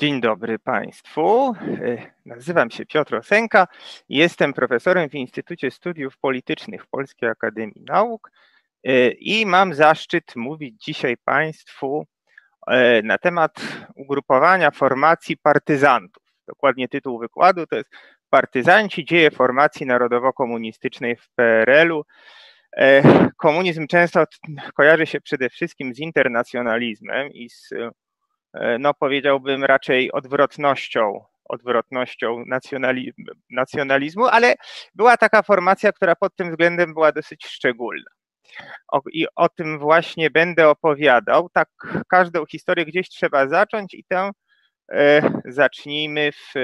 Dzień 0.00 0.20
dobry 0.20 0.58
Państwu. 0.58 1.54
E, 1.82 2.10
nazywam 2.26 2.70
się 2.70 2.86
Piotr 2.86 3.14
Osenka. 3.14 3.66
Jestem 4.08 4.52
profesorem 4.52 5.10
w 5.10 5.14
Instytucie 5.14 5.70
Studiów 5.70 6.18
Politycznych 6.18 6.86
Polskiej 6.86 7.28
Akademii 7.28 7.82
Nauk 7.86 8.30
e, 8.84 9.10
i 9.10 9.46
mam 9.46 9.74
zaszczyt 9.74 10.36
mówić 10.36 10.84
dzisiaj 10.84 11.16
Państwu 11.24 12.06
e, 12.66 13.02
na 13.02 13.18
temat 13.18 13.60
ugrupowania 13.96 14.70
formacji 14.70 15.36
partyzantów. 15.36 16.22
Dokładnie 16.48 16.88
tytuł 16.88 17.18
wykładu 17.18 17.66
to 17.66 17.76
jest 17.76 17.90
Partyzanci 18.30 19.04
dzieje 19.04 19.30
formacji 19.30 19.86
narodowo-komunistycznej 19.86 21.16
w 21.16 21.30
PRL-u. 21.34 22.04
Komunizm 23.36 23.86
często 23.86 24.24
kojarzy 24.74 25.06
się 25.06 25.20
przede 25.20 25.50
wszystkim 25.50 25.94
z 25.94 25.98
internacjonalizmem 25.98 27.32
i 27.32 27.50
z 27.50 27.70
no 28.78 28.94
powiedziałbym 28.94 29.64
raczej 29.64 30.12
odwrotnością, 30.12 31.24
odwrotnością 31.44 32.44
nacjonalizmu, 33.50 34.26
ale 34.26 34.54
była 34.94 35.16
taka 35.16 35.42
formacja, 35.42 35.92
która 35.92 36.16
pod 36.16 36.36
tym 36.36 36.50
względem 36.50 36.94
była 36.94 37.12
dosyć 37.12 37.46
szczególna. 37.46 38.10
O, 38.88 39.00
I 39.12 39.26
o 39.36 39.48
tym 39.48 39.78
właśnie 39.78 40.30
będę 40.30 40.68
opowiadał. 40.68 41.48
Tak, 41.48 41.68
każdą 42.08 42.46
historię 42.46 42.84
gdzieś 42.84 43.08
trzeba 43.08 43.48
zacząć 43.48 43.94
i 43.94 44.04
tę 44.04 44.30
e, 44.92 45.22
zacznijmy 45.44 46.32
w, 46.32 46.56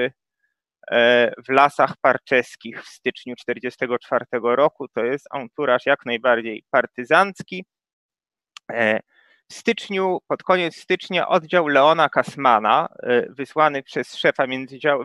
e, 0.91 1.31
w 1.47 1.49
lasach 1.49 1.93
parczeskich 2.01 2.83
w 2.83 2.87
styczniu 2.87 3.35
1944 3.35 4.25
roku. 4.55 4.87
To 4.87 5.03
jest 5.03 5.27
anturaż 5.31 5.85
jak 5.85 6.05
najbardziej 6.05 6.63
partyzancki. 6.71 7.65
E, 8.71 8.99
styczniu, 9.51 10.19
pod 10.27 10.43
koniec 10.43 10.75
stycznia 10.75 11.27
oddział 11.27 11.67
Leona 11.67 12.09
Kasmana, 12.09 12.87
y, 13.03 13.27
wysłany 13.29 13.83
przez 13.83 14.15
szefa 14.15 14.45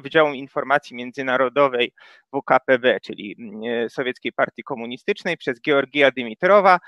Wydziału 0.01 0.33
Informacji 0.33 0.97
Międzynarodowej 0.97 1.93
WKPB, 2.33 3.01
czyli 3.01 3.37
y, 3.87 3.91
Sowieckiej 3.91 4.33
Partii 4.33 4.63
Komunistycznej, 4.63 5.37
przez 5.37 5.61
Georgija 5.61 6.11
Dymitrowa, 6.11 6.79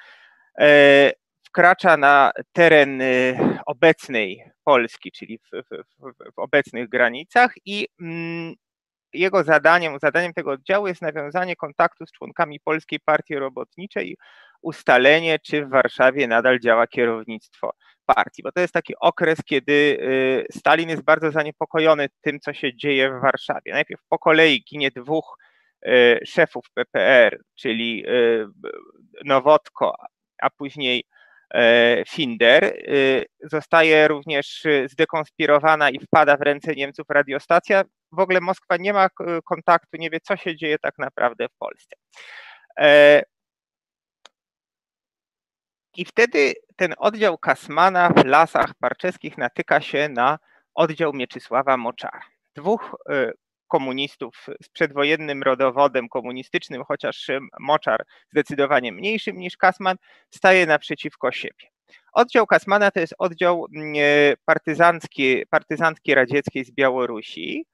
y, 0.60 0.64
wkracza 1.46 1.96
na 1.96 2.32
teren 2.52 3.02
obecnej 3.66 4.42
Polski, 4.64 5.12
czyli 5.12 5.38
w, 5.38 5.50
w, 5.52 5.84
w 6.34 6.38
obecnych 6.38 6.88
granicach 6.88 7.54
i 7.64 7.88
mm, 8.00 8.54
jego 9.14 9.44
zadaniem, 9.44 9.98
zadaniem 9.98 10.32
tego 10.32 10.50
oddziału 10.50 10.86
jest 10.86 11.02
nawiązanie 11.02 11.56
kontaktu 11.56 12.06
z 12.06 12.12
członkami 12.12 12.60
Polskiej 12.60 13.00
Partii 13.00 13.34
Robotniczej 13.34 14.16
ustalenie, 14.64 15.38
czy 15.38 15.66
w 15.66 15.70
Warszawie 15.70 16.28
nadal 16.28 16.60
działa 16.60 16.86
kierownictwo 16.86 17.72
partii, 18.06 18.42
bo 18.42 18.52
to 18.52 18.60
jest 18.60 18.74
taki 18.74 18.94
okres, 19.00 19.38
kiedy 19.44 19.72
y, 19.72 20.46
Stalin 20.52 20.88
jest 20.88 21.02
bardzo 21.02 21.30
zaniepokojony 21.30 22.08
tym, 22.20 22.40
co 22.40 22.52
się 22.52 22.76
dzieje 22.76 23.10
w 23.10 23.20
Warszawie. 23.22 23.72
Najpierw 23.72 24.00
po 24.08 24.18
kolei 24.18 24.64
ginie 24.64 24.90
dwóch 24.90 25.38
y, 25.86 26.20
szefów 26.26 26.64
PPR, 26.74 27.38
czyli 27.54 28.04
y, 28.08 28.46
Nowotko, 29.24 29.94
a 30.42 30.50
później 30.50 31.04
Finder. 32.08 32.76
Zostaje 33.42 34.08
również 34.08 34.62
zdekonspirowana 34.86 35.90
i 35.90 35.98
wpada 35.98 36.36
w 36.36 36.40
ręce 36.40 36.74
Niemców 36.74 37.06
radiostacja. 37.10 37.82
W 38.12 38.18
ogóle 38.18 38.40
Moskwa 38.40 38.76
nie 38.76 38.92
ma 38.92 39.08
kontaktu, 39.44 39.96
nie 39.98 40.10
wie, 40.10 40.20
co 40.20 40.36
się 40.36 40.56
dzieje 40.56 40.78
tak 40.78 40.94
naprawdę 40.98 41.46
w 41.48 41.58
Polsce. 41.58 41.96
I 45.96 46.04
wtedy 46.04 46.54
ten 46.76 46.94
oddział 46.98 47.38
Kasmana 47.38 48.08
w 48.08 48.24
lasach 48.24 48.74
parczeskich 48.80 49.38
natyka 49.38 49.80
się 49.80 50.08
na 50.08 50.38
oddział 50.74 51.12
Mieczysława 51.12 51.76
Moczara. 51.76 52.20
Dwóch 52.56 52.96
y, 53.10 53.32
komunistów 53.68 54.46
z 54.62 54.68
przedwojennym 54.68 55.42
rodowodem 55.42 56.08
komunistycznym, 56.08 56.84
chociaż 56.84 57.30
Moczar 57.60 58.04
zdecydowanie 58.32 58.92
mniejszym 58.92 59.36
niż 59.36 59.56
Kasman, 59.56 59.96
staje 60.30 60.66
naprzeciwko 60.66 61.32
siebie. 61.32 61.68
Oddział 62.12 62.46
Kasmana 62.46 62.90
to 62.90 63.00
jest 63.00 63.14
oddział 63.18 63.66
mm, 63.74 63.94
y, 63.96 64.36
partyzancki, 64.44 65.46
partyzantki 65.50 66.14
radzieckiej 66.14 66.64
z 66.64 66.70
Białorusi, 66.70 67.66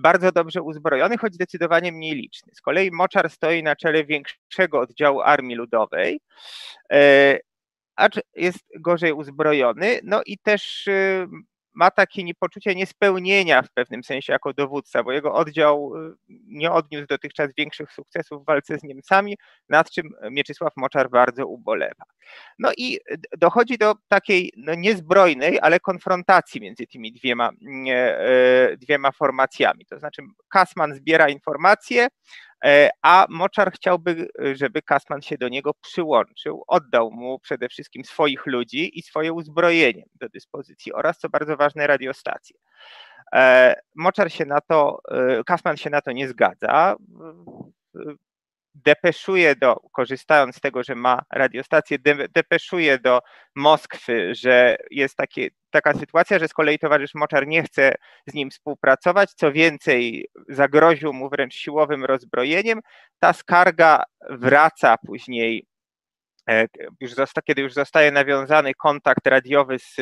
bardzo 0.00 0.32
dobrze 0.32 0.62
uzbrojony, 0.62 1.18
choć 1.18 1.34
zdecydowanie 1.34 1.92
mniej 1.92 2.14
liczny. 2.14 2.52
Z 2.54 2.60
kolei 2.60 2.90
Moczar 2.90 3.30
stoi 3.30 3.62
na 3.62 3.76
czele 3.76 4.04
większego 4.04 4.80
oddziału 4.80 5.20
Armii 5.20 5.56
Ludowej, 5.56 6.20
y, 6.92 7.40
acz 7.96 8.20
jest 8.34 8.64
gorzej 8.80 9.12
uzbrojony, 9.12 10.00
no 10.04 10.22
i 10.26 10.38
też 10.38 10.86
y, 10.86 11.26
ma 11.76 11.90
takie 11.90 12.22
poczucie 12.40 12.74
niespełnienia 12.74 13.62
w 13.62 13.70
pewnym 13.70 14.04
sensie 14.04 14.32
jako 14.32 14.52
dowódca, 14.52 15.02
bo 15.02 15.12
jego 15.12 15.34
oddział 15.34 15.92
y, 15.96 16.14
nie 16.28 16.72
odniósł 16.72 17.06
dotychczas 17.06 17.50
większych 17.58 17.92
sukcesów 17.92 18.42
w 18.42 18.46
walce 18.46 18.78
z 18.78 18.82
Niemcami, 18.82 19.36
nad 19.68 19.90
czym 19.90 20.08
Mieczysław 20.30 20.72
Moczar 20.76 21.10
bardzo 21.10 21.46
ubolewa. 21.46 22.04
No 22.58 22.72
i 22.76 22.98
dochodzi 23.38 23.78
do 23.78 23.94
takiej 24.08 24.52
no 24.56 24.74
niezbrojnej, 24.74 25.58
ale 25.62 25.80
konfrontacji 25.80 26.60
między 26.60 26.86
tymi 26.86 27.12
dwiema, 27.12 27.50
e, 27.88 28.76
dwiema 28.76 29.12
formacjami. 29.12 29.86
To 29.86 29.98
znaczy 29.98 30.22
Kasman 30.48 30.94
zbiera 30.94 31.28
informacje, 31.28 32.08
a 33.02 33.26
Moczar 33.30 33.72
chciałby, 33.72 34.28
żeby 34.52 34.82
Kasman 34.82 35.22
się 35.22 35.38
do 35.38 35.48
niego 35.48 35.74
przyłączył, 35.74 36.64
oddał 36.66 37.10
mu 37.10 37.38
przede 37.38 37.68
wszystkim 37.68 38.04
swoich 38.04 38.46
ludzi 38.46 38.98
i 38.98 39.02
swoje 39.02 39.32
uzbrojenie 39.32 40.04
do 40.14 40.28
dyspozycji 40.28 40.92
oraz, 40.92 41.18
co 41.18 41.28
bardzo 41.28 41.56
ważne, 41.56 41.86
radiostacje. 41.86 42.56
E, 43.34 43.74
Moczar 43.94 44.32
się 44.32 44.44
na 44.44 44.60
to, 44.60 44.98
e, 45.10 45.44
Kasman 45.44 45.76
się 45.76 45.90
na 45.90 46.00
to 46.00 46.12
nie 46.12 46.28
zgadza 46.28 46.96
depeszuje 48.84 49.56
do, 49.56 49.76
korzystając 49.92 50.56
z 50.56 50.60
tego, 50.60 50.82
że 50.82 50.94
ma 50.94 51.22
radiostację, 51.32 51.98
depeszuje 52.34 52.98
do 52.98 53.20
Moskwy, 53.54 54.34
że 54.34 54.76
jest 54.90 55.16
takie, 55.16 55.48
taka 55.70 55.94
sytuacja, 55.94 56.38
że 56.38 56.48
z 56.48 56.52
kolei 56.52 56.78
towarzysz 56.78 57.14
Moczar 57.14 57.46
nie 57.46 57.62
chce 57.62 57.94
z 58.26 58.34
nim 58.34 58.50
współpracować, 58.50 59.30
co 59.30 59.52
więcej 59.52 60.28
zagroził 60.48 61.12
mu 61.12 61.30
wręcz 61.30 61.54
siłowym 61.54 62.04
rozbrojeniem. 62.04 62.80
Ta 63.18 63.32
skarga 63.32 64.02
wraca 64.30 64.96
później 65.06 65.66
e, 66.50 66.66
już 67.00 67.14
zosta, 67.14 67.42
kiedy 67.42 67.62
już 67.62 67.72
zostaje 67.72 68.12
nawiązany 68.12 68.74
kontakt 68.74 69.26
radiowy 69.26 69.78
z 69.78 69.96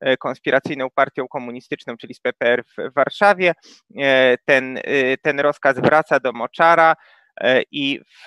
e, 0.00 0.16
konspiracyjną 0.16 0.88
partią 0.94 1.28
komunistyczną, 1.28 1.96
czyli 1.96 2.14
z 2.14 2.20
PPR 2.20 2.64
w 2.64 2.94
Warszawie, 2.94 3.54
e, 3.98 4.36
ten, 4.44 4.78
ten 5.22 5.40
rozkaz 5.40 5.80
wraca 5.80 6.20
do 6.20 6.32
Moczara. 6.32 6.94
E, 7.40 7.62
i 7.70 8.00
w, 8.00 8.26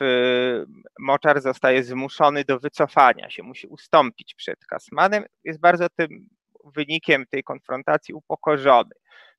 Moczar 0.99 1.41
zostaje 1.41 1.83
zmuszony 1.83 2.43
do 2.43 2.59
wycofania 2.59 3.29
się, 3.29 3.43
musi 3.43 3.67
ustąpić 3.67 4.35
przed 4.35 4.65
Kasmanem. 4.65 5.23
Jest 5.43 5.59
bardzo 5.59 5.87
tym 5.89 6.29
wynikiem 6.75 7.25
tej 7.31 7.43
konfrontacji 7.43 8.13
upokorzony. 8.13 8.91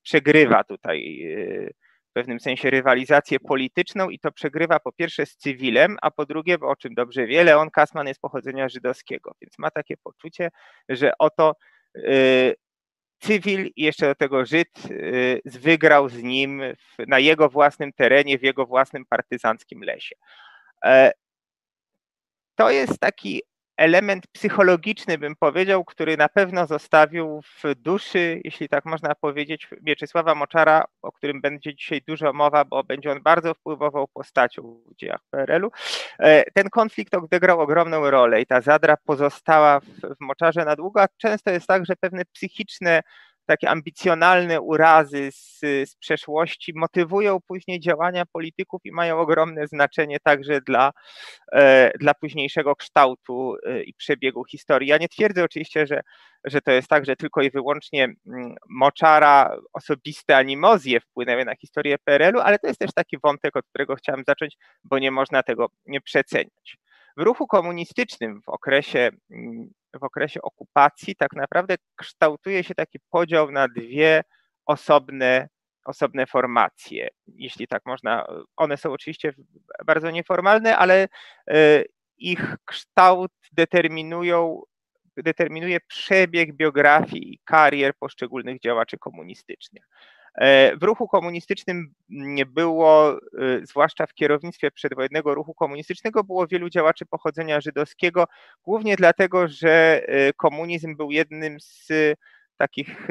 Przegrywa 0.03 0.65
tutaj 0.65 1.23
e, 1.23 1.71
w 2.11 2.13
pewnym 2.13 2.41
sensie 2.41 2.71
rywalizację 2.71 3.41
polityczną 3.41 4.11
i 4.11 4.19
to 4.19 4.33
przegrywa 4.33 4.81
po 4.81 4.93
pierwsze 4.93 5.27
z 5.27 5.37
cywilem, 5.37 5.97
a 6.03 6.11
po 6.11 6.27
drugie, 6.27 6.57
o 6.61 6.77
czym 6.77 6.95
dobrze 6.95 7.27
wie, 7.27 7.45
Leon 7.45 7.71
Kasman 7.71 8.07
jest 8.07 8.21
pochodzenia 8.21 8.69
żydowskiego, 8.69 9.33
więc 9.43 9.59
ma 9.59 9.71
takie 9.71 9.97
poczucie, 9.97 10.49
że 10.89 11.13
oto 11.19 11.53
e, 11.97 12.53
cywil 13.19 13.71
i 13.77 13.83
jeszcze 13.83 14.07
do 14.07 14.15
tego 14.15 14.47
Żyd 14.47 14.69
y, 14.91 15.41
wygrał 15.45 16.09
z 16.09 16.23
nim 16.23 16.63
na 17.07 17.19
jego 17.19 17.49
własnym 17.49 17.93
terenie, 17.93 18.39
w 18.39 18.43
jego 18.43 18.67
własnym 18.67 19.07
partyzanckim 19.07 19.83
lesie. 19.83 20.17
E, 20.85 21.13
to 22.55 22.71
jest 22.71 23.01
taki 23.01 23.43
element 23.77 24.27
psychologiczny, 24.27 25.19
bym 25.19 25.37
powiedział, 25.37 25.85
który 25.85 26.17
na 26.17 26.29
pewno 26.29 26.67
zostawił 26.67 27.43
w 27.43 27.75
duszy, 27.75 28.41
jeśli 28.45 28.69
tak 28.69 28.85
można 28.85 29.15
powiedzieć, 29.15 29.69
Mieczysława 29.83 30.35
Moczara, 30.35 30.85
o 31.03 31.13
którym 31.13 31.41
będzie 31.41 31.75
dzisiaj 31.75 32.03
dużo 32.07 32.33
mowa, 32.33 32.65
bo 32.65 32.85
będzie 32.85 33.13
on 33.13 33.23
bardzo 33.23 33.55
wpływową 33.55 34.07
postacią 34.15 34.81
w 34.87 34.97
dziejach 34.97 35.21
PRL-u. 35.31 35.71
E, 36.19 36.51
ten 36.51 36.71
konflikt 36.71 37.15
odegrał 37.15 37.61
ogromną 37.61 38.11
rolę 38.11 38.41
i 38.41 38.47
ta 38.47 38.61
zadra 38.61 38.97
pozostała 38.97 39.81
w, 39.81 39.85
w 39.85 40.21
Moczarze 40.21 40.65
na 40.65 40.77
długo, 40.77 41.03
a 41.03 41.09
często 41.17 41.51
jest 41.51 41.67
tak, 41.67 41.87
że 41.87 41.97
pewne 41.97 42.25
psychiczne 42.25 43.03
takie 43.47 43.71
ambicjonalne 43.71 44.61
urazy 44.61 45.29
z, 45.33 45.61
z 45.91 45.97
przeszłości 45.97 46.73
motywują 46.75 47.39
później 47.49 47.81
działania 47.81 48.27
polityków 48.27 48.81
i 48.85 48.93
mają 48.93 49.19
ogromne 49.19 49.67
znaczenie 49.67 50.17
także 50.21 50.61
dla, 50.61 50.91
e, 51.53 51.91
dla 51.99 52.15
późniejszego 52.15 52.77
kształtu 52.77 53.57
e, 53.67 53.83
i 53.83 53.95
przebiegu 53.95 54.45
historii. 54.45 54.89
Ja 54.89 54.99
nie 54.99 55.09
twierdzę 55.09 55.45
oczywiście, 55.45 55.87
że, 55.87 56.01
że 56.45 56.61
to 56.61 56.71
jest 56.71 56.89
tak, 56.89 57.07
że 57.07 57.17
tylko 57.17 57.43
i 57.43 57.51
wyłącznie 57.51 58.05
mm, 58.05 58.55
moczara, 58.69 59.57
osobiste 59.73 60.37
animozje 60.37 61.01
wpłynęły 61.01 61.45
na 61.45 61.57
historię 61.57 61.97
PRL-u, 62.05 62.41
ale 62.41 62.59
to 62.59 62.67
jest 62.67 62.81
też 62.81 62.91
taki 62.95 63.19
wątek, 63.19 63.57
od 63.57 63.67
którego 63.67 63.95
chciałem 63.95 64.23
zacząć, 64.27 64.57
bo 64.85 64.99
nie 64.99 65.11
można 65.11 65.43
tego 65.43 65.69
nie 65.87 66.01
przeceniać. 66.01 66.77
W 67.17 67.23
ruchu 67.23 67.47
komunistycznym 67.47 68.43
w 68.43 68.49
okresie 68.49 69.11
mm, 69.31 69.71
w 69.95 70.05
okresie 70.05 70.43
okupacji 70.43 71.17
tak 71.17 71.33
naprawdę 71.33 71.75
kształtuje 71.97 72.65
się 72.65 72.75
taki 72.75 72.99
podział 73.11 73.51
na 73.51 73.69
dwie 73.69 74.23
osobne, 74.67 75.49
osobne 75.85 76.27
formacje, 76.27 77.09
jeśli 77.27 77.67
tak 77.67 77.83
można. 77.87 78.27
One 78.57 78.77
są 78.77 78.93
oczywiście 78.93 79.33
bardzo 79.87 80.11
nieformalne, 80.11 80.77
ale 80.77 81.09
ich 82.19 82.57
kształt 82.65 83.33
determinują 83.53 84.63
determinuje 85.17 85.81
przebieg 85.81 86.53
biografii 86.53 87.35
i 87.35 87.39
karier 87.45 87.95
poszczególnych 87.99 88.61
działaczy 88.61 88.99
komunistycznych. 88.99 89.89
E, 90.37 90.77
w 90.77 90.83
ruchu 90.83 91.09
komunistycznym 91.09 91.95
było, 92.47 93.13
e, 93.13 93.19
zwłaszcza 93.63 94.07
w 94.07 94.15
kierownictwie 94.15 94.71
przedwojennego 94.71 95.35
ruchu 95.35 95.55
komunistycznego, 95.55 96.25
było 96.25 96.47
wielu 96.47 96.71
działaczy 96.71 97.07
pochodzenia 97.07 97.61
żydowskiego, 97.61 98.25
głównie 98.65 98.97
dlatego, 98.97 99.49
że 99.49 100.03
e, 100.09 100.33
komunizm 100.33 100.97
był 100.97 101.11
jednym 101.11 101.61
z 101.61 101.89
takich 102.59 103.09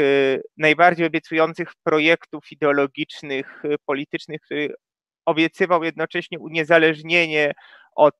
najbardziej 0.57 1.07
obiecujących 1.07 1.71
projektów 1.83 2.51
ideologicznych, 2.51 3.63
politycznych, 3.85 4.41
który 4.41 4.73
obiecywał 5.25 5.83
jednocześnie 5.83 6.39
uniezależnienie 6.39 7.53
od 7.95 8.15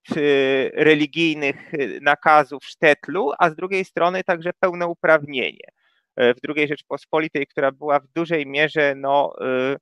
religijnych 0.74 1.72
nakazów 2.02 2.66
sztetlu, 2.66 3.32
a 3.40 3.50
z 3.50 3.56
drugiej 3.56 3.86
strony 3.86 4.24
także 4.24 4.52
pełne 4.60 4.88
uprawnienie. 4.88 5.68
E, 6.16 6.34
w 6.34 6.38
II 6.56 6.68
Rzeczpospolitej, 6.68 7.48
która 7.48 7.72
była 7.72 8.00
w 8.00 8.08
dużej 8.16 8.48
mierze 8.48 8.94
no, 8.96 9.34
e, 9.42 9.76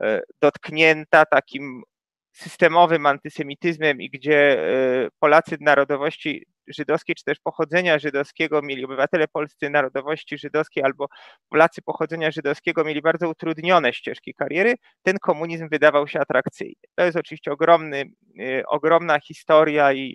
e, 0.00 0.20
dotknięta 0.42 1.24
takim 1.26 1.82
systemowym 2.32 3.06
antysemityzmem 3.06 4.00
i 4.00 4.10
gdzie 4.10 4.64
Polacy 5.20 5.56
narodowości 5.60 6.46
żydowskiej, 6.68 7.14
czy 7.14 7.24
też 7.24 7.38
pochodzenia 7.38 7.98
żydowskiego 7.98 8.62
mieli, 8.62 8.84
obywatele 8.84 9.28
polscy 9.28 9.70
narodowości 9.70 10.38
żydowskiej 10.38 10.84
albo 10.84 11.06
Polacy 11.48 11.82
pochodzenia 11.82 12.30
żydowskiego 12.30 12.84
mieli 12.84 13.02
bardzo 13.02 13.28
utrudnione 13.28 13.92
ścieżki 13.92 14.34
kariery, 14.34 14.74
ten 15.02 15.16
komunizm 15.18 15.68
wydawał 15.68 16.08
się 16.08 16.20
atrakcyjny. 16.20 16.74
To 16.94 17.04
jest 17.04 17.16
oczywiście 17.16 17.52
ogromny, 17.52 18.04
ogromna 18.66 19.20
historia 19.20 19.92
i 19.92 20.14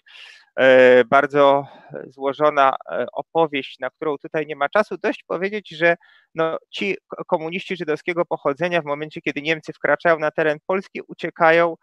bardzo 1.05 1.67
złożona 2.07 2.75
e, 2.91 3.05
opowieść, 3.13 3.79
na 3.79 3.89
którą 3.89 4.17
tutaj 4.17 4.45
nie 4.47 4.55
ma 4.55 4.69
czasu. 4.69 4.95
Dość 4.97 5.23
powiedzieć, 5.23 5.69
że 5.69 5.95
no, 6.35 6.57
ci 6.69 6.97
komuniści 7.27 7.75
żydowskiego 7.75 8.25
pochodzenia 8.25 8.81
w 8.81 8.85
momencie, 8.85 9.21
kiedy 9.21 9.41
Niemcy 9.41 9.73
wkraczają 9.73 10.19
na 10.19 10.31
teren 10.31 10.57
Polski, 10.67 11.01
uciekają 11.07 11.75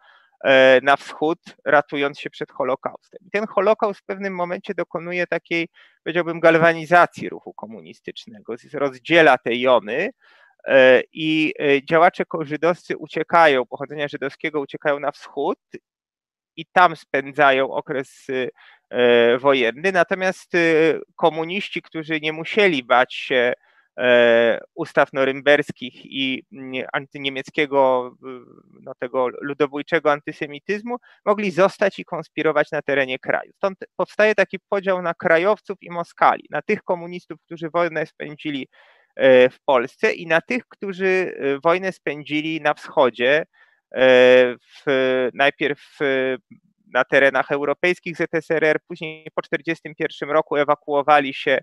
e, 0.45 0.81
na 0.83 0.97
wschód, 0.97 1.39
ratując 1.65 2.21
się 2.21 2.31
przed 2.31 2.53
Holokaustem. 2.53 3.21
I 3.27 3.31
ten 3.31 3.47
Holokaust 3.47 4.01
w 4.01 4.05
pewnym 4.05 4.35
momencie 4.35 4.75
dokonuje 4.75 5.27
takiej, 5.27 5.69
powiedziałbym, 6.05 6.41
galwanizacji 6.41 7.29
ruchu 7.29 7.55
komunistycznego, 7.55 8.55
rozdziela 8.73 9.39
te 9.39 9.55
jony 9.55 10.11
i 11.13 11.53
działacze 11.91 12.25
żydowscy 12.41 12.97
uciekają, 12.97 13.67
pochodzenia 13.67 14.09
żydowskiego 14.09 14.61
uciekają 14.61 15.01
na 15.01 15.11
wschód 15.11 15.59
i 16.57 16.67
tam 16.73 16.97
spędzają 16.97 17.71
okres 17.71 18.29
y, 18.29 18.51
e, 18.91 19.39
wojenny. 19.39 19.93
Natomiast 19.93 20.55
y, 20.55 21.01
komuniści, 21.17 21.83
którzy 21.83 22.21
nie 22.21 22.33
musieli 22.33 22.85
bać 22.85 23.15
się 23.15 23.53
e, 23.99 24.61
ustaw 24.75 25.13
norymberskich 25.13 26.05
i 26.05 26.45
mm, 26.53 26.87
antyniemieckiego, 26.93 28.13
no, 28.81 28.93
tego 28.99 29.29
ludobójczego 29.29 30.13
antysemityzmu, 30.13 30.97
mogli 31.25 31.51
zostać 31.51 31.99
i 31.99 32.05
konspirować 32.05 32.71
na 32.71 32.83
terenie 32.83 33.19
kraju. 33.19 33.53
Stąd 33.57 33.79
powstaje 33.97 34.35
taki 34.35 34.59
podział 34.69 35.03
na 35.03 35.15
krajowców 35.15 35.79
i 35.83 35.91
Moskali, 35.91 36.47
na 36.51 36.63
tych 36.63 36.83
komunistów, 36.83 37.41
którzy 37.47 37.71
wojnę 37.71 38.07
spędzili 38.07 38.69
e, 39.17 39.51
w 39.51 39.61
Polsce 39.61 40.13
i 40.13 40.27
na 40.27 40.41
tych, 40.41 40.63
którzy 40.69 41.35
wojnę 41.65 41.93
spędzili 41.93 42.61
na 42.61 42.75
wschodzie, 42.75 43.47
E, 43.47 43.47
w, 43.97 44.85
najpierw 45.35 45.99
na 46.95 47.05
terenach 47.05 47.53
europejskich 47.53 48.17
ZSRR, 48.17 48.81
później 48.89 49.27
po 49.35 49.43
1941 49.43 50.31
roku 50.31 50.57
ewakuowali 50.57 51.35
się 51.35 51.59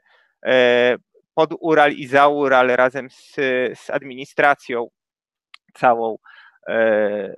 e, 0.45 0.95
pod 1.35 1.53
Ural 1.59 1.91
i 1.91 2.07
za 2.07 2.27
Ural 2.27 2.67
razem 2.67 3.09
z, 3.09 3.35
z 3.79 3.89
administracją 3.89 4.87
całą. 5.73 6.15
e, 6.15 6.36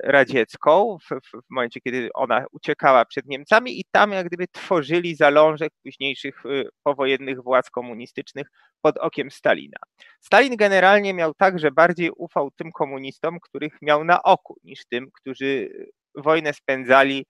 radziecką 0.04 0.98
w, 1.02 1.10
w, 1.10 1.50
momencie, 1.50 1.82
kiedy 1.82 2.10
ona 2.14 2.46
uciekała 2.52 3.06
przed 3.06 3.26
Niemcami 3.26 3.80
i 3.80 3.84
tam 3.92 4.12
jak 4.12 4.28
gdyby 4.28 4.48
tworzyli 4.48 5.16
zalążek 5.16 5.74
późniejszych 5.84 6.44
powojennych 6.84 7.44
władz 7.44 7.70
komunistycznych 7.70 8.48
pod 8.82 8.98
okiem 8.98 9.32
Stalina. 9.32 9.78
Stalin 10.22 10.56
generalnie 10.56 11.14
miał 11.14 11.34
tak, 11.34 11.60
że 11.60 11.72
bardziej 11.72 12.12
ufał 12.18 12.52
tym 12.52 12.72
komunistom, 12.72 13.40
których 13.40 13.74
miał 13.82 14.04
na 14.04 14.24
oku, 14.24 14.56
niż 14.64 14.86
tym, 14.86 15.08
którzy 15.14 15.70
wojnę 16.16 16.54
spędzali 16.54 17.26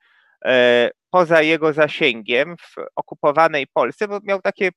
e, 0.46 0.90
poza 1.10 1.42
jego 1.42 1.74
zasięgiem 1.74 2.56
w 2.58 2.76
okupowanej 2.96 3.68
Polsce, 3.74 4.08
bo 4.08 4.20
miał 4.24 4.42
takie, 4.42 4.70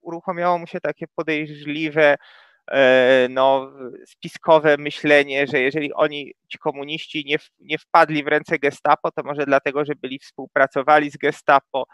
uruchomiało 0.00 0.58
mu 0.58 0.66
się 0.66 0.80
takie 0.80 1.06
podejrzliwe, 1.14 2.04
e, 2.12 2.16
no, 3.30 3.72
spiskowe 4.06 4.76
myślenie, 4.78 5.46
że 5.46 5.60
jeżeli 5.60 5.92
oni, 5.92 6.32
ci 6.48 6.58
komuniści, 6.58 7.24
nie, 7.26 7.36
nie 7.60 7.78
wpadli 7.78 8.24
w 8.24 8.28
ręce 8.28 8.58
gestapo, 8.58 9.10
to 9.12 9.22
może 9.22 9.46
dlatego, 9.46 9.84
że 9.84 9.94
byli 9.94 10.18
współpracowali 10.18 11.10
z 11.10 11.16
gestapo, 11.16 11.86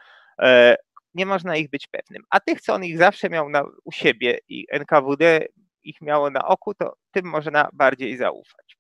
e, 0.43 0.77
nie 1.15 1.27
można 1.27 1.57
ich 1.57 1.71
być 1.71 1.87
pewnym. 1.87 2.23
A 2.31 2.41
tych, 2.41 2.61
co 2.61 2.75
on 2.75 2.85
ich 2.85 2.99
zawsze 2.99 3.31
miał 3.31 3.49
na, 3.49 3.65
u 3.85 3.93
siebie 3.93 4.39
i 4.49 4.67
NKWD 4.71 5.47
ich 5.83 6.01
miało 6.01 6.31
na 6.31 6.45
oku, 6.45 6.75
to 6.75 6.97
tym 7.11 7.27
można 7.27 7.69
bardziej 7.73 8.17
zaufać. 8.17 8.77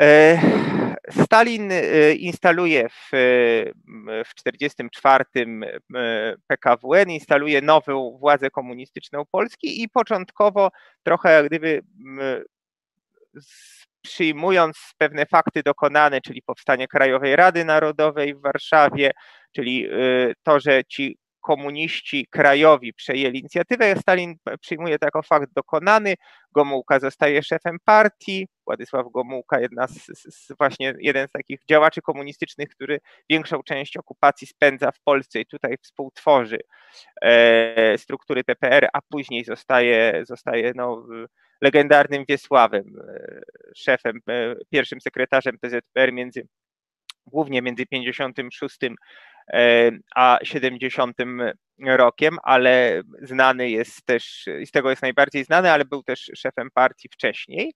E, 0.00 0.38
Stalin 1.10 1.72
e, 1.72 2.12
instaluje 2.12 2.88
w 2.88 3.10
1944 4.34 5.24
e, 5.34 6.34
PKWN, 6.46 7.10
instaluje 7.10 7.60
nową 7.62 8.18
władzę 8.20 8.50
komunistyczną 8.50 9.22
Polski 9.30 9.82
i 9.82 9.88
początkowo 9.88 10.70
trochę 11.02 11.32
jak 11.32 11.46
gdyby 11.46 11.82
przyjmując 14.02 14.76
pewne 14.98 15.26
fakty 15.26 15.62
dokonane, 15.62 16.20
czyli 16.20 16.42
powstanie 16.42 16.88
Krajowej 16.88 17.36
Rady 17.36 17.64
Narodowej 17.64 18.34
w 18.34 18.40
Warszawie, 18.40 19.10
czyli 19.52 19.88
to, 20.42 20.60
że 20.60 20.84
ci 20.84 21.18
komuniści 21.46 22.26
krajowi 22.30 22.92
przejęli 22.92 23.38
inicjatywę, 23.38 23.96
Stalin 23.96 24.34
przyjmuje 24.60 24.98
to 24.98 25.06
jako 25.06 25.22
fakt 25.22 25.52
dokonany, 25.54 26.14
Gomułka 26.52 27.00
zostaje 27.00 27.42
szefem 27.42 27.76
partii, 27.84 28.48
Władysław 28.66 29.06
Gomułka, 29.14 29.60
jedna 29.60 29.86
z, 29.88 30.06
z, 30.06 30.52
właśnie 30.58 30.94
jeden 31.00 31.28
z 31.28 31.30
takich 31.30 31.60
działaczy 31.68 32.02
komunistycznych, 32.02 32.68
który 32.68 32.98
większą 33.30 33.62
część 33.62 33.96
okupacji 33.96 34.46
spędza 34.46 34.92
w 34.92 35.00
Polsce 35.00 35.40
i 35.40 35.46
tutaj 35.46 35.76
współtworzy 35.82 36.58
e, 37.22 37.98
struktury 37.98 38.44
PPR, 38.44 38.88
a 38.92 38.98
później 39.08 39.44
zostaje, 39.44 40.22
zostaje 40.24 40.72
no, 40.74 41.06
legendarnym 41.60 42.24
Wiesławem, 42.28 42.84
e, 43.08 43.40
szefem, 43.74 44.20
e, 44.28 44.54
pierwszym 44.70 45.00
sekretarzem 45.00 45.58
PZPR 45.58 46.12
między 46.12 46.46
głównie 47.26 47.62
między 47.62 47.86
56 47.86 48.78
e, 48.84 48.94
a 50.16 50.38
70 50.42 51.16
rokiem, 51.86 52.38
ale 52.42 53.02
znany 53.22 53.70
jest 53.70 54.06
też, 54.06 54.44
z 54.66 54.70
tego 54.70 54.90
jest 54.90 55.02
najbardziej 55.02 55.44
znany, 55.44 55.70
ale 55.70 55.84
był 55.84 56.02
też 56.02 56.30
szefem 56.34 56.68
partii 56.74 57.08
wcześniej. 57.08 57.74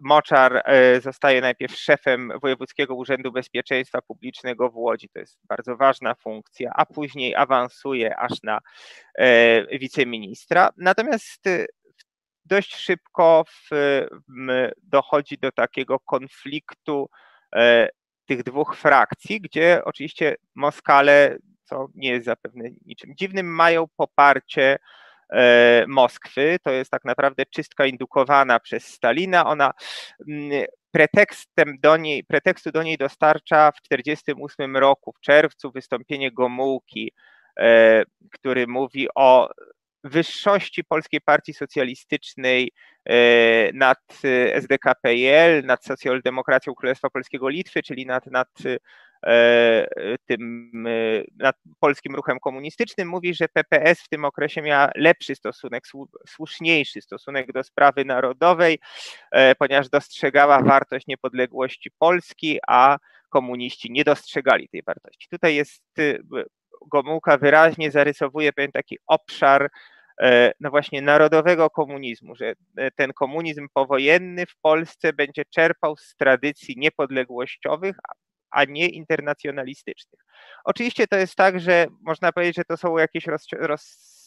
Moczar 0.00 0.62
zostaje 1.00 1.40
najpierw 1.40 1.76
szefem 1.76 2.32
Wojewódzkiego 2.42 2.94
Urzędu 2.94 3.32
Bezpieczeństwa 3.32 4.02
Publicznego 4.02 4.70
w 4.70 4.76
Łodzi, 4.76 5.08
to 5.08 5.18
jest 5.18 5.38
bardzo 5.48 5.76
ważna 5.76 6.14
funkcja, 6.14 6.72
a 6.74 6.86
później 6.86 7.34
awansuje 7.34 8.16
aż 8.16 8.32
na 8.42 8.58
wiceministra. 9.80 10.70
Natomiast 10.76 11.44
dość 12.44 12.76
szybko 12.76 13.44
dochodzi 14.82 15.38
do 15.38 15.52
takiego 15.52 15.98
konfliktu 16.00 17.08
e, 17.56 17.88
tych 18.30 18.42
dwóch 18.42 18.76
frakcji, 18.76 19.40
gdzie 19.40 19.80
oczywiście 19.84 20.36
Moskale, 20.54 21.36
co 21.64 21.88
nie 21.94 22.10
jest 22.10 22.26
zapewne 22.26 22.68
niczym 22.86 23.14
dziwnym, 23.16 23.46
mają 23.46 23.86
poparcie 23.96 24.78
e, 25.32 25.84
Moskwy. 25.88 26.56
To 26.62 26.70
jest 26.70 26.90
tak 26.90 27.04
naprawdę 27.04 27.46
czystka 27.46 27.86
indukowana 27.86 28.60
przez 28.60 28.86
Stalina. 28.86 29.46
Ona 29.46 29.72
pretekstem 30.90 31.78
do 31.80 31.96
niej, 31.96 32.24
pretekstu 32.24 32.70
do 32.70 32.82
niej 32.82 32.98
dostarcza 32.98 33.72
w 33.72 33.82
1948 33.82 34.76
roku, 34.76 35.12
w 35.12 35.20
czerwcu, 35.20 35.72
wystąpienie 35.72 36.32
Gomułki, 36.32 37.12
e, 37.58 38.02
który 38.32 38.66
mówi 38.66 39.08
o 39.14 39.48
wyższości 40.04 40.84
Polskiej 40.84 41.20
Partii 41.20 41.54
Socjalistycznej 41.54 42.72
e, 43.04 43.72
nad 43.72 43.98
SDKPL, 44.52 45.64
nad 45.64 45.84
socjaldemokracją 45.84 46.74
Królestwa 46.74 47.10
Polskiego 47.10 47.48
Litwy, 47.48 47.82
czyli 47.82 48.06
nad, 48.06 48.26
nad 48.26 48.48
tym 50.26 50.72
nad 51.38 51.56
polskim 51.80 52.14
ruchem 52.14 52.40
komunistycznym, 52.40 53.08
mówi, 53.08 53.34
że 53.34 53.48
PPS 53.48 54.00
w 54.00 54.08
tym 54.08 54.24
okresie 54.24 54.62
miała 54.62 54.90
lepszy 54.96 55.34
stosunek, 55.34 55.84
słuszniejszy 56.28 57.00
stosunek 57.00 57.52
do 57.52 57.64
sprawy 57.64 58.04
narodowej, 58.04 58.78
ponieważ 59.58 59.88
dostrzegała 59.88 60.62
wartość 60.62 61.06
niepodległości 61.06 61.90
Polski, 61.98 62.58
a 62.68 62.98
komuniści 63.28 63.92
nie 63.92 64.04
dostrzegali 64.04 64.68
tej 64.68 64.82
wartości. 64.82 65.28
Tutaj 65.30 65.54
jest 65.54 65.82
Gomułka 66.86 67.38
wyraźnie 67.38 67.90
zarysowuje 67.90 68.52
pewien 68.52 68.72
taki 68.72 68.98
obszar 69.06 69.70
e, 70.20 70.52
no 70.60 70.70
właśnie 70.70 71.02
narodowego 71.02 71.70
komunizmu, 71.70 72.34
że 72.34 72.52
e, 72.76 72.90
ten 72.90 73.12
komunizm 73.12 73.66
powojenny 73.74 74.46
w 74.46 74.56
Polsce 74.62 75.12
będzie 75.12 75.44
czerpał 75.44 75.96
z 75.96 76.16
tradycji 76.16 76.74
niepodległościowych, 76.78 77.96
a 78.50 78.64
nie 78.64 78.88
internacjonalistycznych. 78.88 80.20
Oczywiście 80.64 81.06
to 81.06 81.16
jest 81.16 81.34
tak, 81.34 81.60
że 81.60 81.86
można 82.00 82.32
powiedzieć, 82.32 82.56
że 82.56 82.64
to 82.64 82.76
są 82.76 82.98
jakieś 82.98 83.26
roz, 83.26 83.46
roz 83.52 84.19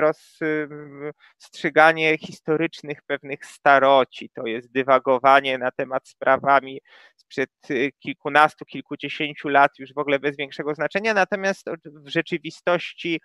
rozstrzyganie 0.00 2.18
historycznych 2.18 3.02
pewnych 3.02 3.46
staroci, 3.46 4.30
to 4.34 4.46
jest 4.46 4.72
dywagowanie 4.72 5.58
na 5.58 5.70
temat 5.70 6.08
sprawami 6.08 6.80
sprzed 7.16 7.50
y, 7.70 7.92
kilkunastu, 7.98 8.64
kilkudziesięciu 8.64 9.48
lat 9.48 9.78
już 9.78 9.94
w 9.94 9.98
ogóle 9.98 10.18
bez 10.18 10.36
większego 10.36 10.74
znaczenia, 10.74 11.14
natomiast 11.14 11.66
w 11.84 12.08
rzeczywistości 12.08 13.20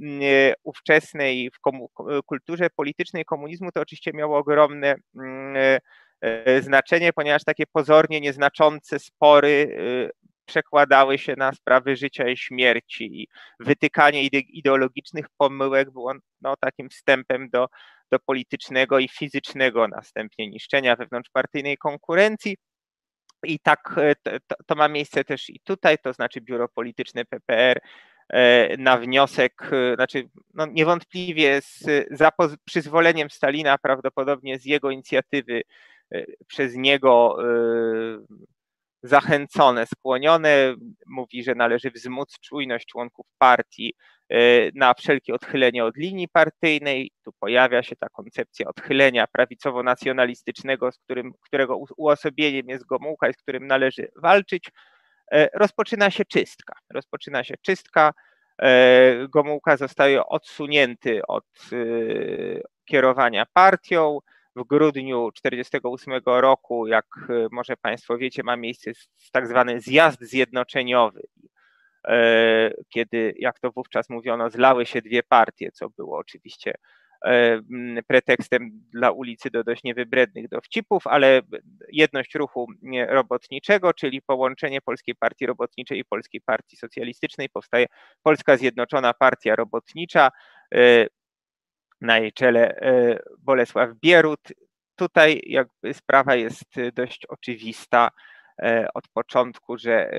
y, 0.00 0.54
ówczesnej 0.62 1.50
w 1.50 1.58
kulturze 2.26 2.70
politycznej 2.76 3.24
komunizmu 3.24 3.72
to 3.72 3.80
oczywiście 3.80 4.10
miało 4.14 4.38
ogromne 4.38 4.94
mm, 5.16 5.56
y, 6.24 6.62
znaczenie, 6.62 7.12
ponieważ 7.12 7.44
takie 7.44 7.64
pozornie 7.72 8.20
nieznaczące 8.20 8.98
spory 8.98 9.78
przekładały 10.48 11.18
się 11.18 11.34
na 11.36 11.52
sprawy 11.52 11.96
życia 11.96 12.28
i 12.28 12.36
śmierci 12.36 13.22
i 13.22 13.28
wytykanie 13.60 14.22
ideologicznych 14.32 15.26
pomyłek 15.36 15.90
było 15.90 16.14
no, 16.40 16.54
takim 16.60 16.88
wstępem 16.88 17.48
do, 17.50 17.66
do 18.12 18.18
politycznego 18.18 18.98
i 18.98 19.08
fizycznego 19.08 19.88
następnie 19.88 20.48
niszczenia 20.48 20.96
wewnątrzpartyjnej 20.96 21.76
konkurencji. 21.76 22.56
I 23.44 23.60
tak 23.60 23.94
e, 23.96 24.14
to, 24.46 24.56
to 24.66 24.74
ma 24.74 24.88
miejsce 24.88 25.24
też 25.24 25.50
i 25.50 25.60
tutaj, 25.64 25.98
to 25.98 26.12
znaczy 26.12 26.40
biuro 26.40 26.68
polityczne 26.68 27.24
PPR 27.24 27.80
e, 28.28 28.76
na 28.76 28.96
wniosek, 28.96 29.70
e, 29.72 29.94
znaczy 29.94 30.28
no 30.54 30.66
niewątpliwie 30.66 31.60
z, 31.62 32.06
za 32.10 32.30
przyzwoleniem 32.64 33.30
Stalina, 33.30 33.78
prawdopodobnie 33.78 34.58
z 34.58 34.64
jego 34.64 34.90
inicjatywy 34.90 35.62
przez 36.46 36.74
niego 36.74 37.36
zachęcone, 39.02 39.86
skłonione. 39.86 40.74
Mówi, 41.06 41.44
że 41.44 41.54
należy 41.54 41.90
wzmóc 41.90 42.34
czujność 42.40 42.86
członków 42.86 43.26
partii 43.38 43.94
e, 44.28 44.38
na 44.74 44.94
wszelkie 44.94 45.34
odchylenie 45.34 45.84
od 45.84 45.96
linii 45.96 46.28
partyjnej. 46.28 47.10
Tu 47.24 47.32
pojawia 47.40 47.82
się 47.82 47.96
ta 47.96 48.08
koncepcja 48.08 48.66
odchylenia 48.68 49.26
prawicowo-nacjonalistycznego, 49.38 50.92
z 50.92 50.98
którym, 50.98 51.32
którego 51.40 51.78
uosobieniem 51.96 52.68
jest 52.68 52.86
Gomułka 52.86 53.28
i 53.28 53.32
z 53.32 53.36
którym 53.36 53.66
należy 53.66 54.08
walczyć. 54.16 54.70
E, 55.32 55.48
rozpoczyna 55.54 56.10
się 56.10 56.24
czystka. 56.24 56.74
Rozpoczyna 56.94 57.44
się 57.44 57.54
czystka. 57.62 58.12
E, 58.62 59.28
Gomułka 59.28 59.76
zostaje 59.76 60.26
odsunięty 60.26 61.20
od 61.28 61.44
kierowania 62.84 63.44
partią 63.52 64.18
w 64.58 64.66
grudniu 64.66 65.32
1948 65.32 66.22
roku, 66.24 66.86
jak 66.86 67.06
e, 67.28 67.46
może 67.50 67.76
Państwo 67.76 68.18
wiecie, 68.18 68.42
ma 68.42 68.56
miejsce 68.56 68.90
tak 69.32 69.48
zwany 69.48 69.80
zjazd 69.80 70.22
zjednoczeniowy, 70.22 71.22
e, 72.08 72.70
kiedy, 72.88 73.34
jak 73.38 73.60
to 73.60 73.70
wówczas 73.72 74.10
mówiono, 74.10 74.50
zlały 74.50 74.86
się 74.86 75.02
dwie 75.02 75.22
partie, 75.22 75.70
co 75.72 75.90
było 75.90 76.18
oczywiście 76.18 76.74
e, 77.26 77.60
pretekstem 78.06 78.70
dla 78.92 79.10
ulicy 79.10 79.50
do 79.50 79.64
dość 79.64 79.84
niewybrednych 79.84 80.48
dowcipów, 80.48 81.06
ale 81.06 81.42
jedność 81.92 82.34
ruchu 82.34 82.66
robotniczego, 83.08 83.94
czyli 83.94 84.22
połączenie 84.22 84.80
Polskiej 84.80 85.14
Partii 85.14 85.46
Robotniczej 85.46 85.98
i 85.98 86.04
Polskiej 86.04 86.40
Partii 86.40 86.76
Socjalistycznej, 86.76 87.48
powstaje 87.48 87.86
Polska 88.22 88.56
Zjednoczona 88.56 89.14
Partia 89.14 89.56
Robotnicza 89.56 90.30
na 92.00 92.18
jej 92.18 92.32
czele 92.32 92.76
e, 92.76 93.18
Bolesław 93.38 93.90
Bierut. 93.94 94.52
Tutaj 94.96 95.42
jakby 95.46 95.94
sprawa 95.94 96.34
jest 96.34 96.78
e, 96.78 96.92
dość 96.92 97.26
oczywista 97.26 98.10
e, 98.62 98.88
od 98.94 99.08
początku, 99.08 99.78
że 99.78 100.10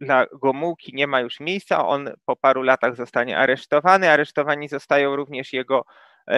dla 0.00 0.26
Gomułki 0.32 0.94
nie 0.94 1.06
ma 1.06 1.20
już 1.20 1.40
miejsca, 1.40 1.86
on 1.86 2.10
po 2.24 2.36
paru 2.36 2.62
latach 2.62 2.96
zostanie 2.96 3.38
aresztowany. 3.38 4.10
Aresztowani 4.10 4.68
zostają 4.68 5.16
również 5.16 5.52
jego 5.52 5.84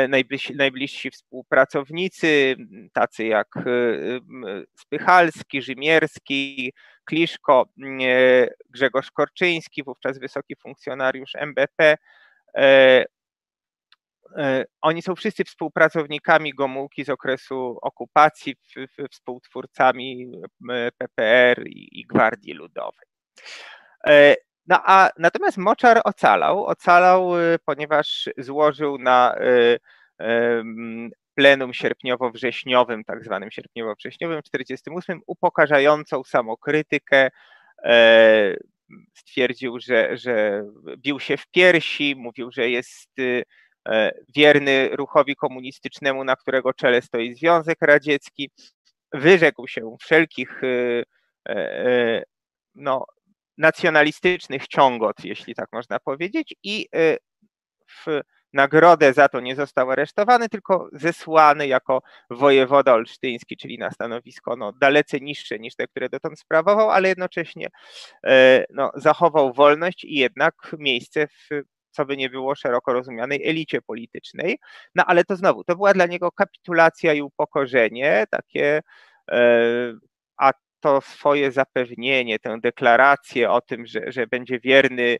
najbliżsi, 0.08 0.56
najbliżsi 0.56 1.10
współpracownicy, 1.10 2.56
tacy 2.92 3.24
jak 3.24 3.48
Spychalski, 4.78 5.62
Rzymierski, 5.62 6.72
Kliszko, 7.04 7.66
Grzegorz 8.70 9.10
Korczyński, 9.10 9.82
wówczas 9.82 10.18
wysoki 10.18 10.56
funkcjonariusz 10.56 11.32
MBP 11.34 11.96
oni 14.80 15.02
są 15.02 15.14
wszyscy 15.14 15.44
współpracownikami 15.44 16.54
Gomułki 16.54 17.04
z 17.04 17.08
okresu 17.08 17.78
okupacji, 17.82 18.54
współtwórcami 19.10 20.32
PPR 20.98 21.62
i 21.66 22.06
Gwardii 22.06 22.52
Ludowej. 22.52 23.06
E, 24.06 24.36
no 24.66 24.80
a 24.84 25.10
natomiast 25.18 25.58
Moczar 25.58 26.00
ocalał, 26.04 26.64
ocalał, 26.64 27.38
e, 27.38 27.58
ponieważ 27.64 28.28
złożył 28.38 28.98
na 28.98 29.34
plenum 31.34 31.72
sierpniowo-wrześniowym, 31.72 33.04
tak 33.04 33.24
zwanym 33.24 33.50
sierpniowo-wrześniowym 33.50 34.42
48, 34.42 35.20
upokarzającą 35.26 36.24
samokrytykę. 36.24 37.30
Stwierdził, 39.14 39.78
że, 39.80 40.16
że 40.16 40.64
bił 40.96 41.20
się 41.20 41.36
w 41.36 41.46
piersi, 41.46 42.16
mówił, 42.16 42.50
że 42.52 42.70
jest 42.70 43.10
E, 43.18 43.42
wierny 44.36 44.88
ruchowi 44.92 45.36
komunistycznemu, 45.36 46.24
na 46.24 46.36
którego 46.36 46.72
czele 46.72 47.02
stoi 47.02 47.34
Związek 47.34 47.78
Radziecki. 47.80 48.50
Wyrzekł 49.12 49.66
się 49.66 49.96
wszelkich 50.00 50.60
e, 50.64 51.02
e, 51.48 52.22
no, 52.74 53.04
nacjonalistycznych 53.58 54.68
ciągot, 54.68 55.24
jeśli 55.24 55.54
tak 55.54 55.68
można 55.72 55.98
powiedzieć, 56.00 56.54
i 56.62 56.88
w 58.06 58.20
nagrodę 58.52 59.12
za 59.12 59.28
to 59.28 59.40
nie 59.40 59.56
został 59.56 59.90
aresztowany, 59.90 60.48
tylko 60.48 60.88
zesłany 60.92 61.66
jako 61.66 62.02
wojewoda 62.30 62.92
olsztyński, 62.92 63.56
czyli 63.56 63.78
na 63.78 63.90
stanowisko 63.90 64.56
no, 64.56 64.72
dalece 64.72 65.20
niższe 65.20 65.58
niż 65.58 65.76
te, 65.76 65.86
które 65.86 66.08
dotąd 66.08 66.40
sprawował, 66.40 66.90
ale 66.90 67.08
jednocześnie 67.08 67.68
no, 68.70 68.90
zachował 68.94 69.52
wolność 69.52 70.04
i 70.04 70.14
jednak 70.14 70.54
miejsce 70.78 71.26
w 71.26 71.48
co 71.94 72.04
by 72.04 72.16
nie 72.16 72.30
było 72.30 72.54
szeroko 72.54 72.92
rozumianej 72.92 73.48
elicie 73.48 73.82
politycznej. 73.82 74.58
No 74.94 75.04
ale 75.06 75.24
to 75.24 75.36
znowu, 75.36 75.64
to 75.64 75.76
była 75.76 75.94
dla 75.94 76.06
niego 76.06 76.32
kapitulacja 76.32 77.14
i 77.14 77.22
upokorzenie, 77.22 78.24
takie, 78.30 78.80
e, 79.30 79.92
a 80.36 80.52
to 80.80 81.00
swoje 81.00 81.52
zapewnienie, 81.52 82.38
tę 82.38 82.58
deklarację 82.62 83.50
o 83.50 83.60
tym, 83.60 83.86
że, 83.86 84.12
że 84.12 84.26
będzie 84.26 84.60
wierny 84.60 85.16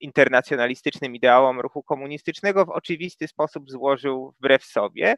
internacjonalistycznym 0.00 1.14
ideałom 1.14 1.60
ruchu 1.60 1.82
komunistycznego 1.82 2.64
w 2.66 2.70
oczywisty 2.70 3.28
sposób 3.28 3.70
złożył 3.70 4.34
wbrew 4.38 4.64
sobie. 4.64 5.14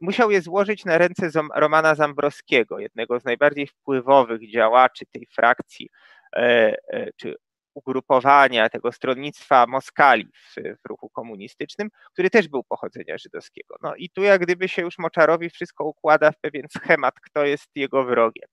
Musiał 0.00 0.30
je 0.30 0.42
złożyć 0.42 0.84
na 0.84 0.98
ręce 0.98 1.30
Romana 1.54 1.94
Zambrowskiego, 1.94 2.78
jednego 2.78 3.20
z 3.20 3.24
najbardziej 3.24 3.66
wpływowych 3.66 4.50
działaczy 4.50 5.06
tej 5.12 5.26
frakcji, 5.34 5.88
e, 6.36 6.76
e, 6.92 7.12
czy 7.16 7.36
ugrupowania 7.76 8.68
tego 8.68 8.92
stronnictwa 8.92 9.66
Moskali 9.66 10.28
w, 10.34 10.54
w, 10.54 10.88
ruchu 10.88 11.08
komunistycznym, 11.08 11.88
który 12.12 12.30
też 12.30 12.48
był 12.48 12.64
pochodzenia 12.64 13.18
żydowskiego. 13.18 13.76
No 13.82 13.94
i 13.94 14.10
tu 14.10 14.22
jak 14.22 14.40
gdyby 14.40 14.68
się 14.68 14.82
już 14.82 14.98
Moczarowi 14.98 15.50
wszystko 15.50 15.84
układa 15.84 16.32
w 16.32 16.40
pewien 16.40 16.66
schemat, 16.76 17.14
kto 17.20 17.44
jest 17.44 17.70
jego 17.74 18.04
wrogiem 18.04 18.48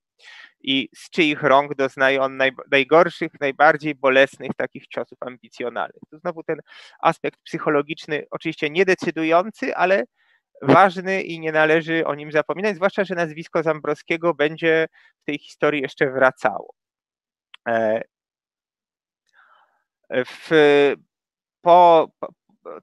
i 0.60 0.88
z 0.96 1.10
czyich 1.10 1.42
rąk 1.42 1.74
doznaje 1.74 2.22
on 2.22 2.36
naj, 2.36 2.52
najgorszych, 2.70 3.32
najbardziej 3.40 3.94
bolesnych 3.94 4.50
takich 4.56 4.86
ciosów 4.86 5.18
ambicjonalnych. 5.20 6.02
Tu 6.10 6.18
znowu 6.18 6.42
ten 6.42 6.58
aspekt 7.00 7.40
psychologiczny, 7.42 8.26
oczywiście 8.30 8.70
niedecydujący, 8.70 9.76
ale 9.76 10.04
ważny 10.62 11.22
i 11.22 11.40
nie 11.40 11.52
należy 11.52 12.06
o 12.06 12.14
nim 12.14 12.32
zapominać, 12.32 12.76
zwłaszcza, 12.76 13.04
że 13.04 13.14
nazwisko 13.14 13.62
Zambrowskiego 13.62 14.34
będzie 14.34 14.86
w 15.22 15.24
tej 15.24 15.38
historii 15.38 15.82
jeszcze 15.82 16.10
wracało. 16.10 16.74
E, 20.08 20.24
w, 20.24 20.50
po 21.60 22.08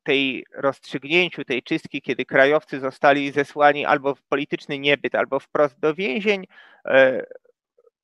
tej 0.04 0.46
rozstrzygnięciu 0.54 1.46
tej 1.46 1.64
czystki, 1.64 2.02
kiedy 2.02 2.26
krajowcy 2.26 2.80
zostali 2.80 3.32
zesłani 3.32 3.86
albo 3.86 4.16
w 4.16 4.22
polityczny 4.22 4.80
niebyt, 4.80 5.16
albo 5.16 5.40
wprost 5.40 5.80
do 5.80 5.96
więzień, 5.96 6.46
e, 6.86 7.26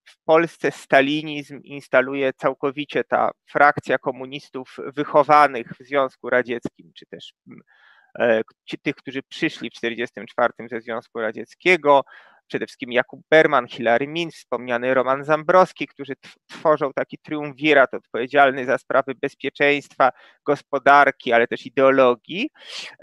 w 0.06 0.24
Polsce 0.24 0.72
stalinizm 0.72 1.62
instaluje 1.64 2.34
całkowicie 2.34 3.04
ta 3.04 3.32
frakcja 3.46 3.98
komunistów 3.98 4.78
wychowanych 4.96 5.68
w 5.80 5.86
Związku 5.86 6.30
Radzieckim, 6.30 6.92
czy 6.96 7.06
też 7.06 7.34
ci, 8.66 8.78
tych, 8.78 8.96
którzy 8.96 9.24
przyszli 9.24 9.70
w 9.70 9.74
1944 9.74 10.70
ze 10.70 10.82
Związku 10.82 11.20
Radzieckiego, 11.20 12.04
przede 12.48 12.66
wszystkim 12.66 12.92
Jakub 12.92 13.22
Berman, 13.30 13.68
Hilary 13.68 14.08
Min, 14.08 14.32
wspomniany 14.32 14.94
Roman 14.94 15.24
Zambrowski, 15.24 15.88
którzy 15.88 16.13
tworzą 16.48 16.94
taki 16.94 17.18
triumvirat 17.18 17.94
odpowiedzialny 17.94 18.66
za 18.66 18.77
sprawy 18.77 19.16
bezpieczeństwa, 19.16 20.12
gospodarki, 20.46 21.34
ale 21.34 21.48
też 21.48 21.66
ideologii. 21.66 22.50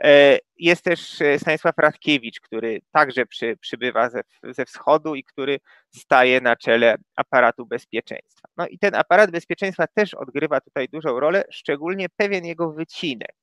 E, 0.05 0.39
jest 0.59 0.85
też 0.85 1.21
e, 1.21 1.39
Stanisław 1.39 1.75
Radkiewicz, 1.79 2.41
który 2.41 2.81
także 2.93 3.27
przy, 3.27 3.57
przybywa 3.57 4.11
ze, 4.11 4.21
ze 4.43 4.65
wschodu 4.65 5.15
i 5.15 5.25
który 5.25 5.61
staje 5.91 6.41
na 6.41 6.57
czele 6.57 6.97
aparatu 7.17 7.67
bezpieczeństwa. 7.67 8.49
No 8.57 8.67
i 8.67 8.79
ten 8.79 8.95
aparat 8.95 9.31
bezpieczeństwa 9.31 9.87
też 9.87 10.15
odgrywa 10.15 10.61
tutaj 10.61 10.89
dużą 10.89 11.21
rolę, 11.21 11.45
szczególnie 11.51 12.07
pewien 12.17 12.45
jego 12.45 12.73
wycinek 12.73 13.37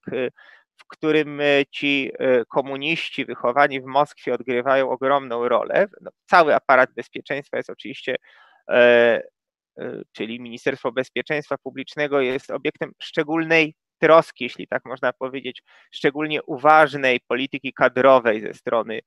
w 0.81 0.87
którym 0.87 1.41
e, 1.41 1.65
ci 1.71 2.11
e, 2.19 2.45
komuniści 2.45 3.25
wychowani 3.25 3.81
w 3.81 3.85
Moskwie 3.85 4.33
odgrywają 4.33 4.89
ogromną 4.89 5.49
rolę. 5.49 5.87
No, 6.01 6.11
cały 6.25 6.55
aparat 6.55 6.93
bezpieczeństwa 6.93 7.57
jest 7.57 7.69
oczywiście, 7.69 8.15
e, 8.69 9.21
czyli 10.11 10.39
Ministerstwo 10.39 10.91
Bezpieczeństwa 10.91 11.57
Publicznego 11.57 12.21
jest 12.21 12.51
obiektem 12.51 12.91
szczególnej 13.01 13.75
troski, 13.99 14.43
jeśli 14.43 14.67
tak 14.67 14.85
można 14.85 15.13
powiedzieć, 15.13 15.63
szczególnie 15.91 16.43
uważnej 16.43 17.19
polityki 17.27 17.73
kadrowej 17.73 18.41
ze 18.41 18.53
strony 18.53 18.99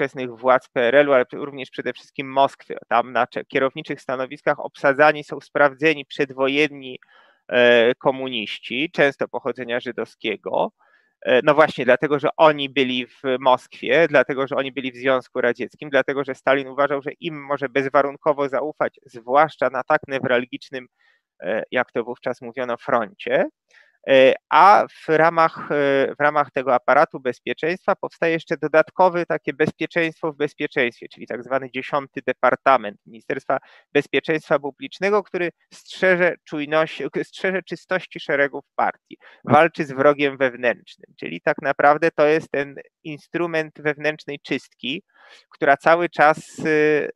ówczesnych 0.00 0.30
władz 0.36 0.68
PRL-u, 0.68 1.12
ale 1.12 1.24
również 1.32 1.70
przede 1.70 1.92
wszystkim 1.92 2.32
Moskwy. 2.32 2.76
Tam 2.88 3.12
na 3.12 3.26
kierowniczych 3.48 4.00
stanowiskach 4.00 4.60
obsadzani 4.60 5.24
są 5.24 5.40
sprawdzeni 5.40 6.04
przedwojenni 6.04 6.98
komuniści, 7.98 8.90
często 8.92 9.28
pochodzenia 9.28 9.80
żydowskiego. 9.80 10.72
E, 11.22 11.40
no 11.44 11.54
właśnie, 11.54 11.84
dlatego, 11.84 12.18
że 12.18 12.28
oni 12.36 12.70
byli 12.70 13.06
w 13.06 13.22
Moskwie, 13.40 14.08
dlatego, 14.08 14.46
że 14.46 14.56
oni 14.56 14.72
byli 14.72 14.92
w 14.92 14.96
Związku 14.96 15.40
Radzieckim, 15.40 15.90
dlatego, 15.90 16.24
że 16.24 16.34
Stalin 16.34 16.68
uważał, 16.68 17.02
że 17.02 17.10
im 17.12 17.44
może 17.44 17.68
bezwarunkowo 17.68 18.48
zaufać, 18.48 19.00
zwłaszcza 19.06 19.70
na 19.70 19.82
tak 19.84 20.00
newralgicznym, 20.08 20.86
e, 21.42 21.62
jak 21.70 21.92
to 21.92 22.04
wówczas 22.04 22.40
mówiono, 22.40 22.76
froncie. 22.76 23.48
E, 24.08 24.34
a 24.50 24.86
w 25.06 25.08
ramach, 25.08 25.68
e, 25.70 26.14
w 26.18 26.20
ramach 26.20 26.50
tego 26.50 26.74
aparatu 26.74 27.20
bezpieczeństwa 27.20 27.96
powstaje 27.96 28.32
jeszcze 28.32 28.56
dodatkowy 28.56 29.26
takie 29.26 29.52
bezpieczeństwo 29.52 30.32
w 30.32 30.36
bezpieczeństwie, 30.36 31.08
czyli 31.08 31.26
tak 31.26 31.44
zwany 31.44 31.70
dziesiąty 31.70 32.20
departament 32.26 32.98
Ministerstwa 33.06 33.58
Bezpieczeństwa 33.92 34.58
Publicznego, 34.58 35.22
który 35.22 35.50
strzeże 35.74 36.34
strzeże 37.22 37.62
czystości 37.62 38.20
szeregów 38.20 38.64
partii, 38.76 39.16
walczy 39.44 39.84
z 39.84 39.92
wrogiem 39.92 40.36
wewnętrznym, 40.38 41.14
czyli 41.16 41.40
tak 41.40 41.56
naprawdę 41.62 42.10
to 42.10 42.26
jest 42.26 42.50
ten 42.50 42.74
instrument 43.04 43.72
wewnętrznej 43.82 44.40
czystki, 44.40 45.02
która 45.50 45.76
cały 45.76 46.08
czas 46.08 46.58
y, 46.58 47.10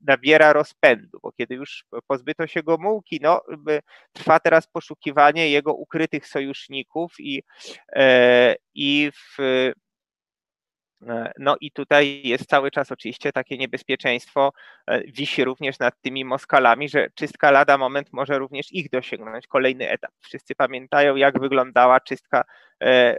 nabiera 0.00 0.52
rozpędu, 0.52 1.18
bo 1.22 1.32
kiedy 1.32 1.54
już 1.54 1.84
pozbyto 2.06 2.46
się 2.46 2.62
Gomułki, 2.62 3.18
no, 3.22 3.42
trwa 4.12 4.40
teraz 4.40 4.66
poszukiwanie 4.66 5.50
jego 5.50 5.74
ukrytych 5.74 6.26
sojuszników 6.26 7.14
i, 7.18 7.42
e, 7.96 8.56
i 8.74 9.10
w 9.14 9.36
no 11.38 11.56
i 11.60 11.70
tutaj 11.70 12.20
jest 12.24 12.48
cały 12.48 12.70
czas 12.70 12.92
oczywiście 12.92 13.32
takie 13.32 13.58
niebezpieczeństwo, 13.58 14.52
e, 14.86 15.00
wisi 15.00 15.44
również 15.44 15.78
nad 15.78 16.00
tymi 16.00 16.24
Moskalami, 16.24 16.88
że 16.88 17.08
czystka 17.14 17.50
lada 17.50 17.78
moment 17.78 18.12
może 18.12 18.38
również 18.38 18.72
ich 18.72 18.90
dosięgnąć, 18.90 19.46
kolejny 19.46 19.90
etap. 19.90 20.10
Wszyscy 20.20 20.54
pamiętają, 20.54 21.16
jak 21.16 21.40
wyglądała 21.40 22.00
czystka 22.00 22.44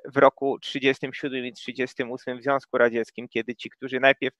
w 0.06 0.18
roku 0.18 0.60
37 0.60 1.46
i 1.46 1.54
38 1.54 2.40
w 2.40 2.44
Związku 2.44 2.78
Radzieckim, 2.78 3.28
kiedy 3.28 3.56
ci, 3.56 3.70
którzy 3.70 4.00
najpierw 4.00 4.36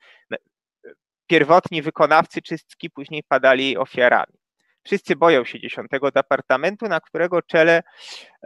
pierwotni 1.28 1.82
wykonawcy 1.82 2.42
czystki 2.42 2.90
później 2.90 3.24
padali 3.28 3.78
ofiarami. 3.78 4.45
Wszyscy 4.86 5.16
boją 5.16 5.46
się 5.46 5.60
dziesiątego 5.60 6.12
departamentu, 6.12 6.88
na 6.88 7.00
którego 7.00 7.42
czele 7.42 7.84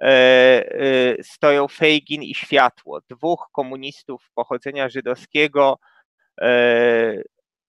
e, 0.01 0.05
e, 0.05 1.23
stoją 1.23 1.67
Fejgin 1.67 2.23
i 2.23 2.35
Światło, 2.35 2.99
dwóch 3.09 3.47
komunistów 3.51 4.29
pochodzenia 4.35 4.89
żydowskiego, 4.89 5.79
e, 6.41 7.21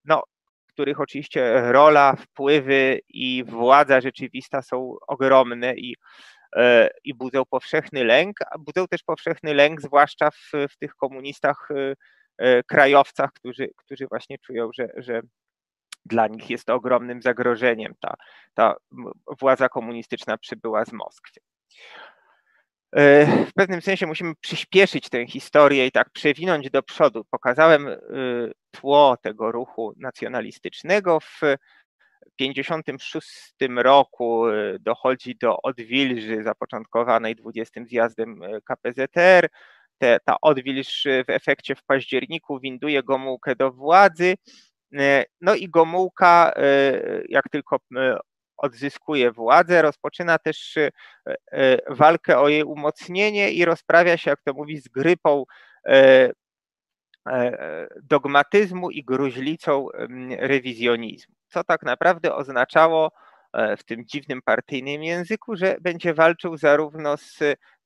no, 0.05 0.23
których 0.67 0.99
oczywiście 0.99 1.71
rola, 1.71 2.15
wpływy 2.15 2.99
i 3.09 3.43
władza 3.43 4.01
rzeczywista 4.01 4.61
są 4.61 4.95
ogromne 5.07 5.73
i, 5.75 5.95
i 7.03 7.13
budzą 7.13 7.43
powszechny 7.45 8.03
lęk, 8.03 8.37
a 8.51 8.57
budzą 8.57 8.87
też 8.87 9.03
powszechny 9.03 9.53
lęk, 9.53 9.81
zwłaszcza 9.81 10.31
w, 10.31 10.51
w 10.71 10.77
tych 10.77 10.95
komunistach 10.95 11.69
krajowcach, 12.67 13.29
którzy, 13.33 13.69
którzy 13.75 14.07
właśnie 14.07 14.37
czują, 14.39 14.69
że, 14.73 14.87
że 14.97 15.21
dla 16.05 16.27
nich 16.27 16.49
jest 16.49 16.65
to 16.65 16.73
ogromnym 16.73 17.21
zagrożeniem. 17.21 17.93
Ta, 17.99 18.13
ta 18.53 18.75
władza 19.39 19.69
komunistyczna 19.69 20.37
przybyła 20.37 20.85
z 20.85 20.93
Moskwy. 20.93 21.39
E, 22.95 23.25
w 23.45 23.53
pewnym 23.53 23.81
sensie 23.81 24.07
musimy 24.07 24.35
przyspieszyć 24.41 25.09
tę 25.09 25.27
historię 25.27 25.87
i 25.87 25.91
tak 25.91 26.09
przewinąć 26.09 26.69
do 26.69 26.83
przodu. 26.83 27.25
Pokazałem 27.31 27.87
e, 27.87 27.97
tło 28.71 29.17
tego 29.17 29.51
ruchu 29.51 29.93
nacjonalistycznego. 29.97 31.19
W 31.19 31.39
1956 32.37 33.53
roku 33.77 34.43
dochodzi 34.79 35.35
do 35.35 35.61
odwilży 35.61 36.43
zapoczątkowanej 36.43 37.35
20 37.35 37.81
zjazdem 37.85 38.41
KPZR 38.65 39.49
te, 40.01 40.17
ta 40.25 40.35
odwilż 40.41 41.03
w 41.27 41.29
efekcie 41.29 41.75
w 41.75 41.83
październiku 41.83 42.59
winduje 42.59 43.03
Gomułkę 43.03 43.55
do 43.55 43.71
władzy. 43.71 44.35
E, 44.99 45.25
no 45.41 45.55
i 45.55 45.69
Gomułka, 45.69 46.53
e, 46.55 46.61
jak 47.29 47.49
tylko 47.49 47.77
e, 47.97 48.17
odzyskuje 48.57 49.31
władzę, 49.31 49.81
rozpoczyna 49.81 50.37
też 50.37 50.75
walkę 51.89 52.39
o 52.39 52.49
jej 52.49 52.63
umocnienie 52.63 53.51
i 53.51 53.65
rozprawia 53.65 54.17
się, 54.17 54.29
jak 54.29 54.41
to 54.41 54.53
mówi, 54.53 54.77
z 54.77 54.87
grypą 54.87 55.43
dogmatyzmu 58.03 58.91
i 58.91 59.03
gruźlicą 59.03 59.87
rewizjonizmu. 60.37 61.35
Co 61.47 61.63
tak 61.63 61.83
naprawdę 61.83 62.35
oznaczało 62.35 63.11
w 63.77 63.83
tym 63.83 64.05
dziwnym 64.05 64.41
partyjnym 64.41 65.03
języku, 65.03 65.55
że 65.55 65.77
będzie 65.81 66.13
walczył 66.13 66.57
zarówno 66.57 67.17
z 67.17 67.39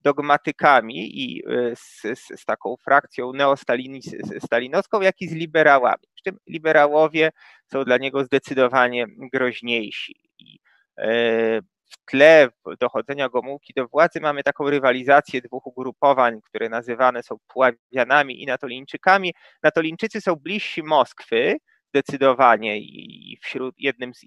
dogmatykami 0.05 1.23
i 1.23 1.43
e, 1.47 1.75
z, 1.75 2.01
z, 2.01 2.41
z 2.41 2.45
taką 2.45 2.75
frakcją 2.83 3.33
neostalinowską, 3.33 5.01
jak 5.01 5.21
i 5.21 5.27
z 5.27 5.33
liberałami. 5.33 6.03
Przy 6.13 6.23
czym 6.23 6.37
liberałowie 6.47 7.31
są 7.71 7.83
dla 7.83 7.97
niego 7.97 8.23
zdecydowanie 8.23 9.05
groźniejsi. 9.33 10.15
I 10.39 10.59
e, 10.97 11.61
w 11.91 12.11
tle 12.11 12.49
dochodzenia 12.79 13.29
Gomułki 13.29 13.73
do 13.75 13.87
władzy 13.87 14.19
mamy 14.21 14.43
taką 14.43 14.69
rywalizację 14.69 15.41
dwóch 15.41 15.67
ugrupowań, 15.67 16.39
które 16.41 16.69
nazywane 16.69 17.23
są 17.23 17.37
Puławianami 17.47 18.43
i 18.43 18.45
Natolińczykami. 18.45 19.33
Natolińczycy 19.63 20.21
są 20.21 20.35
bliżsi 20.35 20.83
Moskwy 20.83 21.57
zdecydowanie 21.89 22.77
i 22.79 23.37
wśród 23.41 23.75
jednym 23.77 24.13
z 24.13 24.23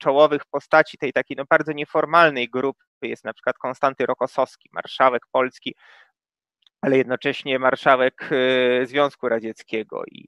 czołowych 0.00 0.42
postaci 0.50 0.98
tej 0.98 1.12
takiej 1.12 1.36
no 1.36 1.44
bardzo 1.50 1.72
nieformalnej 1.72 2.48
grupy. 2.48 2.84
Jest 3.02 3.24
na 3.24 3.32
przykład 3.32 3.58
Konstanty 3.58 4.06
Rokosowski, 4.06 4.68
marszałek 4.72 5.22
polski, 5.32 5.74
ale 6.82 6.96
jednocześnie 6.96 7.58
marszałek 7.58 8.28
y, 8.32 8.86
Związku 8.86 9.28
Radzieckiego 9.28 10.02
i 10.04 10.26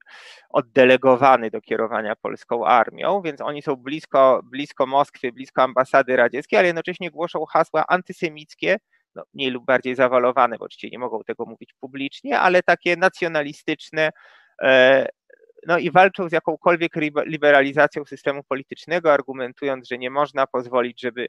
oddelegowany 0.51 1.51
do 1.51 1.61
kierowania 1.61 2.17
polską 2.17 2.67
armią, 2.67 3.23
więc 3.23 3.41
oni 3.41 3.63
są 3.63 3.77
blisko, 3.77 4.41
blisko 4.45 4.87
Moskwy, 4.87 5.33
blisko 5.33 5.63
ambasady 5.63 6.17
radzieckiej, 6.17 6.59
ale 6.59 6.67
jednocześnie 6.67 7.11
głoszą 7.11 7.45
hasła 7.45 7.85
antysemickie, 7.89 8.77
no, 9.15 9.23
mniej 9.35 9.51
lub 9.51 9.65
bardziej 9.65 9.95
zawalowane, 9.95 10.59
bo 10.59 10.65
oczywiście 10.65 10.89
nie 10.91 10.99
mogą 10.99 11.25
tego 11.25 11.47
mówić 11.47 11.75
publicznie, 11.81 12.41
ale 12.41 12.63
takie 12.63 12.97
nacjonalistyczne, 12.97 14.11
e, 14.63 15.09
no 15.66 15.79
i 15.79 15.90
walczą 15.90 16.29
z 16.29 16.33
jakąkolwiek 16.33 16.92
liberalizacją 17.27 18.05
systemu 18.05 18.42
politycznego, 18.44 19.12
argumentując, 19.12 19.88
że 19.88 19.98
nie 19.98 20.11
można 20.11 20.46
pozwolić, 20.46 21.01
żeby, 21.01 21.27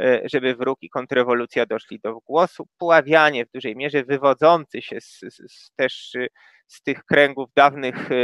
e, 0.00 0.20
żeby 0.32 0.54
wróg 0.54 0.78
i 0.82 0.90
kontrrewolucja 0.90 1.66
doszli 1.66 2.00
do 2.00 2.20
głosu. 2.20 2.68
Puławianie 2.78 3.46
w 3.46 3.50
dużej 3.50 3.76
mierze 3.76 4.04
wywodzący 4.04 4.82
się 4.82 5.00
z, 5.00 5.20
z, 5.20 5.70
też 5.76 6.12
z 6.66 6.82
tych 6.82 7.04
kręgów 7.04 7.50
dawnych 7.56 8.10
e, 8.10 8.14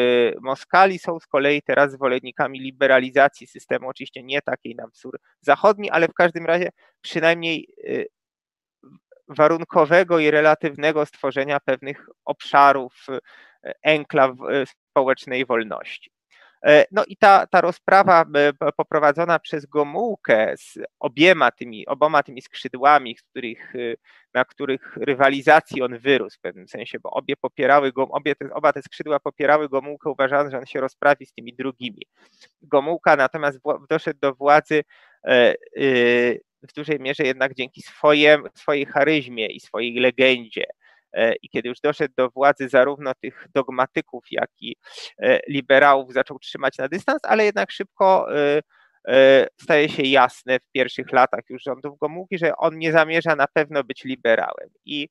Moskali 0.40 0.98
są 0.98 1.20
z 1.20 1.26
kolei 1.26 1.62
teraz 1.62 1.92
zwolennikami 1.92 2.60
liberalizacji 2.60 3.46
systemu, 3.46 3.88
oczywiście 3.88 4.22
nie 4.22 4.42
takiej 4.42 4.74
na 4.74 4.86
wzór 4.86 5.18
zachodni, 5.40 5.90
ale 5.90 6.08
w 6.08 6.14
każdym 6.14 6.46
razie 6.46 6.68
przynajmniej 7.00 7.68
e, 7.88 8.04
warunkowego 9.28 10.18
i 10.18 10.30
relatywnego 10.30 11.06
stworzenia 11.06 11.60
pewnych 11.60 12.06
obszarów 12.24 13.06
enklaw 13.82 14.30
społecznej 14.90 15.46
wolności. 15.46 16.10
No 16.92 17.04
i 17.04 17.16
ta, 17.16 17.46
ta 17.46 17.60
rozprawa 17.60 18.24
poprowadzona 18.76 19.38
przez 19.38 19.66
Gomułkę 19.66 20.54
z 20.56 20.78
obiema 20.98 21.50
tymi, 21.50 21.86
oboma 21.86 22.22
tymi 22.22 22.42
skrzydłami, 22.42 23.16
których, 23.16 23.72
na 24.34 24.44
których 24.44 24.96
rywalizacji 24.96 25.82
on 25.82 25.98
wyrósł 25.98 26.38
w 26.38 26.40
pewnym 26.40 26.68
sensie, 26.68 26.98
bo 27.00 27.10
obie 27.10 27.36
popierały 27.36 27.92
obie 27.94 28.34
te, 28.34 28.54
oba 28.54 28.72
te 28.72 28.82
skrzydła 28.82 29.20
popierały 29.20 29.68
Gomułkę, 29.68 30.10
uważając, 30.10 30.50
że 30.50 30.58
on 30.58 30.66
się 30.66 30.80
rozprawi 30.80 31.26
z 31.26 31.32
tymi 31.32 31.54
drugimi. 31.54 32.06
Gomułka 32.62 33.16
natomiast 33.16 33.58
doszedł 33.90 34.20
do 34.20 34.34
władzy 34.34 34.84
w 36.62 36.72
dużej 36.76 37.00
mierze 37.00 37.22
jednak 37.22 37.54
dzięki 37.54 37.82
swojem, 37.82 38.44
swojej 38.54 38.86
charyzmie 38.86 39.46
i 39.46 39.60
swojej 39.60 39.94
legendzie. 39.94 40.64
E, 41.12 41.34
I 41.42 41.48
kiedy 41.48 41.68
już 41.68 41.80
doszedł 41.80 42.14
do 42.16 42.30
władzy, 42.30 42.68
zarówno 42.68 43.12
tych 43.14 43.46
dogmatyków, 43.54 44.24
jak 44.30 44.50
i 44.60 44.76
e, 45.18 45.40
liberałów 45.48 46.12
zaczął 46.12 46.38
trzymać 46.38 46.78
na 46.78 46.88
dystans, 46.88 47.20
ale 47.24 47.44
jednak 47.44 47.70
szybko 47.70 48.26
e, 49.08 49.46
staje 49.62 49.88
się 49.88 50.02
jasne 50.02 50.58
w 50.58 50.72
pierwszych 50.72 51.12
latach 51.12 51.40
już 51.48 51.62
rządów 51.62 51.98
Gomułki, 51.98 52.38
że 52.38 52.56
on 52.56 52.78
nie 52.78 52.92
zamierza 52.92 53.36
na 53.36 53.46
pewno 53.46 53.84
być 53.84 54.04
liberałem. 54.04 54.68
I 54.84 55.08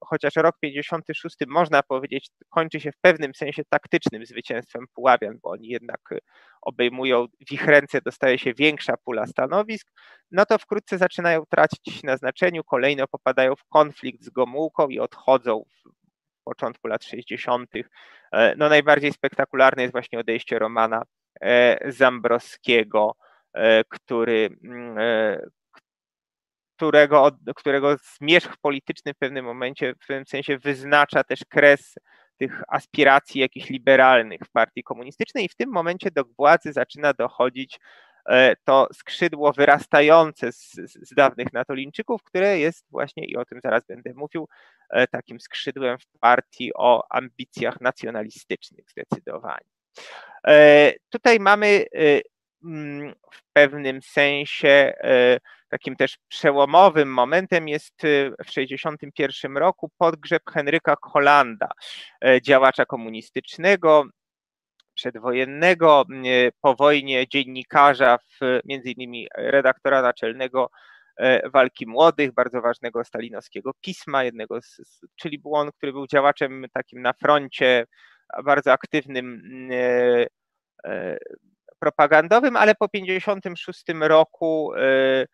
chociaż 0.00 0.36
rok 0.36 0.56
56 0.60 1.36
można 1.46 1.82
powiedzieć 1.82 2.30
kończy 2.48 2.80
się 2.80 2.92
w 2.92 2.98
pewnym 3.00 3.34
sensie 3.34 3.62
taktycznym 3.68 4.26
zwycięstwem 4.26 4.84
Puławian, 4.94 5.38
bo 5.42 5.50
oni 5.50 5.68
jednak 5.68 6.00
obejmują, 6.62 7.26
w 7.48 7.52
ich 7.52 7.66
ręce 7.66 8.00
dostaje 8.00 8.38
się 8.38 8.54
większa 8.54 8.94
pula 9.04 9.26
stanowisk, 9.26 9.88
no 10.30 10.46
to 10.46 10.58
wkrótce 10.58 10.98
zaczynają 10.98 11.42
tracić 11.50 12.02
na 12.02 12.16
znaczeniu, 12.16 12.64
kolejno 12.64 13.08
popadają 13.08 13.56
w 13.56 13.64
konflikt 13.64 14.22
z 14.22 14.30
Gomułką 14.30 14.88
i 14.88 14.98
odchodzą 14.98 15.62
w 15.84 16.44
początku 16.44 16.88
lat 16.88 17.04
60. 17.04 17.70
E, 18.32 18.54
no 18.56 18.68
najbardziej 18.68 19.12
spektakularne 19.12 19.82
jest 19.82 19.92
właśnie 19.92 20.18
odejście 20.18 20.58
Romana 20.58 21.02
e, 21.40 21.78
Zambrowskiego, 21.92 23.16
który, 23.88 24.48
mm, 24.64 24.96
którego, 26.82 27.30
którego 27.56 27.96
zmierzch 28.18 28.56
polityczny 28.56 29.14
w 29.14 29.18
pewnym 29.18 29.44
momencie, 29.44 29.94
w 29.94 30.06
pewnym 30.06 30.26
sensie 30.26 30.58
wyznacza 30.58 31.24
też 31.24 31.40
kres 31.48 31.94
tych 32.38 32.62
aspiracji 32.68 33.40
jakichś 33.40 33.70
liberalnych 33.70 34.40
w 34.40 34.50
partii 34.50 34.82
komunistycznej 34.82 35.44
i 35.44 35.48
w 35.48 35.54
tym 35.54 35.70
momencie 35.70 36.10
do 36.10 36.24
władzy 36.24 36.72
zaczyna 36.72 37.12
dochodzić 37.12 37.80
e, 38.28 38.56
to 38.64 38.88
skrzydło 38.92 39.52
wyrastające 39.52 40.52
z, 40.52 40.72
z 40.84 41.14
dawnych 41.14 41.52
natolińczyków, 41.52 42.22
które 42.22 42.58
jest 42.58 42.86
właśnie, 42.90 43.24
i 43.24 43.36
o 43.36 43.44
tym 43.44 43.60
zaraz 43.62 43.86
będę 43.86 44.12
mówił, 44.14 44.48
e, 44.90 45.06
takim 45.06 45.40
skrzydłem 45.40 45.98
w 45.98 46.18
partii 46.20 46.70
o 46.74 47.02
ambicjach 47.10 47.80
nacjonalistycznych 47.80 48.84
zdecydowanie. 48.90 49.66
E, 50.46 50.92
tutaj 51.10 51.40
mamy 51.40 51.84
w 53.32 53.42
pewnym 53.52 54.02
sensie 54.02 54.92
takim 55.72 55.96
też 55.96 56.18
przełomowym 56.28 57.14
momentem 57.14 57.68
jest 57.68 58.04
y, 58.04 58.32
w 58.44 58.46
1961 58.46 59.56
roku 59.56 59.90
podgrzeb 59.98 60.42
Henryka 60.50 60.96
Hollanda, 61.02 61.68
e, 62.24 62.42
działacza 62.42 62.84
komunistycznego, 62.84 64.04
przedwojennego, 64.94 66.04
y, 66.26 66.52
po 66.60 66.74
wojnie 66.74 67.28
dziennikarza, 67.28 68.18
w, 68.18 68.60
między 68.64 68.90
innymi 68.90 69.28
redaktora 69.36 70.02
naczelnego 70.02 70.70
e, 71.16 71.50
Walki 71.50 71.86
Młodych, 71.86 72.32
bardzo 72.34 72.60
ważnego 72.60 73.04
stalinowskiego 73.04 73.72
pisma, 73.80 74.24
jednego 74.24 74.62
z, 74.62 74.80
czyli 75.16 75.38
był 75.38 75.54
on, 75.54 75.72
który 75.72 75.92
był 75.92 76.06
działaczem 76.06 76.66
takim 76.72 77.02
na 77.02 77.12
froncie, 77.12 77.86
bardzo 78.44 78.72
aktywnym 78.72 79.42
e, 80.84 81.16
propagandowym, 81.78 82.56
ale 82.56 82.74
po 82.74 82.88
1956 82.88 83.84
roku 84.00 84.74
E, 84.76 85.26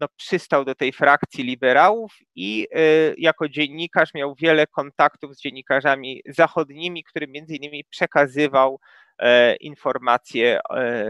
no, 0.00 0.06
przystał 0.16 0.64
do 0.64 0.74
tej 0.74 0.92
frakcji 0.92 1.44
liberałów 1.44 2.16
i 2.34 2.68
e, 2.72 2.78
jako 3.18 3.48
dziennikarz 3.48 4.14
miał 4.14 4.34
wiele 4.34 4.66
kontaktów 4.66 5.36
z 5.36 5.40
dziennikarzami 5.40 6.22
zachodnimi, 6.26 7.04
który 7.04 7.26
między 7.28 7.56
innymi 7.56 7.84
przekazywał 7.84 8.80
e, 9.18 9.56
informacje 9.56 10.60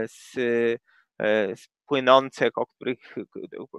z, 0.07 0.33
z 1.59 1.67
płynące, 1.85 2.49
o 2.55 2.65
których 2.65 3.15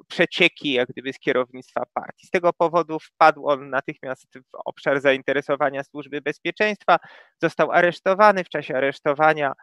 przecieki 0.08 0.72
jak 0.72 0.88
gdyby 0.88 1.12
z 1.12 1.18
kierownictwa 1.18 1.82
partii. 1.94 2.26
Z 2.26 2.30
tego 2.30 2.52
powodu 2.52 2.98
wpadł 2.98 3.48
on 3.48 3.70
natychmiast 3.70 4.26
w 4.34 4.54
obszar 4.64 5.00
zainteresowania 5.00 5.84
służby 5.84 6.20
bezpieczeństwa, 6.20 6.98
został 7.42 7.72
aresztowany. 7.72 8.44
W 8.44 8.48
czasie 8.48 8.76
aresztowania 8.76 9.52
E, 9.52 9.56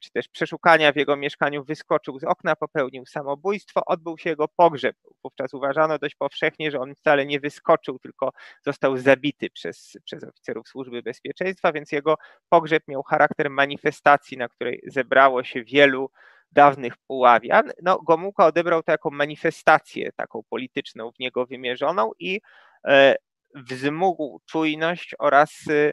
czy 0.00 0.10
też 0.10 0.28
przeszukania 0.28 0.92
w 0.92 0.96
jego 0.96 1.16
mieszkaniu 1.16 1.64
wyskoczył 1.64 2.18
z 2.18 2.24
okna, 2.24 2.56
popełnił 2.56 3.06
samobójstwo, 3.06 3.82
odbył 3.86 4.18
się 4.18 4.30
jego 4.30 4.48
pogrzeb. 4.48 4.96
Wówczas 5.24 5.54
uważano 5.54 5.98
dość 5.98 6.14
powszechnie, 6.14 6.70
że 6.70 6.80
on 6.80 6.94
wcale 6.94 7.26
nie 7.26 7.40
wyskoczył, 7.40 7.98
tylko 7.98 8.32
został 8.62 8.96
zabity 8.96 9.50
przez, 9.50 9.96
przez 10.04 10.24
oficerów 10.24 10.68
służby 10.68 11.02
bezpieczeństwa, 11.02 11.72
więc 11.72 11.92
jego 11.92 12.14
pogrzeb 12.48 12.82
miał 12.88 13.02
charakter 13.02 13.50
manifestacji, 13.50 14.36
na 14.36 14.48
której 14.48 14.80
zebrało 14.86 15.44
się 15.44 15.64
wielu 15.64 16.10
dawnych 16.52 16.96
Puławian. 16.96 17.70
No, 17.82 17.98
Gomułka 18.02 18.46
odebrał 18.46 18.82
to 18.82 18.92
jako 18.92 19.10
manifestację 19.10 20.12
taką 20.12 20.42
polityczną 20.50 21.12
w 21.12 21.18
niego 21.18 21.46
wymierzoną 21.46 22.10
i 22.18 22.40
e, 22.84 23.14
wzmógł 23.54 24.40
czujność 24.46 25.14
oraz 25.18 25.64
E, 25.68 25.92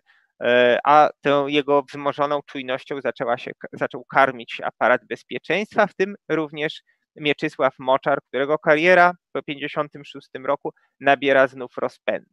a 0.83 1.09
tą 1.21 1.47
jego 1.47 1.83
wzmożoną 1.83 2.39
czujnością 2.45 3.01
zaczęła 3.01 3.37
się, 3.37 3.51
zaczął 3.73 4.05
karmić 4.05 4.61
aparat 4.61 5.05
bezpieczeństwa, 5.05 5.87
w 5.87 5.93
tym 5.93 6.15
również 6.29 6.81
Mieczysław 7.15 7.73
Moczar, 7.79 8.19
którego 8.27 8.59
kariera 8.59 9.13
po 9.31 9.41
1956 9.41 10.45
roku 10.45 10.73
nabiera 10.99 11.47
znów 11.47 11.77
rozpędu. 11.77 12.29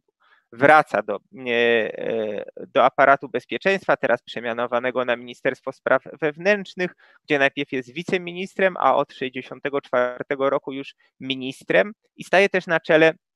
Wraca 0.51 1.01
do, 1.01 1.19
e, 1.47 2.43
do 2.67 2.85
aparatu 2.85 3.29
bezpieczeństwa, 3.29 3.97
teraz 3.97 4.21
przemianowanego 4.21 5.05
na 5.05 5.15
Ministerstwo 5.15 5.71
Spraw 5.71 6.03
Wewnętrznych, 6.21 6.91
gdzie 7.23 7.39
najpierw 7.39 7.71
jest 7.71 7.93
wiceministrem, 7.93 8.75
a 8.79 8.95
od 8.95 9.07
1964 9.07 10.49
roku 10.49 10.71
już 10.71 10.95
ministrem 11.19 11.93
i 12.15 12.23
staje 12.23 12.49
też 12.49 12.67
na 12.67 12.79
czele 12.79 13.13
E, 13.13 13.32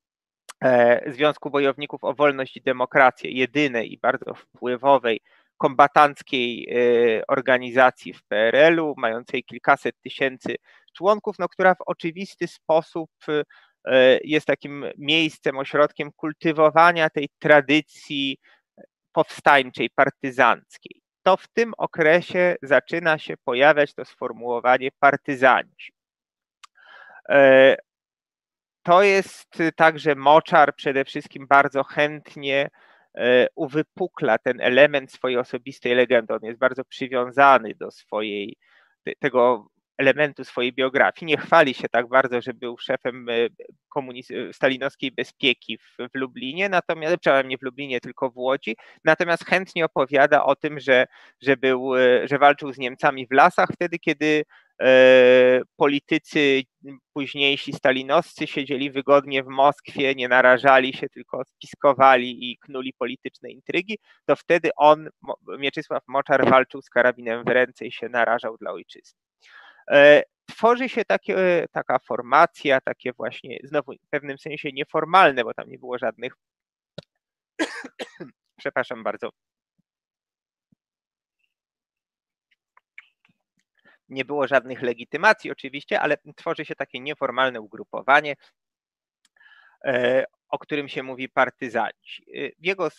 Związku 1.07 1.49
Bojowników 1.49 2.03
o 2.03 2.13
Wolność 2.13 2.57
i 2.57 2.62
Demokrację, 2.62 3.31
jedynej 3.31 3.93
i 3.93 3.97
bardzo 3.97 4.33
wpływowej 4.33 5.21
kombatanckiej 5.57 6.67
e, 6.69 7.27
organizacji 7.27 8.13
w 8.13 8.23
PRL-u, 8.23 8.93
mającej 8.97 9.43
kilkaset 9.43 9.95
tysięcy 10.01 10.55
członków, 10.93 11.39
no, 11.39 11.49
która 11.49 11.75
w 11.75 11.81
oczywisty 11.86 12.47
sposób 12.47 13.10
e, 13.29 13.43
jest 14.23 14.47
takim 14.47 14.86
miejscem, 14.97 15.57
ośrodkiem 15.57 16.12
kultywowania 16.15 17.10
tej 17.10 17.29
tradycji 17.39 18.38
powstańczej, 19.12 19.89
partyzanckiej. 19.89 21.01
To 21.23 21.38
w 21.38 21.47
tym 21.47 21.73
okresie 21.77 22.55
zaczyna 22.62 23.17
się 23.17 23.33
pojawiać 23.45 23.93
to 23.93 24.05
sformułowanie 24.05 24.89
partyzanci 24.99 25.91
to 28.88 29.04
jest 29.04 29.50
także 29.76 30.15
moczar 30.15 30.76
przede 30.76 31.06
wszystkim 31.06 31.47
bardzo 31.47 31.84
chętnie 31.84 32.69
e, 33.17 33.47
uwypukla 33.56 34.38
ten 34.38 34.62
element 34.62 35.12
swojej 35.12 35.38
osobistej 35.38 35.95
legendy. 35.95 36.34
On 36.34 36.39
jest 36.43 36.60
bardzo 36.60 36.86
przywiązany 36.86 37.76
do 37.76 37.91
swojej, 37.91 38.58
tego 39.19 39.67
elementu 39.97 40.43
swojej 40.43 40.73
biografii. 40.73 41.28
Nie 41.28 41.38
chwali 41.38 41.73
się 41.73 41.89
tak 41.89 42.08
bardzo, 42.08 42.41
że 42.41 42.54
był 42.54 42.78
szefem 42.78 43.30
e, 43.30 44.54
stalinowskiej 44.54 45.12
bezpieki 45.12 45.78
w, 45.78 45.97
w 46.13 46.15
Lublinie, 46.15 46.69
natomiast, 46.69 47.17
przepraszam, 47.17 47.50
nie 47.50 47.58
w 47.58 47.63
Lublinie, 47.63 48.00
tylko 48.00 48.30
w 48.30 48.38
Łodzi, 48.38 48.76
natomiast 49.06 49.45
chętnie 49.45 49.86
opowiada 49.86 50.45
o 50.45 50.56
tym, 50.56 50.80
że, 50.80 51.08
że, 51.41 51.58
był, 51.58 51.91
że 52.23 52.38
walczył 52.39 52.73
z 52.73 52.78
Niemcami 52.78 53.28
w 53.28 53.32
lasach 53.32 53.69
wtedy, 53.73 54.00
kiedy 54.00 54.43
politycy 55.75 56.63
późniejsi 57.13 57.73
stalinowscy 57.73 58.47
siedzieli 58.47 58.91
wygodnie 58.91 59.43
w 59.43 59.47
Moskwie, 59.47 60.15
nie 60.15 60.27
narażali 60.27 60.93
się, 60.93 61.09
tylko 61.09 61.45
spiskowali 61.45 62.51
i 62.51 62.57
knuli 62.57 62.93
polityczne 62.93 63.49
intrygi, 63.49 63.97
to 64.25 64.35
wtedy 64.35 64.69
on, 64.75 65.09
Mieczysław 65.59 66.03
Moczar, 66.07 66.49
walczył 66.49 66.81
z 66.81 66.89
karabinem 66.89 67.43
w 67.43 67.47
ręce 67.47 67.85
i 67.85 67.91
się 67.91 68.09
narażał 68.09 68.57
dla 68.57 68.71
ojczyzny. 68.71 69.19
E, 69.91 70.23
tworzy 70.45 70.89
się 70.89 71.05
takie, 71.05 71.65
taka 71.71 71.99
formacja, 71.99 72.81
takie 72.81 73.13
właśnie, 73.13 73.59
znowu 73.63 73.93
w 73.93 74.09
pewnym 74.09 74.37
sensie 74.37 74.69
nieformalne, 74.73 75.43
bo 75.43 75.53
tam 75.53 75.69
nie 75.69 75.79
było 75.79 75.97
żadnych, 75.97 76.33
przepraszam 78.59 79.03
bardzo, 79.03 79.29
nie 84.10 84.26
było 84.26 84.48
żadnych 84.48 84.82
legitymacji 84.82 85.52
oczywiście, 85.52 86.00
ale 86.02 86.17
tworzy 86.36 86.65
się 86.65 86.76
takie 86.76 87.00
nieformalne 87.00 87.62
ugrupowanie, 87.62 88.36
e, 89.86 90.26
o 90.50 90.60
którym 90.60 90.88
się 90.88 91.04
mówi 91.04 91.30
partyzanci. 91.30 92.26
E, 92.36 92.50
w 92.60 92.65
jego 92.65 92.89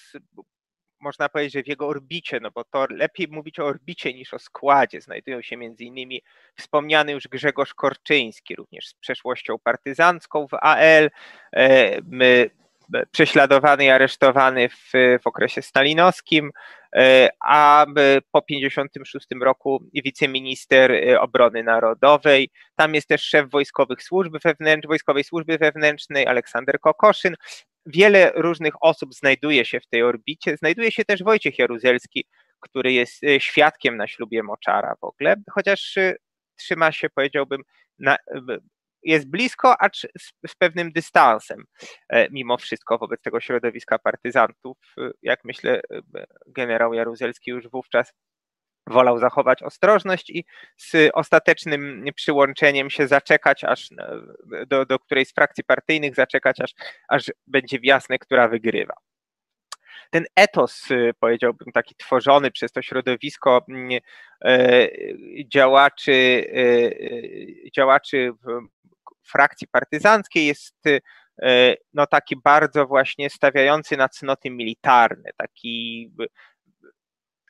można 1.00 1.28
powiedzieć, 1.28 1.52
że 1.54 1.62
w 1.62 1.68
jego 1.68 1.86
orbicie, 1.88 2.40
no 2.40 2.50
bo 2.50 2.64
to 2.64 2.86
lepiej 2.90 3.28
mówić 3.28 3.60
o 3.60 3.66
orbicie 3.66 4.14
niż 4.14 4.34
o 4.34 4.38
składzie, 4.38 5.00
znajdują 5.00 5.42
się 5.42 5.56
między 5.56 5.84
innymi 5.84 6.22
wspomniany 6.56 7.12
już 7.12 7.28
Grzegorz 7.28 7.74
Korczyński, 7.74 8.56
również 8.56 8.88
z 8.88 8.94
przeszłością 8.94 9.58
partyzancką 9.58 10.48
w 10.48 10.54
AL, 10.54 11.10
prześladowany 13.10 13.84
i 13.84 13.88
aresztowany 13.90 14.68
w, 14.68 14.92
w 15.22 15.26
okresie 15.26 15.62
stalinowskim, 15.62 16.50
e, 16.96 17.28
a 17.44 17.86
po 18.32 18.40
1956 18.40 19.26
roku 19.42 19.84
wiceminister 19.94 20.92
e, 20.92 21.20
obrony 21.20 21.62
narodowej. 21.62 22.50
Tam 22.76 22.94
jest 22.94 23.08
też 23.08 23.22
szef 23.22 23.50
wojskowych 23.50 24.02
służb 24.02 24.36
wojskowej 24.88 25.24
służby 25.24 25.58
wewnętrznej 25.58 26.26
Aleksander 26.26 26.80
Kokoszyn. 26.80 27.34
Wiele 27.86 28.32
różnych 28.34 28.74
osób 28.80 29.14
znajduje 29.14 29.64
się 29.64 29.80
w 29.80 29.86
tej 29.86 30.02
orbicie. 30.02 30.56
Znajduje 30.56 30.92
się 30.92 31.04
też 31.04 31.22
Wojciech 31.22 31.58
Jaruzelski, 31.58 32.24
który 32.60 32.92
jest 32.92 33.24
e, 33.24 33.40
świadkiem 33.40 33.96
na 33.96 34.06
ślubie 34.06 34.42
Moczara 34.42 34.94
w 35.00 35.04
ogóle, 35.04 35.36
chociaż 35.50 35.94
trzyma 36.56 36.92
się, 36.92 37.10
powiedziałbym, 37.10 37.62
na, 37.98 38.16
jest 39.02 39.30
blisko, 39.30 39.80
acz 39.80 40.06
z, 40.46 40.54
pewnym 40.58 40.92
dystansem 40.92 41.64
e, 42.08 42.30
mimo 42.30 42.56
wszystko 42.58 42.98
wobec 42.98 43.22
tego 43.22 43.40
środowiska 43.40 43.98
partyzantów. 43.98 44.78
E, 44.98 45.10
jak 45.22 45.44
myślę, 45.44 45.80
e, 45.92 46.00
generał 46.46 46.94
Jaruzelski 46.94 47.50
już 47.50 47.68
wówczas 47.68 48.12
wolał 48.86 49.18
zachować 49.18 49.62
ostrożność 49.62 50.30
i 50.30 50.44
z 50.76 51.10
ostatecznym 51.14 52.04
przyłączeniem 52.14 52.90
się 52.90 53.08
zaczekać, 53.08 53.64
aż 53.64 53.88
do, 54.66 54.86
do 54.86 54.98
którejś 54.98 55.28
z 55.28 55.34
frakcji 55.34 55.64
partyjnych 55.64 56.14
zaczekać, 56.14 56.60
aż, 56.60 56.74
aż 57.08 57.32
będzie 57.46 57.78
jasne, 57.82 58.18
która 58.18 58.48
wygrywa 58.48 58.94
ten 60.10 60.24
etos, 60.36 60.84
powiedziałbym, 61.20 61.72
taki 61.72 61.94
tworzony 61.94 62.50
przez 62.50 62.72
to 62.72 62.82
środowisko 62.82 63.64
mm, 63.68 64.00
działaczy, 65.48 66.44
działaczy 67.76 68.32
frakcji 69.28 69.68
partyzanckiej 69.68 70.46
jest 70.46 70.86
y, 70.86 71.00
no 71.92 72.06
taki 72.06 72.36
bardzo 72.36 72.86
właśnie 72.86 73.30
stawiający 73.30 73.96
na 73.96 74.08
cnoty 74.08 74.50
militarne, 74.50 75.30
taki 75.36 76.10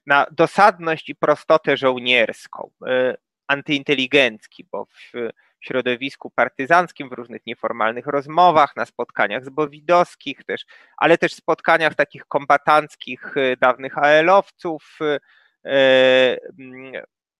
na 0.06 0.26
dosadność 0.30 1.08
i 1.08 1.14
prostotę 1.14 1.76
żołnierską, 1.76 2.70
y, 2.86 3.14
antyinteligencki, 3.46 4.68
bo 4.72 4.84
w 4.86 5.12
środowisku 5.60 6.30
partyzanckim, 6.30 7.08
w 7.08 7.12
różnych 7.12 7.46
nieformalnych 7.46 8.06
rozmowach, 8.06 8.76
na 8.76 8.86
spotkaniach 8.86 9.44
zbowidowskich 9.44 10.44
też, 10.44 10.64
ale 10.96 11.18
też 11.18 11.34
spotkaniach 11.34 11.94
takich 11.94 12.26
kombatanckich 12.26 13.36
y, 13.36 13.56
dawnych 13.60 13.98
AL-owców 13.98 14.98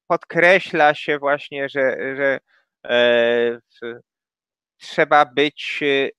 podkreśla 0.07 0.95
się 0.95 1.19
właśnie, 1.19 1.69
że, 1.69 1.97
że 2.17 2.41
trzeba 4.79 5.25
być 5.25 5.79
y, 5.83 6.11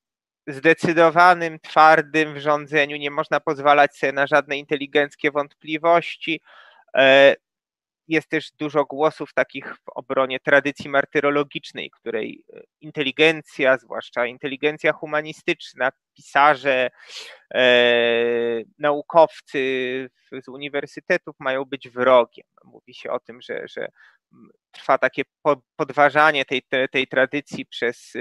zdecydowanym, 0.47 1.59
twardym 1.59 2.33
w 2.33 2.37
rządzeniu, 2.37 2.97
nie 2.97 3.11
można 3.11 3.39
pozwalać 3.39 3.97
sobie 3.97 4.13
na 4.13 4.27
żadne 4.27 4.57
inteligenckie 4.57 5.31
wątpliwości. 5.31 6.41
Jest 8.09 8.29
też 8.29 8.51
dużo 8.51 8.85
głosów 8.85 9.33
takich 9.33 9.75
w 9.75 9.89
obronie 9.95 10.39
tradycji 10.39 10.89
martyrologicznej, 10.89 11.89
której 11.89 12.43
e, 12.53 12.61
inteligencja, 12.81 13.77
zwłaszcza 13.77 14.25
inteligencja 14.25 14.93
humanistyczna, 14.93 15.89
pisarze, 16.13 16.89
e, 17.53 18.61
naukowcy 18.79 19.59
z 20.43 20.47
uniwersytetów 20.47 21.35
mają 21.39 21.65
być 21.65 21.89
wrogiem. 21.89 22.45
Mówi 22.63 22.93
się 22.93 23.11
o 23.11 23.19
tym, 23.19 23.41
że, 23.41 23.67
że 23.67 23.87
trwa 24.79 24.97
takie 24.97 25.23
podważanie 25.75 26.45
tej, 26.45 26.61
tej 26.91 27.07
tradycji 27.07 27.65
przez, 27.65 28.13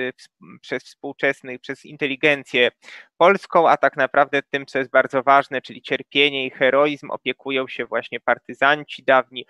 przez 0.61 0.85
współczesnych, 0.85 1.61
przez 1.61 1.85
inteligencję 1.85 2.71
polską, 3.17 3.69
a 3.69 3.77
tak 3.77 3.97
naprawdę 3.97 4.43
tym, 4.51 4.67
co 4.67 4.79
jest 4.79 4.91
bardzo 4.91 5.23
ważne, 5.23 5.63
czyli 5.63 5.83
cierpienie 5.83 6.47
i 6.47 6.51
heroizm, 6.51 7.11
opiekują 7.11 7.69
się 7.69 7.87
właśnie 7.87 8.21
partyzanci 8.21 9.05
dawni, 9.05 9.47